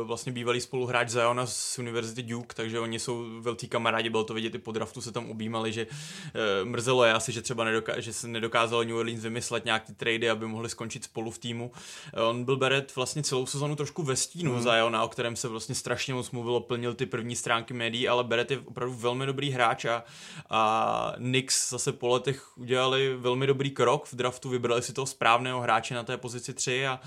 uh, 0.00 0.06
vlastně 0.06 0.32
bývalý 0.32 0.60
spoluhráč 0.60 1.08
Ziona 1.08 1.46
z 1.46 1.78
Univerzity 1.78 2.22
Duke, 2.22 2.54
takže 2.54 2.80
oni 2.80 2.98
jsou 2.98 3.40
velký 3.40 3.68
kamarádi, 3.68 4.10
bylo 4.10 4.24
to 4.24 4.34
vidět 4.34 4.54
i 4.54 4.58
po 4.58 4.72
draftu 4.72 5.00
se 5.00 5.12
tam 5.12 5.30
objímali, 5.30 5.72
že 5.72 5.86
uh, 5.86 6.68
mrzelo 6.68 7.04
je 7.04 7.12
asi, 7.12 7.32
že 7.32 7.42
třeba 7.42 7.64
nedoká- 7.64 7.98
že 7.98 8.12
se 8.12 8.28
nedokázal 8.28 8.84
New 8.84 8.96
Orleans 8.96 9.22
vymyslet 9.22 9.64
nějak 9.64 9.84
ty 9.84 9.94
trady, 9.94 10.30
aby 10.30 10.46
mohli 10.46 10.68
skončit 10.68 11.04
spolu 11.04 11.30
v 11.30 11.38
týmu. 11.38 11.72
Uh, 12.16 12.28
on 12.28 12.44
byl 12.44 12.56
Beret 12.56 12.96
vlastně 12.96 13.22
celou 13.22 13.46
sezonu 13.46 13.76
trošku 13.76 14.02
ve 14.02 14.16
stínu 14.16 14.52
mm. 14.52 14.62
Ziona, 14.62 15.04
o 15.04 15.08
kterém 15.08 15.36
se 15.36 15.48
vlastně 15.48 15.74
strašně 15.74 16.14
moc 16.14 16.30
mluvilo, 16.30 16.60
plnil 16.60 16.94
ty 16.94 17.06
první 17.06 17.36
stránky 17.36 17.74
médií, 17.74 18.08
ale 18.08 18.24
Beret 18.24 18.50
je 18.50 18.58
opravdu 18.58 18.94
velmi 18.94 19.26
dobrý 19.26 19.50
hráč 19.50 19.84
a, 19.84 20.04
a 20.50 21.12
Knicks 21.16 21.70
zase 21.70 21.92
po 21.92 22.08
letech 22.08 22.58
udělali 22.58 23.16
velmi 23.16 23.46
dobrý 23.46 23.70
krok 23.70 24.06
v 24.06 24.14
draftu, 24.14 24.48
vybrali 24.48 24.82
si 24.82 24.92
toho 24.92 25.06
správného 25.06 25.60
hráče 25.60 25.94
na 25.94 26.02
té 26.02 26.16
pozici 26.16 26.54
3 26.54 26.86
a 26.86 27.00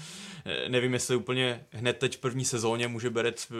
nevím, 0.68 0.94
jestli 0.94 1.16
úplně 1.16 1.65
hned 1.72 1.94
teď 1.94 2.18
v 2.18 2.20
první 2.20 2.46
sezóně 2.46 2.88
může 2.88 3.10
Beret 3.10 3.48
eh, 3.52 3.56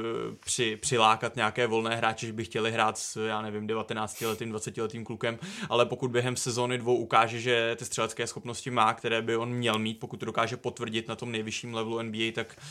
při, 0.46 0.78
přilákat 0.82 1.36
nějaké 1.36 1.68
volné 1.68 1.96
hráče, 1.96 2.28
že 2.28 2.34
by 2.34 2.46
chtěli 2.46 2.72
hrát 2.72 2.98
s, 2.98 3.28
já 3.28 3.42
nevím, 3.42 3.68
19-letým, 3.68 4.54
20-letým 4.54 5.04
klukem, 5.04 5.40
ale 5.70 5.86
pokud 5.86 6.12
během 6.12 6.36
sezóny 6.36 6.78
dvou 6.78 6.98
ukáže, 6.98 7.40
že 7.40 7.76
ty 7.76 7.86
střelecké 7.86 8.28
schopnosti 8.28 8.72
má, 8.72 8.94
které 8.94 9.22
by 9.22 9.36
on 9.36 9.50
měl 9.50 9.80
mít, 9.80 10.00
pokud 10.00 10.18
to 10.18 10.26
dokáže 10.26 10.58
potvrdit 10.58 11.08
na 11.08 11.16
tom 11.16 11.32
nejvyšším 11.32 11.74
levelu 11.74 12.02
NBA, 12.02 12.32
tak, 12.34 12.62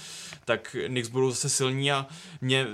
tak 0.44 0.76
Knicks 0.86 1.08
budou 1.08 1.30
zase 1.30 1.48
silní 1.48 1.92
a 1.92 2.06
mě 2.40 2.66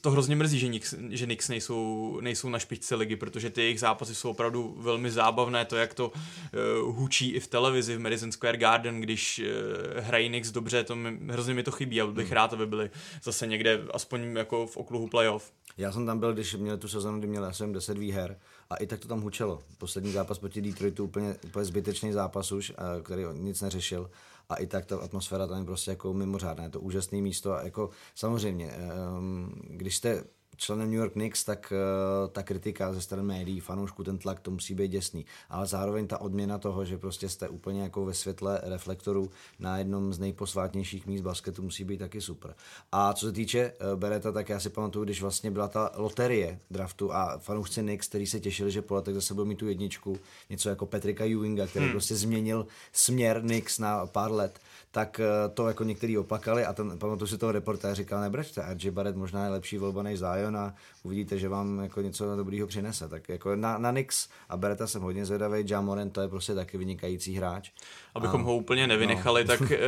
to 0.00 0.10
hrozně 0.10 0.36
mrzí, 0.36 0.58
že 0.58 0.66
Knicks, 0.66 0.94
že 1.10 1.26
Knicks 1.26 1.48
nejsou, 1.48 2.18
nejsou 2.20 2.48
na 2.48 2.58
špičce 2.58 2.94
ligy, 2.94 3.16
protože 3.16 3.50
ty 3.50 3.60
jejich 3.62 3.80
zápasy 3.80 4.14
jsou 4.14 4.30
opravdu 4.30 4.76
velmi 4.78 5.10
zábavné, 5.10 5.64
to 5.64 5.76
jak 5.76 5.94
to 5.94 6.08
uh, 6.08 6.96
hučí 6.96 7.30
i 7.30 7.40
v 7.40 7.46
televizi 7.46 7.96
v 7.96 8.00
Madison 8.00 8.32
Square 8.32 8.58
Garden, 8.58 9.00
když 9.00 9.38
uh, 9.38 10.04
hrají 10.04 10.28
Knicks 10.28 10.50
dobře, 10.50 10.84
to 10.84 10.96
mi, 10.96 11.32
hrozně 11.32 11.54
mi 11.54 11.62
to 11.62 11.70
chybí. 11.70 12.00
A 12.00 12.05
bych 12.12 12.26
hmm. 12.26 12.34
rád, 12.34 12.52
aby 12.52 12.66
byli 12.66 12.90
zase 13.22 13.46
někde 13.46 13.80
aspoň 13.94 14.36
jako 14.36 14.66
v 14.66 14.76
okruhu 14.76 15.08
playoff. 15.08 15.52
Já 15.76 15.92
jsem 15.92 16.06
tam 16.06 16.18
byl, 16.18 16.34
když 16.34 16.54
měl 16.54 16.78
tu 16.78 16.88
sezonu, 16.88 17.18
kdy 17.18 17.26
měl 17.26 17.44
asi 17.44 17.72
10 17.72 17.98
výher 17.98 18.38
a 18.70 18.76
i 18.76 18.86
tak 18.86 19.00
to 19.00 19.08
tam 19.08 19.20
hučelo. 19.20 19.62
Poslední 19.78 20.12
zápas 20.12 20.38
proti 20.38 20.62
Detroitu 20.62 21.04
úplně, 21.04 21.36
úplně 21.44 21.64
zbytečný 21.64 22.12
zápas 22.12 22.52
už, 22.52 22.72
který 23.02 23.22
nic 23.32 23.60
neřešil 23.62 24.10
a 24.48 24.54
i 24.56 24.66
tak 24.66 24.86
ta 24.86 24.98
atmosféra 24.98 25.46
tam 25.46 25.58
je 25.58 25.64
prostě 25.64 25.90
jako 25.90 26.14
mimořádná, 26.14 26.64
je 26.64 26.70
to 26.70 26.80
úžasné 26.80 27.18
místo 27.18 27.52
a 27.52 27.62
jako 27.62 27.90
samozřejmě, 28.14 28.70
ehm, 28.70 29.52
když 29.70 29.96
jste 29.96 30.24
členem 30.56 30.90
New 30.90 30.98
York 30.98 31.12
Knicks, 31.12 31.44
tak 31.44 31.72
uh, 31.72 32.30
ta 32.30 32.42
kritika 32.42 32.92
ze 32.92 33.00
strany 33.00 33.22
médií, 33.22 33.60
fanoušků, 33.60 34.04
ten 34.04 34.18
tlak, 34.18 34.40
to 34.40 34.50
musí 34.50 34.74
být 34.74 34.88
děsný. 34.88 35.26
Ale 35.50 35.66
zároveň 35.66 36.06
ta 36.06 36.20
odměna 36.20 36.58
toho, 36.58 36.84
že 36.84 36.98
prostě 36.98 37.28
jste 37.28 37.48
úplně 37.48 37.82
jako 37.82 38.04
ve 38.04 38.14
světle 38.14 38.60
reflektoru 38.62 39.30
na 39.58 39.78
jednom 39.78 40.12
z 40.12 40.18
nejposvátnějších 40.18 41.06
míst 41.06 41.20
basketu, 41.20 41.62
musí 41.62 41.84
být 41.84 41.98
taky 41.98 42.20
super. 42.20 42.54
A 42.92 43.12
co 43.12 43.26
se 43.26 43.32
týče 43.32 43.72
uh, 43.72 44.00
Bereta, 44.00 44.32
tak 44.32 44.48
já 44.48 44.60
si 44.60 44.70
pamatuju, 44.70 45.04
když 45.04 45.22
vlastně 45.22 45.50
byla 45.50 45.68
ta 45.68 45.90
loterie 45.96 46.60
draftu 46.70 47.12
a 47.12 47.38
fanoušci 47.38 47.80
Knicks, 47.80 48.08
který 48.08 48.26
se 48.26 48.40
těšili, 48.40 48.70
že 48.70 48.82
po 48.82 48.94
letech 48.94 49.14
zase 49.14 49.34
budou 49.34 49.46
mít 49.46 49.58
tu 49.58 49.68
jedničku, 49.68 50.18
něco 50.50 50.68
jako 50.68 50.86
Petrika 50.86 51.24
Ewinga, 51.24 51.66
který 51.66 51.84
hmm. 51.84 51.92
prostě 51.92 52.14
změnil 52.14 52.66
směr 52.92 53.40
Knicks 53.40 53.78
na 53.78 54.06
pár 54.06 54.32
let, 54.32 54.60
tak 54.90 55.20
uh, 55.20 55.54
to 55.54 55.68
jako 55.68 55.84
někteří 55.84 56.18
opakali 56.18 56.64
a 56.64 56.72
ten, 56.72 56.98
pamatuju 56.98 57.28
si 57.28 57.38
toho 57.38 57.52
reportéra 57.52 57.94
říkal, 57.94 58.20
nebračte, 58.20 58.74
RJ 58.74 58.90
Barrett 58.90 59.16
možná 59.16 59.44
je 59.44 59.50
lepší 59.50 59.78
volba 59.78 60.02
než 60.02 60.18
Zion, 60.18 60.45
Zion 60.46 60.56
a 60.56 60.74
uvidíte, 61.02 61.38
že 61.38 61.48
vám 61.48 61.78
jako 61.78 62.00
něco 62.00 62.36
dobrýho 62.36 62.66
přinese. 62.66 63.08
Tak 63.08 63.28
jako 63.28 63.56
na, 63.56 63.78
na 63.78 63.90
Nix 63.90 64.28
a 64.48 64.56
Bereta 64.56 64.86
jsem 64.86 65.02
hodně 65.02 65.26
zvědavý, 65.26 65.64
Jamoren 65.68 66.10
to 66.10 66.20
je 66.20 66.28
prostě 66.28 66.54
taky 66.54 66.78
vynikající 66.78 67.34
hráč. 67.34 67.70
Abychom 68.14 68.40
a, 68.40 68.44
ho 68.44 68.56
úplně 68.56 68.86
nevynechali, 68.86 69.44
no. 69.44 69.48
tak 69.48 69.70
eh, 69.70 69.78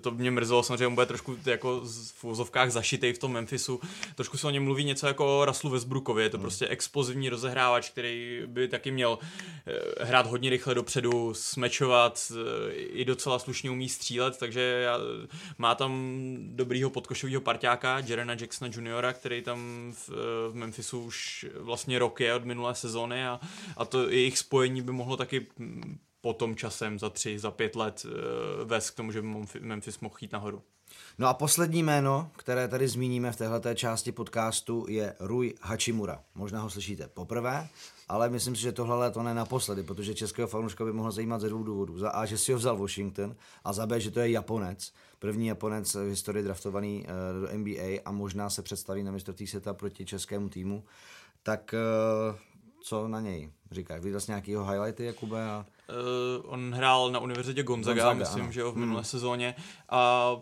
to 0.00 0.10
mě 0.10 0.30
mrzelo, 0.30 0.62
samozřejmě 0.62 0.86
on 0.86 0.94
bude 0.94 1.06
trošku 1.06 1.36
jako 1.46 1.82
v 2.14 2.24
úzovkách 2.24 2.70
zašitej 2.70 3.12
v 3.12 3.18
tom 3.18 3.32
Memphisu. 3.32 3.80
Trošku 4.14 4.36
se 4.36 4.46
o 4.46 4.50
něm 4.50 4.64
mluví 4.64 4.84
něco 4.84 5.06
jako 5.06 5.40
o 5.40 5.44
Raslu 5.44 5.70
Westbrookovi, 5.70 6.22
je 6.22 6.30
to 6.30 6.36
hmm. 6.36 6.42
prostě 6.42 6.68
explozivní 6.68 7.28
rozehrávač, 7.28 7.90
který 7.90 8.42
by 8.46 8.68
taky 8.68 8.90
měl 8.90 9.18
eh, 9.66 10.04
hrát 10.04 10.26
hodně 10.26 10.50
rychle 10.50 10.74
dopředu, 10.74 11.34
smečovat, 11.34 12.32
eh, 12.32 12.72
i 12.72 13.04
docela 13.04 13.38
slušně 13.38 13.70
umí 13.70 13.88
střílet, 13.88 14.38
takže 14.38 14.60
já, 14.60 14.98
má 15.58 15.74
tam 15.74 15.90
dobrýho 16.40 16.90
podkošového 16.90 17.40
parťáka, 17.40 17.98
Jerena 17.98 18.34
Jacksona 18.40 18.70
Juniora, 18.74 19.12
který 19.12 19.42
tam 19.42 19.59
v, 19.92 20.08
v 20.50 20.54
Memphisu 20.54 21.00
už 21.04 21.46
vlastně 21.58 21.98
rok 21.98 22.20
je 22.20 22.34
od 22.34 22.44
minulé 22.44 22.74
sezóny 22.74 23.26
a, 23.26 23.40
a 23.76 23.84
to 23.84 24.08
jejich 24.08 24.38
spojení 24.38 24.82
by 24.82 24.92
mohlo 24.92 25.16
taky 25.16 25.46
potom 26.20 26.56
časem 26.56 26.98
za 26.98 27.10
tři, 27.10 27.38
za 27.38 27.50
pět 27.50 27.76
let 27.76 28.04
uh, 28.04 28.68
vést 28.68 28.90
k 28.90 28.94
tomu, 28.94 29.12
že 29.12 29.22
by 29.22 29.28
Memphis 29.60 30.00
mohl 30.00 30.16
jít 30.20 30.32
nahoru. 30.32 30.62
No 31.18 31.28
a 31.28 31.34
poslední 31.34 31.82
jméno, 31.82 32.30
které 32.36 32.68
tady 32.68 32.88
zmíníme 32.88 33.32
v 33.32 33.36
této 33.36 33.74
části 33.74 34.12
podcastu, 34.12 34.86
je 34.88 35.14
Rui 35.20 35.54
Hachimura. 35.60 36.20
Možná 36.34 36.60
ho 36.60 36.70
slyšíte 36.70 37.08
poprvé, 37.08 37.68
ale 38.08 38.28
myslím 38.28 38.56
si, 38.56 38.62
že 38.62 38.72
tohle 38.72 38.98
léto 38.98 39.22
ne 39.22 39.34
naposledy, 39.34 39.82
protože 39.82 40.14
českého 40.14 40.48
fanouška 40.48 40.84
by 40.84 40.92
mohlo 40.92 41.12
zajímat 41.12 41.40
ze 41.40 41.48
dvou 41.48 41.62
důvodů. 41.62 41.98
Za 41.98 42.10
A, 42.10 42.26
že 42.26 42.38
si 42.38 42.52
ho 42.52 42.58
vzal 42.58 42.76
Washington 42.76 43.36
a 43.64 43.72
za 43.72 43.86
B, 43.86 44.00
že 44.00 44.10
to 44.10 44.20
je 44.20 44.30
Japonec, 44.30 44.92
první 45.20 45.46
Japonec 45.46 45.94
v 45.94 46.08
historii 46.08 46.44
draftovaný 46.44 47.04
uh, 47.04 47.48
do 47.48 47.58
NBA 47.58 48.00
a 48.04 48.12
možná 48.12 48.50
se 48.50 48.62
představí 48.62 49.02
na 49.02 49.12
mistrovství 49.12 49.46
světa 49.46 49.74
proti 49.74 50.04
českému 50.04 50.48
týmu. 50.48 50.84
Tak 51.42 51.74
uh, 52.32 52.38
co 52.82 53.08
na 53.08 53.20
něj 53.20 53.50
říkáš? 53.70 54.00
Viděl 54.00 54.20
jsi 54.20 54.30
nějakýho 54.30 54.64
highlighty, 54.64 55.04
Jakube? 55.04 55.50
A... 55.50 55.66
Uh, 55.88 56.52
on 56.52 56.72
hrál 56.74 57.10
na 57.10 57.18
univerzitě 57.18 57.62
Gonzaga, 57.62 58.04
Gonzaga 58.04 58.18
myslím, 58.18 58.42
ano. 58.42 58.52
že 58.52 58.60
jo, 58.60 58.72
v 58.72 58.76
minulé 58.76 59.00
hmm. 59.00 59.04
sezóně 59.04 59.54
a 59.88 60.32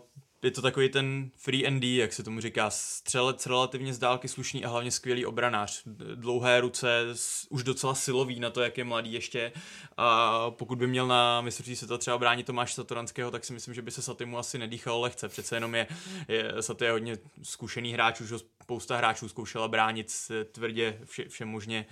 je 0.43 0.51
to 0.51 0.61
takový 0.61 0.89
ten 0.89 1.31
free 1.37 1.67
and 1.67 1.79
D, 1.79 1.95
jak 1.95 2.13
se 2.13 2.23
tomu 2.23 2.41
říká, 2.41 2.69
střelec 2.69 3.45
relativně 3.45 3.93
z 3.93 3.99
dálky 3.99 4.27
slušný 4.27 4.65
a 4.65 4.69
hlavně 4.69 4.91
skvělý 4.91 5.25
obranář. 5.25 5.81
Dlouhé 6.15 6.61
ruce, 6.61 7.05
už 7.49 7.63
docela 7.63 7.95
silový 7.95 8.39
na 8.39 8.49
to, 8.49 8.61
jak 8.61 8.77
je 8.77 8.83
mladý 8.83 9.13
ještě 9.13 9.51
a 9.97 10.51
pokud 10.51 10.77
by 10.77 10.87
měl 10.87 11.07
na 11.07 11.41
mistrovství 11.41 11.75
světa 11.75 11.97
třeba 11.97 12.17
bránit 12.17 12.45
Tomáš 12.45 12.73
Satoranského, 12.73 13.31
tak 13.31 13.45
si 13.45 13.53
myslím, 13.53 13.73
že 13.73 13.81
by 13.81 13.91
se 13.91 14.01
Satimu 14.01 14.37
asi 14.37 14.57
nedýchalo 14.57 15.01
lehce. 15.01 15.29
Přece 15.29 15.55
jenom 15.55 15.75
je, 15.75 15.87
je 16.27 16.53
Saty 16.59 16.85
je 16.85 16.91
hodně 16.91 17.17
zkušený 17.43 17.93
hráč, 17.93 18.21
už 18.21 18.31
ho 18.31 18.39
spousta 18.39 18.97
hráčů 18.97 19.29
zkoušela 19.29 19.67
bránit 19.67 20.13
tvrdě 20.51 20.99
vše, 21.05 21.29
vše 21.29 21.45
možně 21.45 21.85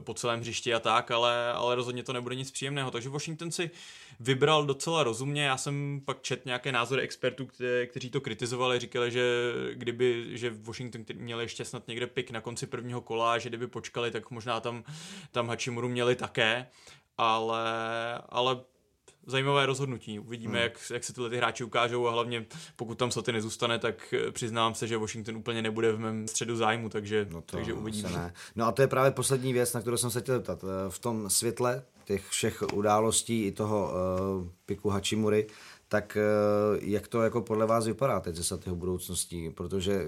po 0.00 0.14
celém 0.14 0.40
hřišti 0.40 0.74
a 0.74 0.80
tak, 0.80 1.10
ale, 1.10 1.52
ale 1.52 1.74
rozhodně 1.74 2.02
to 2.02 2.12
nebude 2.12 2.34
nic 2.34 2.50
příjemného. 2.50 2.90
Takže 2.90 3.08
Washington 3.08 3.50
si 3.50 3.70
vybral 4.20 4.66
docela 4.66 5.02
rozumně. 5.02 5.44
Já 5.44 5.56
jsem 5.56 6.02
pak 6.04 6.22
čet 6.22 6.46
nějaké 6.46 6.72
názory 6.72 7.02
expertů, 7.02 7.46
které, 7.46 7.85
kteří 7.86 8.10
to 8.10 8.20
kritizovali, 8.20 8.78
říkali, 8.78 9.10
že 9.10 9.52
kdyby, 9.72 10.38
že 10.38 10.54
Washington 10.62 11.04
měl 11.14 11.40
ještě 11.40 11.64
snad 11.64 11.88
někde 11.88 12.06
pik 12.06 12.30
na 12.30 12.40
konci 12.40 12.66
prvního 12.66 13.00
kola, 13.00 13.38
že 13.38 13.48
kdyby 13.48 13.66
počkali, 13.66 14.10
tak 14.10 14.30
možná 14.30 14.60
tam, 14.60 14.84
tam 15.32 15.48
Hachimuru 15.48 15.88
měli 15.88 16.16
také, 16.16 16.66
ale, 17.18 17.64
ale 18.28 18.60
zajímavé 19.26 19.66
rozhodnutí. 19.66 20.18
Uvidíme, 20.18 20.58
hmm. 20.58 20.62
jak, 20.62 20.90
jak 20.90 21.04
se 21.04 21.12
tyhle 21.12 21.30
ty 21.30 21.36
hráči 21.36 21.64
ukážou 21.64 22.06
a 22.08 22.10
hlavně 22.10 22.46
pokud 22.76 22.98
tam 22.98 23.10
Saty 23.10 23.32
nezůstane, 23.32 23.78
tak 23.78 24.14
přiznám 24.32 24.74
se, 24.74 24.86
že 24.86 24.96
Washington 24.96 25.36
úplně 25.36 25.62
nebude 25.62 25.92
v 25.92 25.98
mém 25.98 26.28
středu 26.28 26.56
zájmu, 26.56 26.88
takže, 26.88 27.26
no 27.30 27.42
to 27.42 27.56
takže 27.56 27.72
uvidíme. 27.72 28.08
Ne. 28.08 28.34
No 28.56 28.66
a 28.66 28.72
to 28.72 28.82
je 28.82 28.88
právě 28.88 29.10
poslední 29.10 29.52
věc, 29.52 29.72
na 29.72 29.80
kterou 29.80 29.96
jsem 29.96 30.10
se 30.10 30.20
chtěl 30.20 30.34
zeptat. 30.34 30.64
V 30.88 30.98
tom 30.98 31.30
světle 31.30 31.82
těch 32.04 32.26
všech 32.26 32.62
událostí 32.72 33.44
i 33.44 33.52
toho 33.52 33.90
uh, 34.40 34.48
piku 34.66 34.88
Hachimury, 34.88 35.46
tak 35.88 36.16
eh, 36.16 36.78
jak 36.82 37.08
to 37.08 37.22
jako 37.22 37.40
podle 37.40 37.66
vás 37.66 37.86
vypadá 37.86 38.20
teď 38.20 38.36
ze 38.36 38.44
Satyho 38.44 38.76
budoucností, 38.76 39.50
protože 39.50 40.06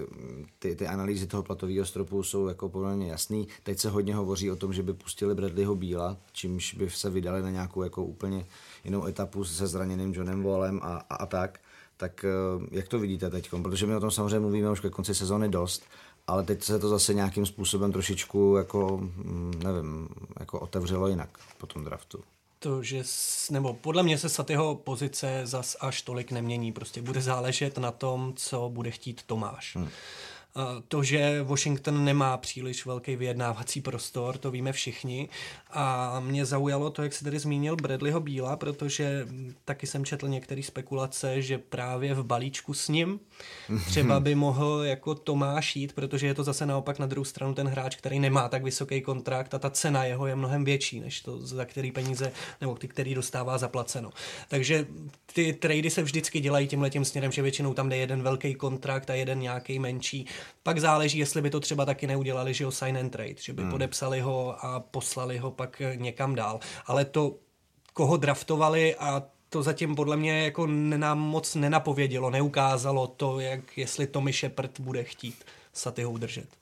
ty, 0.59 0.75
ty 0.75 0.87
analýzy 0.87 1.27
toho 1.27 1.43
platového 1.43 1.85
stropu 1.85 2.23
jsou 2.23 2.47
jako 2.47 2.71
mě 2.95 3.11
jasný. 3.11 3.47
Teď 3.63 3.79
se 3.79 3.89
hodně 3.89 4.15
hovoří 4.15 4.51
o 4.51 4.55
tom, 4.55 4.73
že 4.73 4.83
by 4.83 4.93
pustili 4.93 5.35
Bradleyho 5.35 5.75
Bíla, 5.75 6.17
čímž 6.31 6.73
by 6.73 6.89
se 6.89 7.09
vydali 7.09 7.41
na 7.41 7.49
nějakou 7.49 7.83
jako 7.83 8.03
úplně 8.03 8.45
jinou 8.83 9.05
etapu 9.05 9.43
se 9.43 9.67
zraněným 9.67 10.13
Johnem 10.13 10.43
Wallem 10.43 10.79
a, 10.83 10.87
a, 11.09 11.15
a 11.15 11.25
tak. 11.25 11.59
Tak 11.97 12.25
eh, 12.25 12.67
jak 12.71 12.87
to 12.87 12.99
vidíte 12.99 13.29
teď? 13.29 13.49
Protože 13.61 13.85
my 13.85 13.95
o 13.95 13.99
tom 13.99 14.11
samozřejmě 14.11 14.39
mluvíme 14.39 14.71
už 14.71 14.79
ke 14.79 14.89
konci 14.89 15.15
sezóny 15.15 15.49
dost, 15.49 15.83
ale 16.27 16.43
teď 16.43 16.63
se 16.63 16.79
to 16.79 16.89
zase 16.89 17.13
nějakým 17.13 17.45
způsobem 17.45 17.91
trošičku 17.91 18.55
jako, 18.57 18.97
mm, 18.97 19.53
nevím, 19.63 20.09
jako 20.39 20.59
otevřelo 20.59 21.07
jinak 21.07 21.29
po 21.57 21.67
tom 21.67 21.83
draftu 21.83 22.23
to, 22.59 22.83
že, 22.83 23.03
nebo 23.51 23.73
podle 23.73 24.03
mě 24.03 24.17
se 24.17 24.29
Satyho 24.29 24.75
pozice 24.75 25.41
zas 25.43 25.77
až 25.79 26.01
tolik 26.01 26.31
nemění. 26.31 26.71
Prostě 26.71 27.01
bude 27.01 27.21
záležet 27.21 27.77
na 27.77 27.91
tom, 27.91 28.33
co 28.35 28.69
bude 28.69 28.91
chtít 28.91 29.23
Tomáš. 29.23 29.75
Hmm. 29.75 29.89
To, 30.87 31.03
že 31.03 31.43
Washington 31.43 32.05
nemá 32.05 32.37
příliš 32.37 32.85
velký 32.85 33.15
vyjednávací 33.15 33.81
prostor, 33.81 34.37
to 34.37 34.51
víme 34.51 34.71
všichni. 34.71 35.29
A 35.71 36.19
mě 36.19 36.45
zaujalo 36.45 36.89
to, 36.89 37.03
jak 37.03 37.13
se 37.13 37.23
tady 37.23 37.39
zmínil 37.39 37.75
Bradleyho 37.75 38.19
Bíla, 38.19 38.55
protože 38.55 39.27
taky 39.65 39.87
jsem 39.87 40.05
četl 40.05 40.27
některé 40.27 40.63
spekulace, 40.63 41.41
že 41.41 41.57
právě 41.57 42.13
v 42.13 42.23
balíčku 42.23 42.73
s 42.73 42.87
ním 42.87 43.19
třeba 43.85 44.19
by 44.19 44.35
mohl 44.35 44.81
jako 44.83 45.15
Tomáš 45.15 45.75
jít, 45.75 45.93
protože 45.93 46.27
je 46.27 46.33
to 46.33 46.43
zase 46.43 46.65
naopak 46.65 46.99
na 46.99 47.05
druhou 47.05 47.25
stranu 47.25 47.53
ten 47.53 47.67
hráč, 47.67 47.95
který 47.95 48.19
nemá 48.19 48.49
tak 48.49 48.63
vysoký 48.63 49.01
kontrakt 49.01 49.53
a 49.53 49.59
ta 49.59 49.69
cena 49.69 50.03
jeho 50.05 50.27
je 50.27 50.35
mnohem 50.35 50.63
větší, 50.63 50.99
než 50.99 51.21
to, 51.21 51.39
za 51.47 51.65
který 51.65 51.91
peníze, 51.91 52.31
nebo 52.61 52.75
ty, 52.75 52.87
který 52.87 53.15
dostává 53.15 53.57
zaplaceno. 53.57 54.11
Takže 54.47 54.87
ty 55.33 55.53
trady 55.53 55.89
se 55.89 56.03
vždycky 56.03 56.39
dělají 56.39 56.67
tímhle 56.67 56.89
tím 56.89 57.05
směrem, 57.05 57.31
že 57.31 57.41
většinou 57.41 57.73
tam 57.73 57.89
jde 57.89 57.97
jeden 57.97 58.21
velký 58.21 58.55
kontrakt 58.55 59.09
a 59.09 59.13
jeden 59.13 59.39
nějaký 59.39 59.79
menší. 59.79 60.25
Pak 60.63 60.79
záleží, 60.79 61.19
jestli 61.19 61.41
by 61.41 61.49
to 61.49 61.59
třeba 61.59 61.85
taky 61.85 62.07
neudělali, 62.07 62.53
že 62.53 62.65
ho 62.65 62.71
sign 62.71 62.97
and 62.97 63.09
trade, 63.09 63.35
že 63.41 63.53
by 63.53 63.61
hmm. 63.61 63.71
podepsali 63.71 64.19
ho 64.21 64.65
a 64.65 64.79
poslali 64.79 65.37
ho 65.37 65.51
pak 65.51 65.81
někam 65.95 66.35
dál. 66.35 66.59
Ale 66.85 67.05
to, 67.05 67.35
koho 67.93 68.17
draftovali 68.17 68.95
a 68.95 69.23
to 69.49 69.63
zatím 69.63 69.95
podle 69.95 70.17
mě 70.17 70.43
jako 70.43 70.67
nám 70.67 71.19
moc 71.19 71.55
nenapovědělo, 71.55 72.29
neukázalo 72.29 73.07
to, 73.07 73.39
jak 73.39 73.77
jestli 73.77 74.07
Tommy 74.07 74.33
Shepard 74.33 74.79
bude 74.79 75.03
chtít 75.03 75.43
Satyho 75.73 76.11
udržet 76.11 76.58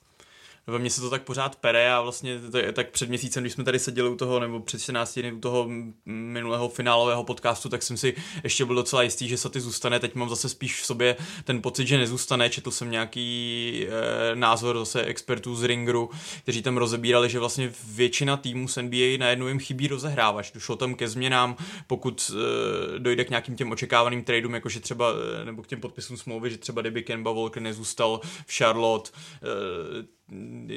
ve 0.67 0.79
mně 0.79 0.89
se 0.89 1.01
to 1.01 1.09
tak 1.09 1.23
pořád 1.23 1.55
pere 1.55 1.93
a 1.93 2.01
vlastně 2.01 2.39
to 2.51 2.57
je, 2.57 2.71
tak 2.71 2.91
před 2.91 3.09
měsícem, 3.09 3.43
když 3.43 3.53
jsme 3.53 3.63
tady 3.63 3.79
seděli 3.79 4.09
u 4.09 4.15
toho, 4.15 4.39
nebo 4.39 4.59
před 4.59 4.81
14 4.81 5.19
dny 5.19 5.31
u 5.31 5.39
toho 5.39 5.69
minulého 6.05 6.69
finálového 6.69 7.23
podcastu, 7.23 7.69
tak 7.69 7.83
jsem 7.83 7.97
si 7.97 8.13
ještě 8.43 8.65
byl 8.65 8.75
docela 8.75 9.03
jistý, 9.03 9.27
že 9.27 9.37
Saty 9.37 9.61
zůstane. 9.61 9.99
Teď 9.99 10.15
mám 10.15 10.29
zase 10.29 10.49
spíš 10.49 10.81
v 10.81 10.85
sobě 10.85 11.15
ten 11.43 11.61
pocit, 11.61 11.87
že 11.87 11.97
nezůstane. 11.97 12.49
Četl 12.49 12.71
jsem 12.71 12.91
nějaký 12.91 13.87
e, 13.87 14.35
názor 14.35 14.77
zase 14.79 15.03
expertů 15.03 15.55
z 15.55 15.63
Ringeru, 15.63 16.09
kteří 16.43 16.61
tam 16.61 16.77
rozebírali, 16.77 17.29
že 17.29 17.39
vlastně 17.39 17.73
většina 17.87 18.37
týmů 18.37 18.67
z 18.67 18.77
NBA 18.81 19.17
najednou 19.19 19.47
jim 19.47 19.59
chybí 19.59 19.87
rozehrávač. 19.87 20.51
Došlo 20.51 20.75
tam 20.75 20.95
ke 20.95 21.07
změnám, 21.07 21.55
pokud 21.87 22.31
e, 22.33 22.99
dojde 22.99 23.25
k 23.25 23.29
nějakým 23.29 23.55
těm 23.55 23.71
očekávaným 23.71 24.23
tradeům, 24.23 24.53
jakože 24.53 24.79
třeba, 24.79 25.11
e, 25.41 25.45
nebo 25.45 25.63
k 25.63 25.67
těm 25.67 25.81
podpisům 25.81 26.17
smlouvy, 26.17 26.49
že 26.49 26.57
třeba 26.57 26.81
kdyby 26.81 27.03
Kemba 27.03 27.31
Walker 27.31 27.63
nezůstal 27.63 28.21
v 28.47 28.57
Charlotte, 28.57 29.11
e, 29.13 30.16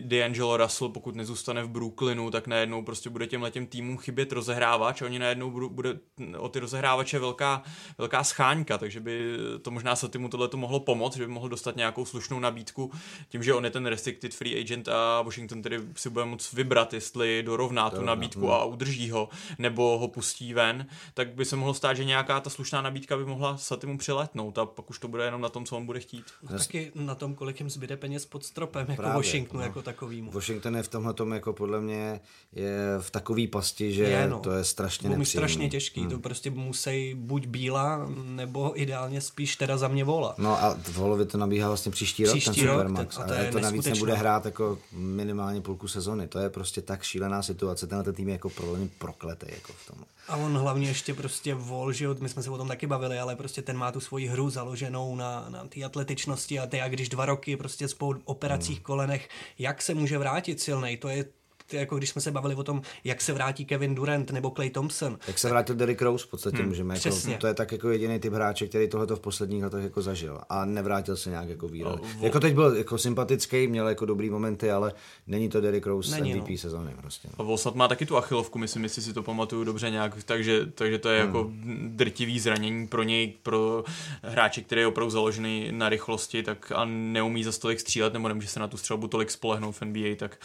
D'Angelo 0.01 0.57
Russell, 0.57 0.89
pokud 0.89 1.15
nezůstane 1.15 1.63
v 1.63 1.69
Brooklynu, 1.69 2.31
tak 2.31 2.47
najednou 2.47 2.83
prostě 2.83 3.11
bude 3.11 3.27
těm 3.27 3.43
letem 3.43 3.67
týmům 3.67 3.99
chybět 3.99 4.33
rozehrávač 4.33 5.03
a 5.03 5.05
oni 5.05 5.19
najednou 5.19 5.51
budou, 5.51 5.69
bude 5.69 5.99
o 6.39 6.49
ty 6.49 6.59
rozehrávače 6.59 7.19
velká, 7.19 7.63
velká 7.99 8.25
scháňka, 8.25 8.79
takže 8.79 9.01
by 9.01 9.37
to 9.63 9.71
možná 9.71 9.97
se 9.97 10.09
týmu 10.09 10.29
tohle 10.29 10.49
mohlo 10.55 10.81
pomoct, 10.81 11.17
že 11.17 11.27
by 11.27 11.33
mohl 11.33 11.49
dostat 11.49 11.77
nějakou 11.77 12.05
slušnou 12.05 12.41
nabídku 12.41 12.93
tím, 13.29 13.43
že 13.43 13.55
on 13.55 13.65
je 13.65 13.71
ten 13.71 13.87
restricted 13.87 14.35
free 14.35 14.61
agent 14.61 14.89
a 14.89 15.23
Washington 15.23 15.63
tedy 15.63 15.81
si 15.97 16.11
bude 16.11 16.25
moct 16.25 16.53
vybrat, 16.53 16.95
jestli 16.95 17.43
dorovná 17.43 17.91
tu 17.91 18.03
nabídku 18.03 18.41
no. 18.41 18.53
a 18.53 18.65
udrží 18.65 19.11
ho, 19.11 19.29
nebo 19.59 19.99
ho 19.99 20.09
pustí 20.09 20.55
ven, 20.55 20.87
tak 21.15 21.35
by 21.35 21.45
se 21.45 21.57
mohlo 21.57 21.75
stát, 21.75 21.95
že 21.95 22.05
nějaká 22.05 22.41
ta 22.41 22.51
slušná 22.51 22.83
nabídka 22.83 23.17
by 23.17 23.25
mohla 23.25 23.57
Satimu 23.57 23.99
přiletnout 23.99 24.59
a 24.59 24.67
pak 24.67 24.91
už 24.91 24.99
to 24.99 25.09
bude 25.09 25.25
jenom 25.25 25.41
na 25.41 25.49
tom, 25.49 25.65
co 25.65 25.77
on 25.77 25.87
bude 25.87 26.01
chtít. 26.01 26.25
No, 26.51 26.59
taky 26.59 26.93
na 26.95 27.15
tom, 27.15 27.35
kolik 27.35 27.61
jim 27.61 27.71
zbyde 27.71 27.97
peněz 27.97 28.27
pod 28.27 28.45
stropem, 28.45 28.87
jako 28.89 29.03
Právě. 29.03 29.17
Washington 29.17 29.40
Washingtonu 29.41 29.61
no. 29.61 29.67
jako 29.67 29.83
takovým. 29.83 30.31
Washington 30.31 30.77
je 30.77 30.83
v 30.83 30.89
tomhle 30.89 31.15
tom 31.15 31.33
jako 31.33 31.53
podle 31.53 31.81
mě 31.81 32.21
je 32.53 32.97
v 33.01 33.11
takový 33.11 33.47
pasti, 33.47 33.93
že 33.93 34.03
je, 34.03 34.29
no. 34.29 34.39
to 34.39 34.53
je 34.53 34.65
strašně 34.65 35.09
nepříjemný. 35.09 35.27
strašně 35.27 35.71
těžký, 35.71 36.01
hmm. 36.01 36.11
to 36.11 36.19
prostě 36.19 36.51
musí 36.51 37.15
buď 37.15 37.47
bíla, 37.47 38.11
nebo 38.25 38.81
ideálně 38.81 39.21
spíš 39.21 39.57
teda 39.57 39.77
za 39.77 39.89
mě 39.89 40.05
vola. 40.05 40.35
No 40.39 40.65
a 40.65 40.75
v 40.75 40.97
Volovi 40.97 41.27
to 41.27 41.39
nabíhá 41.39 41.69
vlastně 41.69 41.93
příští, 41.93 42.25
příští 42.25 42.67
rok, 42.67 42.79
ten 42.79 42.89
Supermax. 42.89 43.17
Ten, 43.17 43.25
a 43.25 43.29
to, 43.29 43.33
je 43.35 43.53
to 43.53 43.61
navíc 43.61 43.87
nebude 43.87 44.15
hrát 44.15 44.45
jako 44.45 44.79
minimálně 44.93 45.61
půlku 45.61 45.89
sezony. 45.89 46.29
To 46.29 46.39
je 46.39 46.51
prostě 46.51 46.83
tak 46.83 47.03
šílená 47.03 47.43
situace. 47.43 47.87
Tenhle 47.87 48.13
tým 48.13 48.29
je 48.29 48.33
jako 48.33 48.51
pro 48.51 48.77
prokletý 48.99 49.47
jako 49.51 49.73
v 49.73 49.87
tom. 49.87 50.05
A 50.31 50.37
on 50.37 50.59
hlavně 50.59 50.89
ještě 50.89 51.15
prostě 51.15 51.55
vol, 51.55 51.93
že 51.93 52.09
my 52.21 52.29
jsme 52.29 52.43
se 52.43 52.51
o 52.51 52.59
tom 52.59 52.69
taky 52.69 52.87
bavili, 52.87 53.19
ale 53.19 53.37
prostě 53.37 53.63
ten 53.63 53.77
má 53.77 53.93
tu 53.93 54.01
svoji 54.01 54.27
hru 54.27 54.51
založenou 54.51 55.17
na, 55.17 55.47
na 55.49 55.65
té 55.65 55.85
atletičnosti 55.85 56.59
a 56.59 56.67
ty, 56.67 56.81
a 56.81 56.89
když 56.89 57.09
dva 57.09 57.27
roky 57.27 57.57
prostě 57.57 57.89
spolu 57.89 58.21
operacích 58.25 58.77
hmm. 58.77 58.85
kolenech 58.85 59.29
jak 59.59 59.83
se 59.83 59.95
může 59.95 60.19
vrátit 60.19 60.61
silnej, 60.61 60.97
to 60.97 61.09
je 61.09 61.25
jako 61.73 61.97
když 61.97 62.11
jsme 62.11 62.21
se 62.21 62.31
bavili 62.31 62.55
o 62.55 62.63
tom, 62.63 62.83
jak 63.05 63.21
se 63.21 63.33
vrátí 63.33 63.65
Kevin 63.65 63.95
Durant 63.95 64.31
nebo 64.31 64.51
Clay 64.51 64.71
Thompson. 64.71 65.19
Jak 65.27 65.39
se 65.39 65.49
vrátil 65.49 65.75
Derrick 65.75 66.03
Rose 66.03 66.27
v 66.27 66.31
podstatě 66.31 66.57
hmm, 66.57 66.69
můžeme. 66.69 66.95
Jako, 67.05 67.39
to 67.39 67.47
je 67.47 67.55
tak 67.55 67.73
jako 67.73 67.91
jediný 67.91 68.19
typ 68.19 68.33
hráče, 68.33 68.67
který 68.67 68.89
tohleto 68.89 69.17
v 69.17 69.21
posledních 69.21 69.63
letech 69.63 69.85
jako 69.85 70.03
zažil 70.03 70.41
a 70.49 70.65
nevrátil 70.65 71.17
se 71.17 71.31
nějak 71.31 71.49
jako 71.49 71.69
výrazně. 71.69 72.09
No, 72.19 72.25
jako 72.25 72.41
teď 72.41 72.55
byl 72.55 72.77
jako 72.77 72.99
sympatický, 72.99 73.67
měl 73.67 73.89
jako 73.89 74.07
dobrý 74.07 74.31
momenty, 74.31 74.71
ale 74.71 74.93
není 75.27 75.49
to 75.49 75.61
Derrick 75.61 75.87
Rose 75.87 76.21
není, 76.21 76.35
MVP 76.35 76.49
no. 76.49 76.57
sezóny 76.57 76.95
prostě. 77.01 77.29
No. 77.29 77.35
A 77.39 77.43
Volsat 77.43 77.75
má 77.75 77.89
taky 77.89 78.07
tu 78.07 78.17
achilovku, 78.17 78.59
myslím, 78.59 78.83
jestli 78.83 79.03
si 79.03 79.13
to 79.13 79.23
pamatuju 79.23 79.65
dobře 79.65 79.91
nějak, 79.91 80.25
takže, 80.25 80.67
takže 80.67 80.99
to 80.99 81.09
je 81.09 81.23
hmm. 81.23 81.29
jako 81.29 81.51
drtivý 81.89 82.41
zranění 82.41 82.87
pro 82.87 83.03
něj, 83.03 83.35
pro 83.43 83.85
hráče, 84.23 84.61
který 84.61 84.81
je 84.81 84.87
opravdu 84.87 85.11
založený 85.11 85.73
na 85.73 85.89
rychlosti, 85.89 86.43
tak 86.43 86.73
a 86.75 86.85
neumí 86.85 87.45
za 87.45 87.53
tolik 87.53 87.81
střílet 87.81 88.13
nebo 88.13 88.29
nemůže 88.29 88.49
se 88.49 88.61
na 88.61 88.69
tu 88.69 88.77
střelbu 88.77 89.09
tolik 89.09 89.31
spolehnout 89.31 89.77
v 89.77 89.83
NBA, 89.83 90.17
tak 90.17 90.39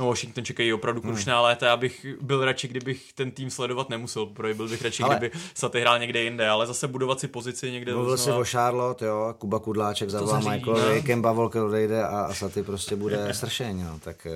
No 0.00 0.06
Washington 0.06 0.44
čekají 0.44 0.72
opravdu 0.72 1.00
krušná 1.00 1.34
hmm. 1.36 1.44
léta, 1.44 1.72
abych 1.72 2.06
byl 2.20 2.44
radši, 2.44 2.68
kdybych 2.68 3.12
ten 3.12 3.30
tým 3.30 3.50
sledovat 3.50 3.88
nemusel, 3.88 4.26
protože 4.26 4.54
byl 4.54 4.68
bych 4.68 4.82
radši, 4.82 5.02
ale... 5.02 5.16
kdyby 5.16 5.36
Saty 5.54 5.80
hrál 5.80 5.98
někde 5.98 6.22
jinde, 6.22 6.48
ale 6.48 6.66
zase 6.66 6.88
budovat 6.88 7.20
si 7.20 7.28
pozici 7.28 7.72
někde. 7.72 7.94
Mluvil 7.94 8.16
si 8.16 8.32
o 8.32 8.44
Charlotte, 8.44 9.06
jo, 9.06 9.34
Kuba 9.38 9.58
Kudláček 9.58 10.10
zavolá 10.10 10.38
Michael, 10.38 11.02
Kemba 11.02 11.32
Volker 11.32 11.62
odejde 11.62 12.04
a, 12.04 12.20
a 12.20 12.34
Saty 12.34 12.62
prostě 12.62 12.96
bude 12.96 13.28
sršeň, 13.34 13.84
no, 13.84 13.98
tak 14.04 14.26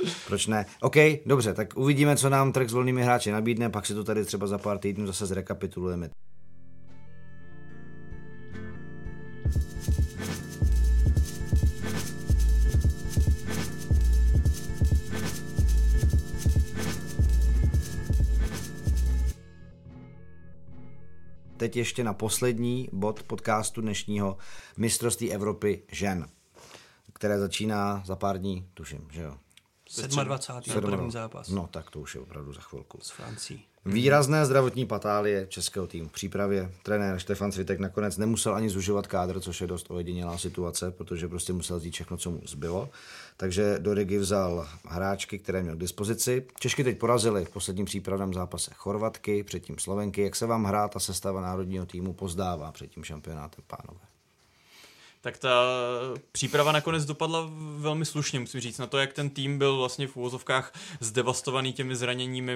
uh, 0.00 0.06
proč 0.26 0.46
ne? 0.46 0.66
OK, 0.80 0.96
dobře, 1.26 1.54
tak 1.54 1.76
uvidíme, 1.76 2.16
co 2.16 2.28
nám 2.28 2.52
trh 2.52 2.70
s 2.70 2.72
volnými 2.72 3.02
hráči 3.02 3.30
nabídne, 3.30 3.70
pak 3.70 3.86
si 3.86 3.94
to 3.94 4.04
tady 4.04 4.24
třeba 4.24 4.46
za 4.46 4.58
pár 4.58 4.78
týdnů 4.78 5.06
zase 5.06 5.26
zrekapitulujeme. 5.26 6.10
Teď 21.56 21.76
ještě 21.76 22.04
na 22.04 22.14
poslední 22.14 22.88
bod 22.92 23.22
podcastu 23.22 23.80
dnešního 23.80 24.36
mistrovství 24.76 25.32
Evropy 25.32 25.82
žen, 25.92 26.26
které 27.12 27.38
začíná 27.38 28.02
za 28.06 28.16
pár 28.16 28.38
dní, 28.38 28.68
tuším, 28.74 29.08
že 29.10 29.22
jo? 29.22 29.34
27. 30.24 30.90
první 30.90 31.10
zápas. 31.10 31.48
No 31.48 31.68
tak 31.70 31.90
to 31.90 32.00
už 32.00 32.14
je 32.14 32.20
opravdu 32.20 32.52
za 32.52 32.60
chvilku. 32.60 32.98
S 33.02 33.10
Francií. 33.10 33.64
Výrazné 33.86 34.46
zdravotní 34.46 34.86
patálie 34.86 35.46
českého 35.46 35.86
týmu 35.86 36.08
v 36.08 36.12
přípravě. 36.12 36.72
Trenér 36.82 37.18
Štefan 37.18 37.52
Cvitek 37.52 37.80
nakonec 37.80 38.16
nemusel 38.16 38.54
ani 38.54 38.70
zužovat 38.70 39.06
kádr, 39.06 39.40
což 39.40 39.60
je 39.60 39.66
dost 39.66 39.90
ojedinělá 39.90 40.38
situace, 40.38 40.90
protože 40.90 41.28
prostě 41.28 41.52
musel 41.52 41.78
zjít 41.78 41.94
všechno, 41.94 42.16
co 42.16 42.30
mu 42.30 42.40
zbylo. 42.46 42.90
Takže 43.36 43.78
do 43.78 43.94
Rigi 43.94 44.18
vzal 44.18 44.68
hráčky, 44.88 45.38
které 45.38 45.62
měl 45.62 45.76
k 45.76 45.80
dispozici. 45.80 46.46
Češky 46.60 46.84
teď 46.84 46.98
porazili 46.98 47.44
v 47.44 47.50
posledním 47.50 47.86
přípravném 47.86 48.34
zápase 48.34 48.70
Chorvatky, 48.74 49.44
předtím 49.44 49.78
Slovenky. 49.78 50.22
Jak 50.22 50.36
se 50.36 50.46
vám 50.46 50.64
hrát 50.64 50.96
a 50.96 51.00
sestava 51.00 51.40
národního 51.40 51.86
týmu 51.86 52.12
pozdává 52.12 52.72
před 52.72 52.86
tím 52.86 53.04
šampionátem, 53.04 53.64
pánové? 53.66 54.13
Tak 55.24 55.38
ta 55.38 55.64
příprava 56.32 56.72
nakonec 56.72 57.04
dopadla 57.04 57.50
velmi 57.76 58.04
slušně, 58.04 58.40
musím 58.40 58.60
říct, 58.60 58.78
na 58.78 58.86
to, 58.86 58.98
jak 58.98 59.12
ten 59.12 59.30
tým 59.30 59.58
byl 59.58 59.76
vlastně 59.76 60.06
v 60.06 60.16
úvozovkách 60.16 60.72
zdevastovaný 61.00 61.72
těmi 61.72 61.96
zraněními. 61.96 62.52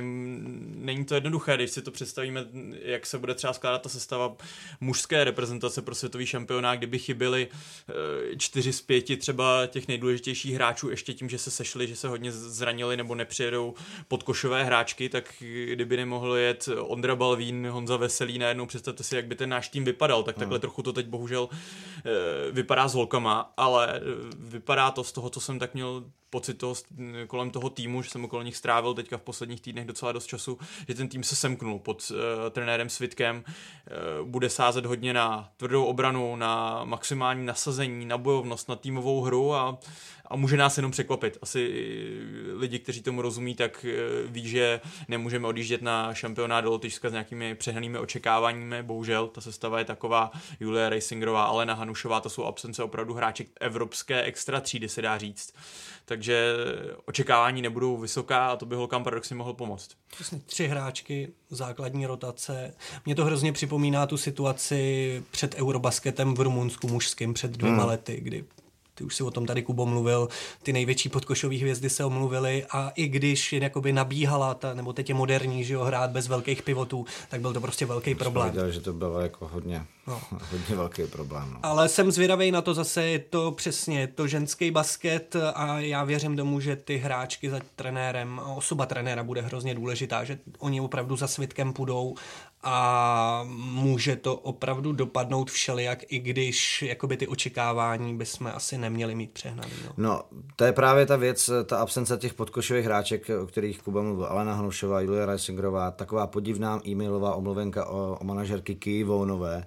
Není 0.75 1.05
to 1.05 1.14
jednoduché, 1.14 1.57
když 1.57 1.71
si 1.71 1.83
to 1.83 1.91
představíme, 1.91 2.47
jak 2.83 3.07
se 3.07 3.19
bude 3.19 3.35
třeba 3.35 3.53
skládat 3.53 3.83
ta 3.83 3.89
sestava 3.89 4.37
mužské 4.81 5.25
reprezentace 5.25 5.83
pro 5.83 5.95
světový 5.95 6.27
šampionát, 6.27 6.79
kdyby 6.79 6.99
chyběli 6.99 7.49
eh, 7.89 8.37
čtyři 8.37 8.73
z 8.73 8.81
pěti 8.81 9.16
třeba 9.16 9.66
těch 9.66 9.89
nejdůležitějších 9.89 10.55
hráčů 10.55 10.91
ještě 10.91 11.14
tím, 11.14 11.29
že 11.29 11.39
se 11.39 11.51
sešli, 11.51 11.89
že 11.89 11.97
se 11.97 12.09
hodně 12.09 12.33
zranili 12.33 12.97
nebo 12.97 13.14
nepřijedou 13.14 13.75
podkošové 14.09 14.64
hráčky, 14.64 15.09
tak 15.09 15.35
kdyby 15.73 15.97
nemohl 15.97 16.37
jet 16.37 16.69
Ondra 16.79 17.16
Balvín, 17.16 17.69
Honza 17.71 17.97
Veselý 17.97 18.39
najednou, 18.39 18.66
představte 18.66 19.03
si, 19.03 19.16
jak 19.16 19.27
by 19.27 19.35
ten 19.35 19.51
náš 19.51 19.69
tým 19.69 19.85
vypadal, 19.85 20.23
tak 20.23 20.37
takhle 20.39 20.57
hmm. 20.57 20.61
trochu 20.61 20.83
to 20.83 20.93
teď 20.93 21.07
bohužel 21.07 21.49
eh, 22.05 22.58
vypadá 22.59 22.89
s 22.89 22.95
holkama, 22.95 23.53
ale 23.57 23.97
eh, 23.97 24.01
vypadá 24.39 24.91
to 24.91 25.05
z 25.05 25.13
toho, 25.13 25.31
co 25.31 25.41
jsem 25.41 25.59
tak 25.59 25.75
měl 25.75 26.05
pocit 26.31 26.55
toho, 26.55 26.75
kolem 27.27 27.51
toho 27.51 27.71
týmu, 27.71 28.03
že 28.03 28.11
jsem 28.11 28.25
okolo 28.25 28.43
nich 28.43 28.57
strávil 28.57 28.95
teďka 28.95 29.19
v 29.19 29.23
posledních 29.23 29.61
týdnech 29.61 29.87
docela 29.87 30.13
dost 30.13 30.27
času, 30.27 30.59
že 30.89 30.95
ten 30.95 31.09
tým 31.09 31.23
se 31.23 31.37
semknul 31.37 31.79
pod 31.79 32.11
uh, 32.11 32.17
trenérem 32.51 32.89
Svitkem, 32.89 33.45
uh, 33.45 34.29
bude 34.29 34.51
sázet 34.51 34.87
hodně 34.87 35.13
na 35.13 35.49
tvrdou 35.57 35.85
obranu, 35.85 36.37
na 36.37 36.85
maximální 36.85 37.47
nasazení, 37.47 38.07
na 38.07 38.19
bojovnost, 38.19 38.69
na 38.69 38.77
týmovou 38.77 39.21
hru 39.21 39.55
a, 39.55 39.79
a 40.29 40.37
může 40.37 40.57
nás 40.57 40.76
jenom 40.76 40.93
překvapit. 40.93 41.39
Asi 41.43 41.72
lidi, 42.53 42.79
kteří 42.79 43.03
tomu 43.03 43.22
rozumí, 43.22 43.55
tak 43.55 43.87
uh, 43.89 44.31
ví, 44.33 44.49
že 44.49 44.81
nemůžeme 45.09 45.49
odjíždět 45.49 45.83
na 45.83 46.14
šampionát 46.14 46.64
do 46.64 46.70
Lotyšska 46.70 47.09
s 47.09 47.12
nějakými 47.12 47.55
přehnanými 47.55 47.99
očekáváními, 47.99 48.83
bohužel 48.83 49.29
ta 49.29 49.41
sestava 49.41 49.79
je 49.79 49.85
taková, 49.85 50.31
Julia 50.61 50.89
Racingerová, 50.89 51.45
Alena 51.45 51.74
Hanušová, 51.74 52.20
to 52.20 52.31
jsou 52.31 52.45
absence 52.45 52.83
opravdu 52.83 53.14
hráček 53.14 53.49
evropské 53.61 54.22
extra 54.22 54.61
třídy, 54.61 54.89
se 54.89 55.03
dá 55.03 55.18
říct 55.18 55.53
takže 56.09 56.55
očekávání 57.05 57.62
nebudou 57.62 57.97
vysoká 57.97 58.49
a 58.49 58.57
to 58.57 58.66
by 58.66 58.76
holkám 58.76 59.05
paradoxně 59.05 59.37
mohlo 59.37 59.55
pomoct. 59.55 59.89
Přesně 60.11 60.41
tři 60.47 60.68
hráčky, 60.68 61.29
základní 61.51 62.07
rotace. 62.07 62.74
Mě 63.05 63.14
to 63.14 63.24
hrozně 63.24 63.53
připomíná 63.53 64.07
tu 64.07 64.16
situaci 64.16 65.22
před 65.31 65.55
Eurobasketem 65.55 66.35
v 66.35 66.41
Rumunsku 66.41 66.89
mužským 66.89 67.35
před 67.35 67.51
dvěma 67.51 67.79
hmm. 67.79 67.89
lety, 67.89 68.20
kdy 68.20 68.45
ty 68.99 69.05
už 69.05 69.16
si 69.16 69.22
o 69.22 69.30
tom 69.30 69.46
tady 69.46 69.62
Kubo 69.62 69.86
mluvil, 69.86 70.28
ty 70.62 70.72
největší 70.72 71.09
podkošové 71.09 71.57
hvězdy 71.57 71.90
se 71.90 72.05
omluvily 72.05 72.64
a 72.70 72.88
i 72.88 73.09
když 73.09 73.53
jakoby 73.53 73.92
nabíhala, 73.92 74.55
ta, 74.55 74.74
nebo 74.74 74.92
teď 74.92 75.09
je 75.09 75.14
moderní, 75.14 75.64
že 75.64 75.74
jo, 75.74 75.84
hrát 75.84 76.11
bez 76.11 76.28
velkých 76.28 76.62
pivotů, 76.62 77.07
tak 77.28 77.40
byl 77.40 77.53
to 77.53 77.61
prostě 77.61 77.86
velký 77.86 78.14
problém. 78.14 78.51
Viděl, 78.51 78.70
že 78.70 78.80
to 78.80 78.92
bylo 78.92 79.20
jako 79.20 79.49
hodně, 79.49 79.86
no. 80.09 80.21
hodně 80.51 80.77
velký 80.77 81.07
problém. 81.07 81.51
No. 81.53 81.59
Ale 81.63 81.89
jsem 81.89 82.11
zvědavý 82.11 82.51
na 82.51 82.63
to 82.63 82.75
zase, 82.75 83.05
je 83.05 83.19
to 83.19 83.53
přesně 83.53 84.07
to 84.07 84.27
ženský 84.27 84.71
basket 84.71 85.37
a 85.55 85.81
já 85.81 86.05
věřím 86.05 86.37
tomu, 86.37 86.61
že 86.61 86.77
ty 86.77 86.97
hráčky 86.97 87.51
za 87.51 87.61
trenérem, 87.77 88.41
osoba 88.57 88.87
trenéra 88.87 89.23
bude 89.23 89.41
hrozně 89.41 89.75
důležitá, 89.75 90.25
že 90.25 90.39
oni 90.59 90.81
opravdu 90.81 91.17
za 91.17 91.27
svitkem 91.27 91.73
půjdou 91.73 92.15
a 92.63 93.45
může 93.57 94.17
to 94.17 94.37
opravdu 94.37 94.93
dopadnout 94.93 95.51
všelijak, 95.51 95.99
i 96.09 96.19
když 96.19 96.83
jakoby 96.83 97.17
ty 97.17 97.27
očekávání 97.27 98.17
bychom 98.17 98.47
asi 98.47 98.79
neměli 98.79 99.15
mít 99.15 99.31
přehnaný. 99.31 99.73
No. 99.85 99.93
no, 99.97 100.23
to 100.57 100.65
je 100.65 100.73
právě 100.73 101.07
ta 101.07 101.17
věc, 101.17 101.51
ta 101.67 101.79
absence 101.79 102.17
těch 102.17 102.35
podkošových 102.35 102.85
hráček, 102.85 103.31
o 103.43 103.47
kterých 103.47 103.83
Kuba 103.83 104.03
mluvil, 104.03 104.27
Alena 104.27 104.55
Hnušová, 104.55 105.01
Julia 105.01 105.27
Reisingerová, 105.27 105.91
taková 105.91 106.27
podivná 106.27 106.81
e-mailová 106.87 107.35
omluvenka 107.35 107.87
o, 107.87 108.19
o 108.21 108.25
manažerky 108.25 108.75
Kyjivonové, 108.75 109.67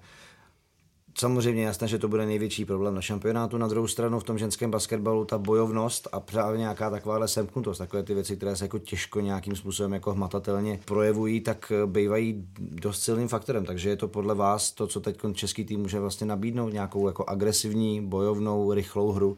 Samozřejmě 1.21 1.63
jasné, 1.63 1.87
že 1.87 1.99
to 1.99 2.07
bude 2.07 2.25
největší 2.25 2.65
problém 2.65 2.95
na 2.95 3.01
šampionátu. 3.01 3.57
Na 3.57 3.67
druhou 3.67 3.87
stranu 3.87 4.19
v 4.19 4.23
tom 4.23 4.37
ženském 4.37 4.71
basketbalu 4.71 5.25
ta 5.25 5.37
bojovnost 5.37 6.07
a 6.11 6.19
právě 6.19 6.59
nějaká 6.59 6.89
takováhle 6.89 7.27
semknutost, 7.27 7.77
takové 7.77 8.03
ty 8.03 8.13
věci, 8.13 8.37
které 8.37 8.55
se 8.55 8.65
jako 8.65 8.79
těžko 8.79 9.19
nějakým 9.19 9.55
způsobem 9.55 9.93
jako 9.93 10.13
hmatatelně 10.13 10.79
projevují, 10.85 11.41
tak 11.41 11.71
bývají 11.85 12.47
dost 12.59 13.03
silným 13.03 13.27
faktorem. 13.27 13.65
Takže 13.65 13.89
je 13.89 13.95
to 13.95 14.07
podle 14.07 14.35
vás 14.35 14.71
to, 14.71 14.87
co 14.87 14.99
teď 14.99 15.19
český 15.33 15.65
tým 15.65 15.79
může 15.79 15.99
vlastně 15.99 16.27
nabídnout, 16.27 16.73
nějakou 16.73 17.07
jako 17.07 17.25
agresivní, 17.29 18.01
bojovnou, 18.01 18.73
rychlou 18.73 19.11
hru. 19.11 19.37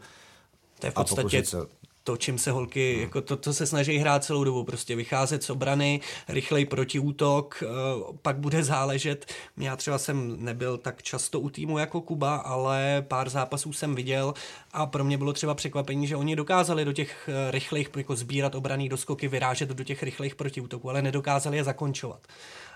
To 0.79 0.87
je 0.87 0.91
v 0.91 0.93
podstatě 0.93 1.45
se 1.45 1.57
to, 2.03 2.17
čím 2.17 2.37
se 2.37 2.51
holky, 2.51 2.93
hmm. 2.93 3.01
jako 3.01 3.21
to, 3.21 3.37
to 3.37 3.53
se 3.53 3.65
snaží 3.65 3.97
hrát 3.97 4.23
celou 4.23 4.43
dobu, 4.43 4.63
prostě 4.63 4.95
vycházet 4.95 5.43
z 5.43 5.49
obrany, 5.49 6.01
rychlej 6.27 6.65
protiútok, 6.65 7.63
uh, 7.63 8.15
pak 8.21 8.37
bude 8.37 8.63
záležet, 8.63 9.33
já 9.57 9.75
třeba 9.75 9.97
jsem 9.97 10.45
nebyl 10.45 10.77
tak 10.77 11.03
často 11.03 11.39
u 11.39 11.49
týmu 11.49 11.77
jako 11.77 12.01
Kuba, 12.01 12.35
ale 12.35 13.05
pár 13.07 13.29
zápasů 13.29 13.73
jsem 13.73 13.95
viděl 13.95 14.33
a 14.71 14.85
pro 14.85 15.03
mě 15.03 15.17
bylo 15.17 15.33
třeba 15.33 15.53
překvapení, 15.55 16.07
že 16.07 16.15
oni 16.15 16.35
dokázali 16.35 16.85
do 16.85 16.93
těch 16.93 17.29
eh, 17.29 17.51
rychlejch, 17.51 17.89
jako 17.97 18.15
sbírat 18.15 18.55
obraný 18.55 18.89
doskoky, 18.89 19.27
vyrážet 19.27 19.69
do 19.69 19.83
těch 19.83 20.03
rychlejch 20.03 20.35
protiútoků, 20.35 20.89
ale 20.89 21.01
nedokázali 21.01 21.57
je 21.57 21.63
zakončovat. 21.63 22.27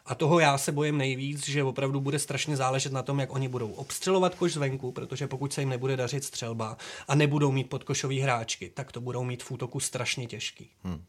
A 0.08 0.16
toho 0.16 0.40
já 0.40 0.58
se 0.58 0.72
bojím 0.72 0.98
nejvíc, 0.98 1.50
že 1.50 1.64
opravdu 1.64 2.02
bude 2.02 2.20
strašně 2.20 2.58
záležet 2.58 2.92
na 2.92 3.04
tom, 3.04 3.20
jak 3.20 3.34
oni 3.34 3.48
budou 3.48 3.72
obstřelovat 3.72 4.36
koš 4.36 4.54
zvenku, 4.54 4.92
protože 4.92 5.28
pokud 5.28 5.54
se 5.54 5.62
jim 5.62 5.70
nebude 5.70 5.98
dařit 5.98 6.24
střelba 6.24 6.78
a 7.08 7.16
nebudou 7.16 7.52
mít 7.52 7.70
podkošový 7.70 8.20
hráčky, 8.20 8.72
tak 8.74 8.92
to 8.92 9.02
budou 9.02 9.24
mít 9.24 9.44
v 9.44 9.52
útoku 9.52 9.80
strašně 9.80 10.28
těžký. 10.28 10.70
Hmm. 10.84 11.04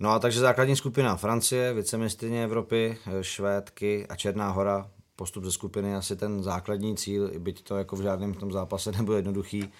No 0.00 0.10
a 0.10 0.18
takže 0.18 0.40
základní 0.40 0.76
skupina 0.76 1.16
Francie, 1.16 1.72
vicemistrně 1.72 2.44
Evropy, 2.44 2.98
Švédky 3.20 4.06
a 4.06 4.16
Černá 4.16 4.50
hora. 4.50 4.90
Postup 5.16 5.44
ze 5.44 5.52
skupiny 5.52 5.94
asi 5.94 6.16
ten 6.16 6.42
základní 6.42 6.96
cíl, 6.96 7.30
byť 7.38 7.62
to 7.62 7.76
jako 7.76 7.96
v 7.96 8.02
žádném 8.02 8.34
tom 8.34 8.52
zápase 8.52 8.92
nebylo 8.92 9.16
jednoduchý 9.16 9.72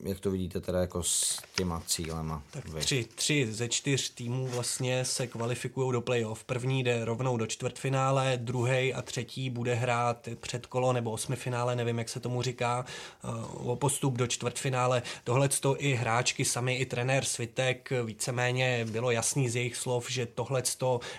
jak 0.00 0.20
to 0.20 0.30
vidíte 0.30 0.60
teda 0.60 0.80
jako 0.80 1.02
s 1.02 1.42
těma 1.56 1.82
cílema? 1.86 2.42
Tak 2.50 2.64
tři, 2.78 3.06
tři 3.14 3.48
ze 3.50 3.68
čtyř 3.68 4.10
týmů 4.10 4.46
vlastně 4.46 5.04
se 5.04 5.26
kvalifikují 5.26 5.92
do 5.92 6.00
playoff. 6.00 6.44
První 6.44 6.82
jde 6.82 7.04
rovnou 7.04 7.36
do 7.36 7.46
čtvrtfinále, 7.46 8.32
druhý 8.36 8.94
a 8.94 9.02
třetí 9.02 9.50
bude 9.50 9.74
hrát 9.74 10.28
předkolo 10.40 10.92
nebo 10.92 11.10
osmifinále, 11.10 11.76
nevím, 11.76 11.98
jak 11.98 12.08
se 12.08 12.20
tomu 12.20 12.42
říká, 12.42 12.84
eh, 13.24 13.28
o 13.52 13.76
postup 13.76 14.14
do 14.14 14.26
čtvrtfinále. 14.26 15.02
Tohle 15.24 15.48
to 15.48 15.82
i 15.82 15.94
hráčky 15.94 16.44
sami, 16.44 16.76
i 16.76 16.86
trenér 16.86 17.24
Svitek, 17.24 17.92
víceméně 18.04 18.86
bylo 18.90 19.10
jasný 19.10 19.48
z 19.48 19.56
jejich 19.56 19.76
slov, 19.76 20.10
že 20.10 20.26
tohle 20.26 20.62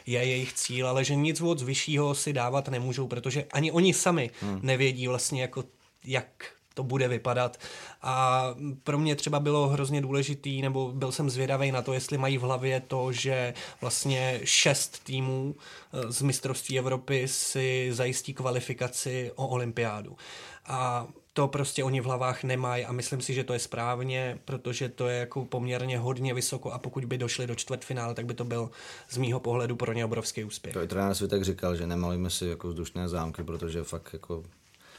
je 0.05 0.25
jejich 0.25 0.53
cíl, 0.53 0.87
ale 0.87 1.03
že 1.03 1.15
nic 1.15 1.39
moc 1.39 1.63
vyššího 1.63 2.15
si 2.15 2.33
dávat 2.33 2.67
nemůžou, 2.67 3.07
protože 3.07 3.45
ani 3.51 3.71
oni 3.71 3.93
sami 3.93 4.29
hmm. 4.41 4.59
nevědí 4.63 5.07
vlastně 5.07 5.41
jako 5.41 5.63
jak 6.05 6.45
to 6.75 6.83
bude 6.83 7.07
vypadat. 7.07 7.57
A 8.01 8.45
pro 8.83 8.97
mě 8.97 9.15
třeba 9.15 9.39
bylo 9.39 9.67
hrozně 9.67 10.01
důležitý, 10.01 10.61
nebo 10.61 10.91
byl 10.91 11.11
jsem 11.11 11.29
zvědavý 11.29 11.71
na 11.71 11.81
to, 11.81 11.93
jestli 11.93 12.17
mají 12.17 12.37
v 12.37 12.41
hlavě 12.41 12.79
to, 12.79 13.11
že 13.11 13.53
vlastně 13.81 14.39
šest 14.43 15.03
týmů 15.03 15.55
eh, 15.55 16.11
z 16.11 16.21
mistrovství 16.21 16.79
Evropy 16.79 17.27
si 17.27 17.89
zajistí 17.91 18.33
kvalifikaci 18.33 19.31
o 19.35 19.47
olympiádu. 19.47 20.17
A 20.65 21.07
to 21.33 21.47
prostě 21.47 21.83
oni 21.83 22.01
v 22.01 22.05
hlavách 22.05 22.43
nemají 22.43 22.85
a 22.85 22.91
myslím 22.91 23.21
si, 23.21 23.33
že 23.33 23.43
to 23.43 23.53
je 23.53 23.59
správně, 23.59 24.39
protože 24.45 24.89
to 24.89 25.07
je 25.07 25.19
jako 25.19 25.45
poměrně 25.45 25.99
hodně 25.99 26.33
vysoko 26.33 26.71
a 26.71 26.79
pokud 26.79 27.05
by 27.05 27.17
došli 27.17 27.47
do 27.47 27.55
čtvrtfinále, 27.55 28.13
tak 28.13 28.25
by 28.25 28.33
to 28.33 28.45
byl 28.45 28.69
z 29.09 29.17
mýho 29.17 29.39
pohledu 29.39 29.75
pro 29.75 29.93
ně 29.93 30.05
obrovský 30.05 30.43
úspěch. 30.43 30.73
To 30.73 30.81
i 30.81 30.87
trenér 30.87 31.15
Světek 31.15 31.43
říkal, 31.43 31.75
že 31.75 31.87
nemalíme 31.87 32.29
si 32.29 32.47
jako 32.47 32.67
vzdušné 32.67 33.09
zámky, 33.09 33.43
protože 33.43 33.83
fakt 33.83 34.09
jako 34.13 34.43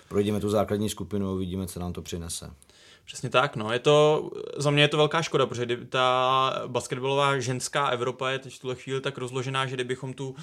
projdeme 0.08 0.40
tu 0.40 0.50
základní 0.50 0.88
skupinu 0.88 1.28
a 1.28 1.32
uvidíme, 1.32 1.66
co 1.66 1.80
nám 1.80 1.92
to 1.92 2.02
přinese. 2.02 2.50
Přesně 3.06 3.30
tak, 3.30 3.56
no. 3.56 3.72
Je 3.72 3.78
to, 3.78 4.30
za 4.56 4.70
mě 4.70 4.82
je 4.82 4.88
to 4.88 4.96
velká 4.96 5.22
škoda, 5.22 5.46
protože 5.46 5.66
ta 5.88 6.62
basketbalová 6.66 7.38
ženská 7.38 7.88
Evropa 7.88 8.30
je 8.30 8.38
teď 8.38 8.54
v 8.54 8.58
tuhle 8.58 8.74
chvíli 8.74 9.00
tak 9.00 9.18
rozložená, 9.18 9.66
že 9.66 9.76
kdybychom 9.76 10.14
tu 10.14 10.28
uh, 10.28 10.36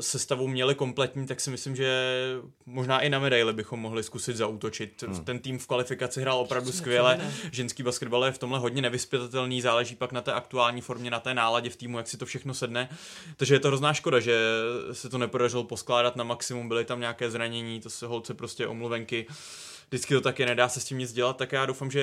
sestavu 0.00 0.48
měli 0.48 0.74
kompletní, 0.74 1.26
tak 1.26 1.40
si 1.40 1.50
myslím, 1.50 1.76
že 1.76 2.20
možná 2.66 3.00
i 3.00 3.08
na 3.08 3.18
medaily 3.18 3.52
bychom 3.52 3.80
mohli 3.80 4.02
zkusit 4.02 4.36
zautočit. 4.36 5.02
Hmm. 5.02 5.24
Ten 5.24 5.38
tým 5.38 5.58
v 5.58 5.66
kvalifikaci 5.66 6.20
hrál 6.20 6.38
opravdu 6.38 6.70
Přesně 6.70 6.80
skvěle. 6.80 7.20
Ženský 7.52 7.82
basketbal 7.82 8.24
je 8.24 8.32
v 8.32 8.38
tomhle 8.38 8.58
hodně 8.58 8.82
nevyspětatelný, 8.82 9.60
záleží 9.60 9.94
pak 9.96 10.12
na 10.12 10.20
té 10.20 10.32
aktuální 10.32 10.80
formě, 10.80 11.10
na 11.10 11.20
té 11.20 11.34
náladě 11.34 11.70
v 11.70 11.76
týmu, 11.76 11.98
jak 11.98 12.08
si 12.08 12.16
to 12.16 12.26
všechno 12.26 12.54
sedne. 12.54 12.88
Takže 13.36 13.54
je 13.54 13.60
to 13.60 13.68
hrozná 13.68 13.94
škoda, 13.94 14.20
že 14.20 14.38
se 14.92 15.08
to 15.08 15.18
nepodařilo 15.18 15.64
poskládat 15.64 16.16
na 16.16 16.24
maximum, 16.24 16.68
byly 16.68 16.84
tam 16.84 17.00
nějaké 17.00 17.30
zranění, 17.30 17.80
to 17.80 17.90
se 17.90 18.06
holce 18.06 18.34
prostě 18.34 18.66
omluvenky 18.66 19.26
vždycky 19.94 20.14
to 20.14 20.20
taky 20.20 20.46
nedá 20.46 20.68
se 20.68 20.80
s 20.80 20.84
tím 20.84 20.98
nic 20.98 21.12
dělat, 21.12 21.36
tak 21.36 21.52
já 21.52 21.66
doufám, 21.66 21.90
že 21.90 22.00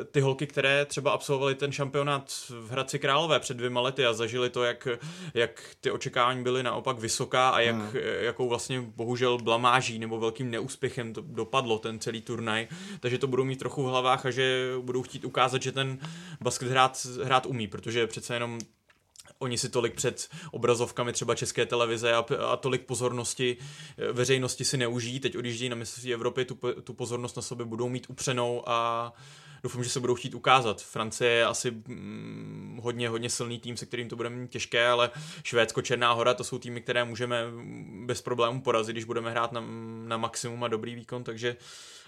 eh, 0.00 0.04
ty 0.04 0.20
holky, 0.20 0.46
které 0.46 0.84
třeba 0.84 1.10
absolvovali 1.10 1.54
ten 1.54 1.72
šampionát 1.72 2.32
v 2.50 2.70
Hradci 2.70 2.98
Králové 2.98 3.40
před 3.40 3.56
dvěma 3.56 3.80
lety 3.80 4.06
a 4.06 4.12
zažili 4.12 4.50
to, 4.50 4.64
jak, 4.64 4.88
jak 5.34 5.62
ty 5.80 5.90
očekávání 5.90 6.42
byly 6.42 6.62
naopak 6.62 6.98
vysoká 6.98 7.50
a 7.50 7.60
jak, 7.60 7.76
hmm. 7.76 7.92
jakou 8.20 8.48
vlastně 8.48 8.80
bohužel 8.80 9.38
blamáží 9.38 9.98
nebo 9.98 10.18
velkým 10.18 10.50
neúspěchem 10.50 11.12
to 11.12 11.20
dopadlo 11.26 11.78
ten 11.78 11.98
celý 11.98 12.20
turnaj, 12.22 12.68
takže 13.00 13.18
to 13.18 13.26
budou 13.26 13.44
mít 13.44 13.58
trochu 13.58 13.82
v 13.82 13.86
hlavách 13.86 14.26
a 14.26 14.30
že 14.30 14.72
budou 14.80 15.02
chtít 15.02 15.24
ukázat, 15.24 15.62
že 15.62 15.72
ten 15.72 15.98
basket 16.40 16.68
hrát, 16.68 17.06
hrát 17.24 17.46
umí, 17.46 17.66
protože 17.66 18.06
přece 18.06 18.34
jenom 18.34 18.58
oni 19.42 19.58
si 19.58 19.68
tolik 19.68 19.94
před 19.94 20.28
obrazovkami 20.50 21.12
třeba 21.12 21.34
české 21.34 21.66
televize 21.66 22.12
a, 22.12 22.24
a 22.48 22.56
tolik 22.56 22.86
pozornosti 22.86 23.56
eh, 23.98 24.12
veřejnosti 24.12 24.64
si 24.64 24.76
neužijí. 24.76 25.20
Teď 25.20 25.36
odjíždějí 25.36 25.68
na 25.68 25.76
mistrovství 25.76 26.14
Evropy, 26.14 26.44
tu, 26.44 26.58
tu 26.84 26.94
pozornost 26.94 27.36
na 27.36 27.42
sobě 27.42 27.66
budou 27.66 27.88
mít 27.88 28.10
upřenou 28.10 28.62
a 28.66 29.12
doufám, 29.62 29.84
že 29.84 29.90
se 29.90 30.00
budou 30.00 30.14
chtít 30.14 30.34
ukázat. 30.34 30.82
Francie 30.82 31.30
je 31.30 31.46
asi 31.46 31.70
mm, 31.70 32.80
hodně, 32.82 33.08
hodně 33.08 33.30
silný 33.30 33.58
tým, 33.58 33.76
se 33.76 33.86
kterým 33.86 34.08
to 34.08 34.16
bude 34.16 34.30
mít 34.30 34.50
těžké, 34.50 34.88
ale 34.88 35.10
Švédsko, 35.44 35.82
Černá 35.82 36.12
hora, 36.12 36.34
to 36.34 36.44
jsou 36.44 36.58
týmy, 36.58 36.80
které 36.80 37.04
můžeme 37.04 37.44
bez 38.04 38.22
problémů 38.22 38.62
porazit, 38.62 38.94
když 38.94 39.04
budeme 39.04 39.30
hrát 39.30 39.52
na, 39.52 39.64
na 40.06 40.16
maximum 40.16 40.64
a 40.64 40.68
dobrý 40.68 40.94
výkon, 40.94 41.24
takže 41.24 41.56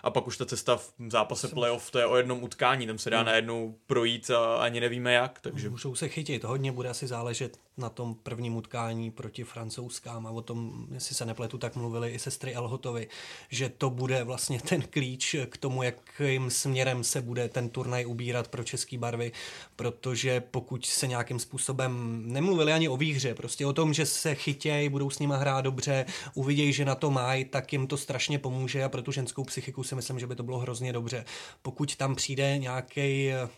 a 0.02 0.10
pak 0.10 0.26
už 0.26 0.36
ta 0.36 0.46
cesta 0.46 0.76
v 0.76 0.92
zápase 1.08 1.48
playoff, 1.48 1.90
to 1.90 1.98
je 1.98 2.06
o 2.06 2.16
jednom 2.16 2.42
utkání, 2.42 2.86
tam 2.86 2.98
se 2.98 3.10
dá 3.10 3.18
hmm. 3.18 3.26
najednou 3.26 3.74
projít 3.86 4.30
a 4.30 4.56
ani 4.56 4.80
nevíme 4.80 5.12
jak. 5.12 5.40
Takže... 5.40 5.70
Můžou 5.70 5.94
se 5.94 6.08
chytit, 6.08 6.44
hodně 6.44 6.72
bude 6.72 6.88
asi 6.88 7.06
záležet 7.06 7.58
na 7.76 7.88
tom 7.88 8.14
prvním 8.14 8.56
utkání 8.56 9.10
proti 9.10 9.44
francouzskám 9.44 10.26
a 10.26 10.30
o 10.30 10.42
tom, 10.42 10.86
jestli 10.92 11.14
se 11.14 11.24
nepletu, 11.24 11.58
tak 11.58 11.76
mluvili 11.76 12.10
i 12.10 12.18
sestry 12.18 12.54
Elhotovi, 12.54 13.08
že 13.48 13.68
to 13.68 13.90
bude 13.90 14.24
vlastně 14.24 14.60
ten 14.60 14.82
klíč 14.82 15.36
k 15.50 15.56
tomu, 15.56 15.82
jakým 15.82 16.50
směrem 16.50 17.04
se 17.04 17.22
bude 17.22 17.48
ten 17.48 17.68
turnaj 17.68 18.06
ubírat 18.06 18.48
pro 18.48 18.64
český 18.64 18.98
barvy, 18.98 19.32
protože 19.76 20.40
pokud 20.40 20.86
se 20.86 21.06
nějakým 21.06 21.38
způsobem 21.38 22.22
nemluvili 22.26 22.72
ani 22.72 22.88
o 22.88 22.96
výhře, 22.96 23.34
prostě 23.34 23.66
o 23.66 23.72
tom, 23.72 23.94
že 23.94 24.06
se 24.06 24.34
chytějí, 24.34 24.88
budou 24.88 25.10
s 25.10 25.18
nima 25.18 25.36
hrát 25.36 25.60
dobře, 25.60 26.06
uvidějí, 26.34 26.72
že 26.72 26.84
na 26.84 26.94
to 26.94 27.10
mají, 27.10 27.44
tak 27.44 27.72
jim 27.72 27.86
to 27.86 27.96
strašně 27.96 28.38
pomůže 28.38 28.84
a 28.84 28.88
pro 28.88 29.02
tu 29.02 29.12
ženskou 29.12 29.44
psychiku 29.44 29.84
si 29.84 29.91
myslím, 29.96 30.18
že 30.18 30.26
by 30.26 30.36
to 30.36 30.42
bylo 30.42 30.58
hrozně 30.58 30.92
dobře. 30.92 31.24
Pokud 31.62 31.96
tam 31.96 32.14
přijde 32.14 32.58
nějaký 32.58 33.30
eh, 33.30 33.48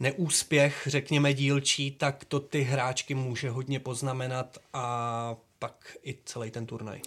neúspěch, 0.00 0.82
řekněme 0.86 1.34
dílčí, 1.34 1.90
tak 1.90 2.24
to 2.24 2.40
ty 2.40 2.62
hráčky 2.62 3.14
může 3.14 3.50
hodně 3.50 3.80
poznamenat 3.80 4.58
a 4.72 5.36
pak 5.58 5.96
i 6.04 6.18
celý 6.24 6.50
ten 6.50 6.66
turnaj. 6.66 7.00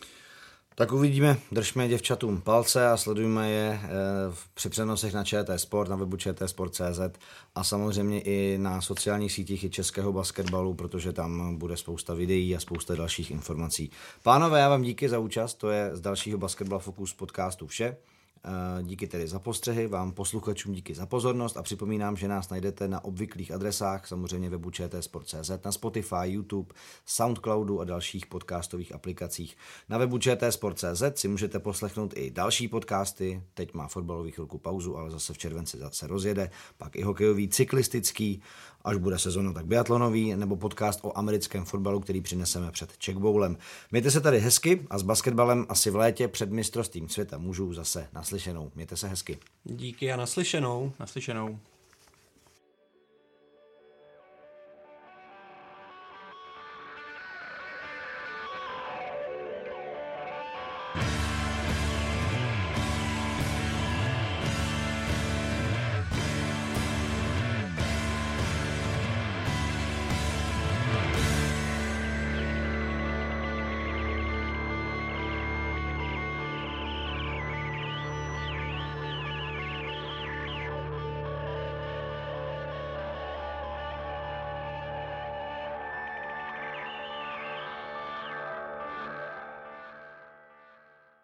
Tak 0.76 0.92
uvidíme, 0.92 1.38
držme 1.52 1.88
děvčatům 1.88 2.42
palce 2.42 2.90
a 2.90 2.98
sledujme 2.98 3.52
je 3.52 3.80
eh, 3.84 3.88
při 4.54 4.70
přenosech 4.70 5.14
na 5.14 5.24
ČT 5.24 5.60
Sport, 5.60 5.90
na 5.90 5.96
webu 5.96 6.18
čtsport.cz 6.18 7.00
a 7.56 7.64
samozřejmě 7.64 8.22
i 8.22 8.58
na 8.58 8.82
sociálních 8.82 9.32
sítích 9.32 9.64
i 9.64 9.70
českého 9.70 10.14
basketbalu, 10.14 10.74
protože 10.74 11.14
tam 11.14 11.58
bude 11.58 11.78
spousta 11.78 12.14
videí 12.14 12.56
a 12.56 12.60
spousta 12.60 12.96
dalších 12.96 13.32
informací. 13.32 13.92
Pánové, 14.24 14.60
já 14.60 14.70
vám 14.70 14.82
díky 14.82 15.10
za 15.10 15.20
účast, 15.20 15.54
to 15.54 15.70
je 15.70 15.90
z 15.94 16.02
dalšího 16.02 16.38
Basketball 16.38 16.80
Focus 16.80 17.14
podcastu 17.14 17.68
vše. 17.68 17.98
Díky 18.82 19.08
tedy 19.08 19.28
za 19.28 19.40
postřehy, 19.40 19.88
vám 19.88 20.12
posluchačům 20.12 20.74
díky 20.74 20.96
za 20.96 21.06
pozornost 21.06 21.58
a 21.58 21.64
připomínám, 21.64 22.18
že 22.18 22.28
nás 22.28 22.50
najdete 22.50 22.88
na 22.88 23.04
obvyklých 23.04 23.52
adresách, 23.52 24.08
samozřejmě 24.08 24.50
webu 24.50 24.72
čtsport.cz, 24.72 25.52
na 25.66 25.72
Spotify, 25.72 26.16
YouTube, 26.24 26.74
Soundcloudu 27.06 27.82
a 27.82 27.84
dalších 27.84 28.26
podcastových 28.26 28.96
aplikacích. 28.96 29.58
Na 29.90 29.98
webu 29.98 30.18
čtsport.cz 30.18 31.04
si 31.16 31.28
můžete 31.28 31.60
poslechnout 31.60 32.14
i 32.18 32.32
další 32.32 32.68
podcasty, 32.68 33.44
teď 33.54 33.74
má 33.74 33.88
fotbalový 33.88 34.32
chvilku 34.32 34.58
pauzu, 34.58 34.98
ale 34.98 35.12
zase 35.12 35.34
v 35.34 35.38
červenci 35.38 35.78
zase 35.78 36.08
rozjede, 36.08 36.50
pak 36.78 36.96
i 36.96 37.02
hokejový, 37.02 37.50
cyklistický, 37.50 38.42
až 38.84 38.98
bude 38.98 39.20
sezóna, 39.20 39.54
tak 39.54 39.66
biatlonový, 39.66 40.36
nebo 40.36 40.56
podcast 40.56 41.00
o 41.04 41.18
americkém 41.18 41.66
fotbalu, 41.66 42.00
který 42.00 42.22
přineseme 42.22 42.72
před 42.72 42.98
Czech 42.98 43.18
Bowlem. 43.18 43.58
Mějte 43.92 44.12
se 44.12 44.22
tady 44.22 44.40
hezky 44.40 44.86
a 44.90 44.98
s 44.98 45.02
basketbalem 45.02 45.66
asi 45.70 45.90
v 45.90 45.96
létě 45.96 46.28
před 46.28 46.52
mistrovstvím 46.52 47.10
světa 47.10 47.38
můžu 47.38 47.74
zase 47.74 48.08
naslyšenou. 48.14 48.72
Mějte 48.76 48.98
se 48.98 49.08
hezky. 49.08 49.38
Díky 49.64 50.12
a 50.12 50.16
naslyšenou. 50.16 50.92
Naslyšenou. 51.00 51.60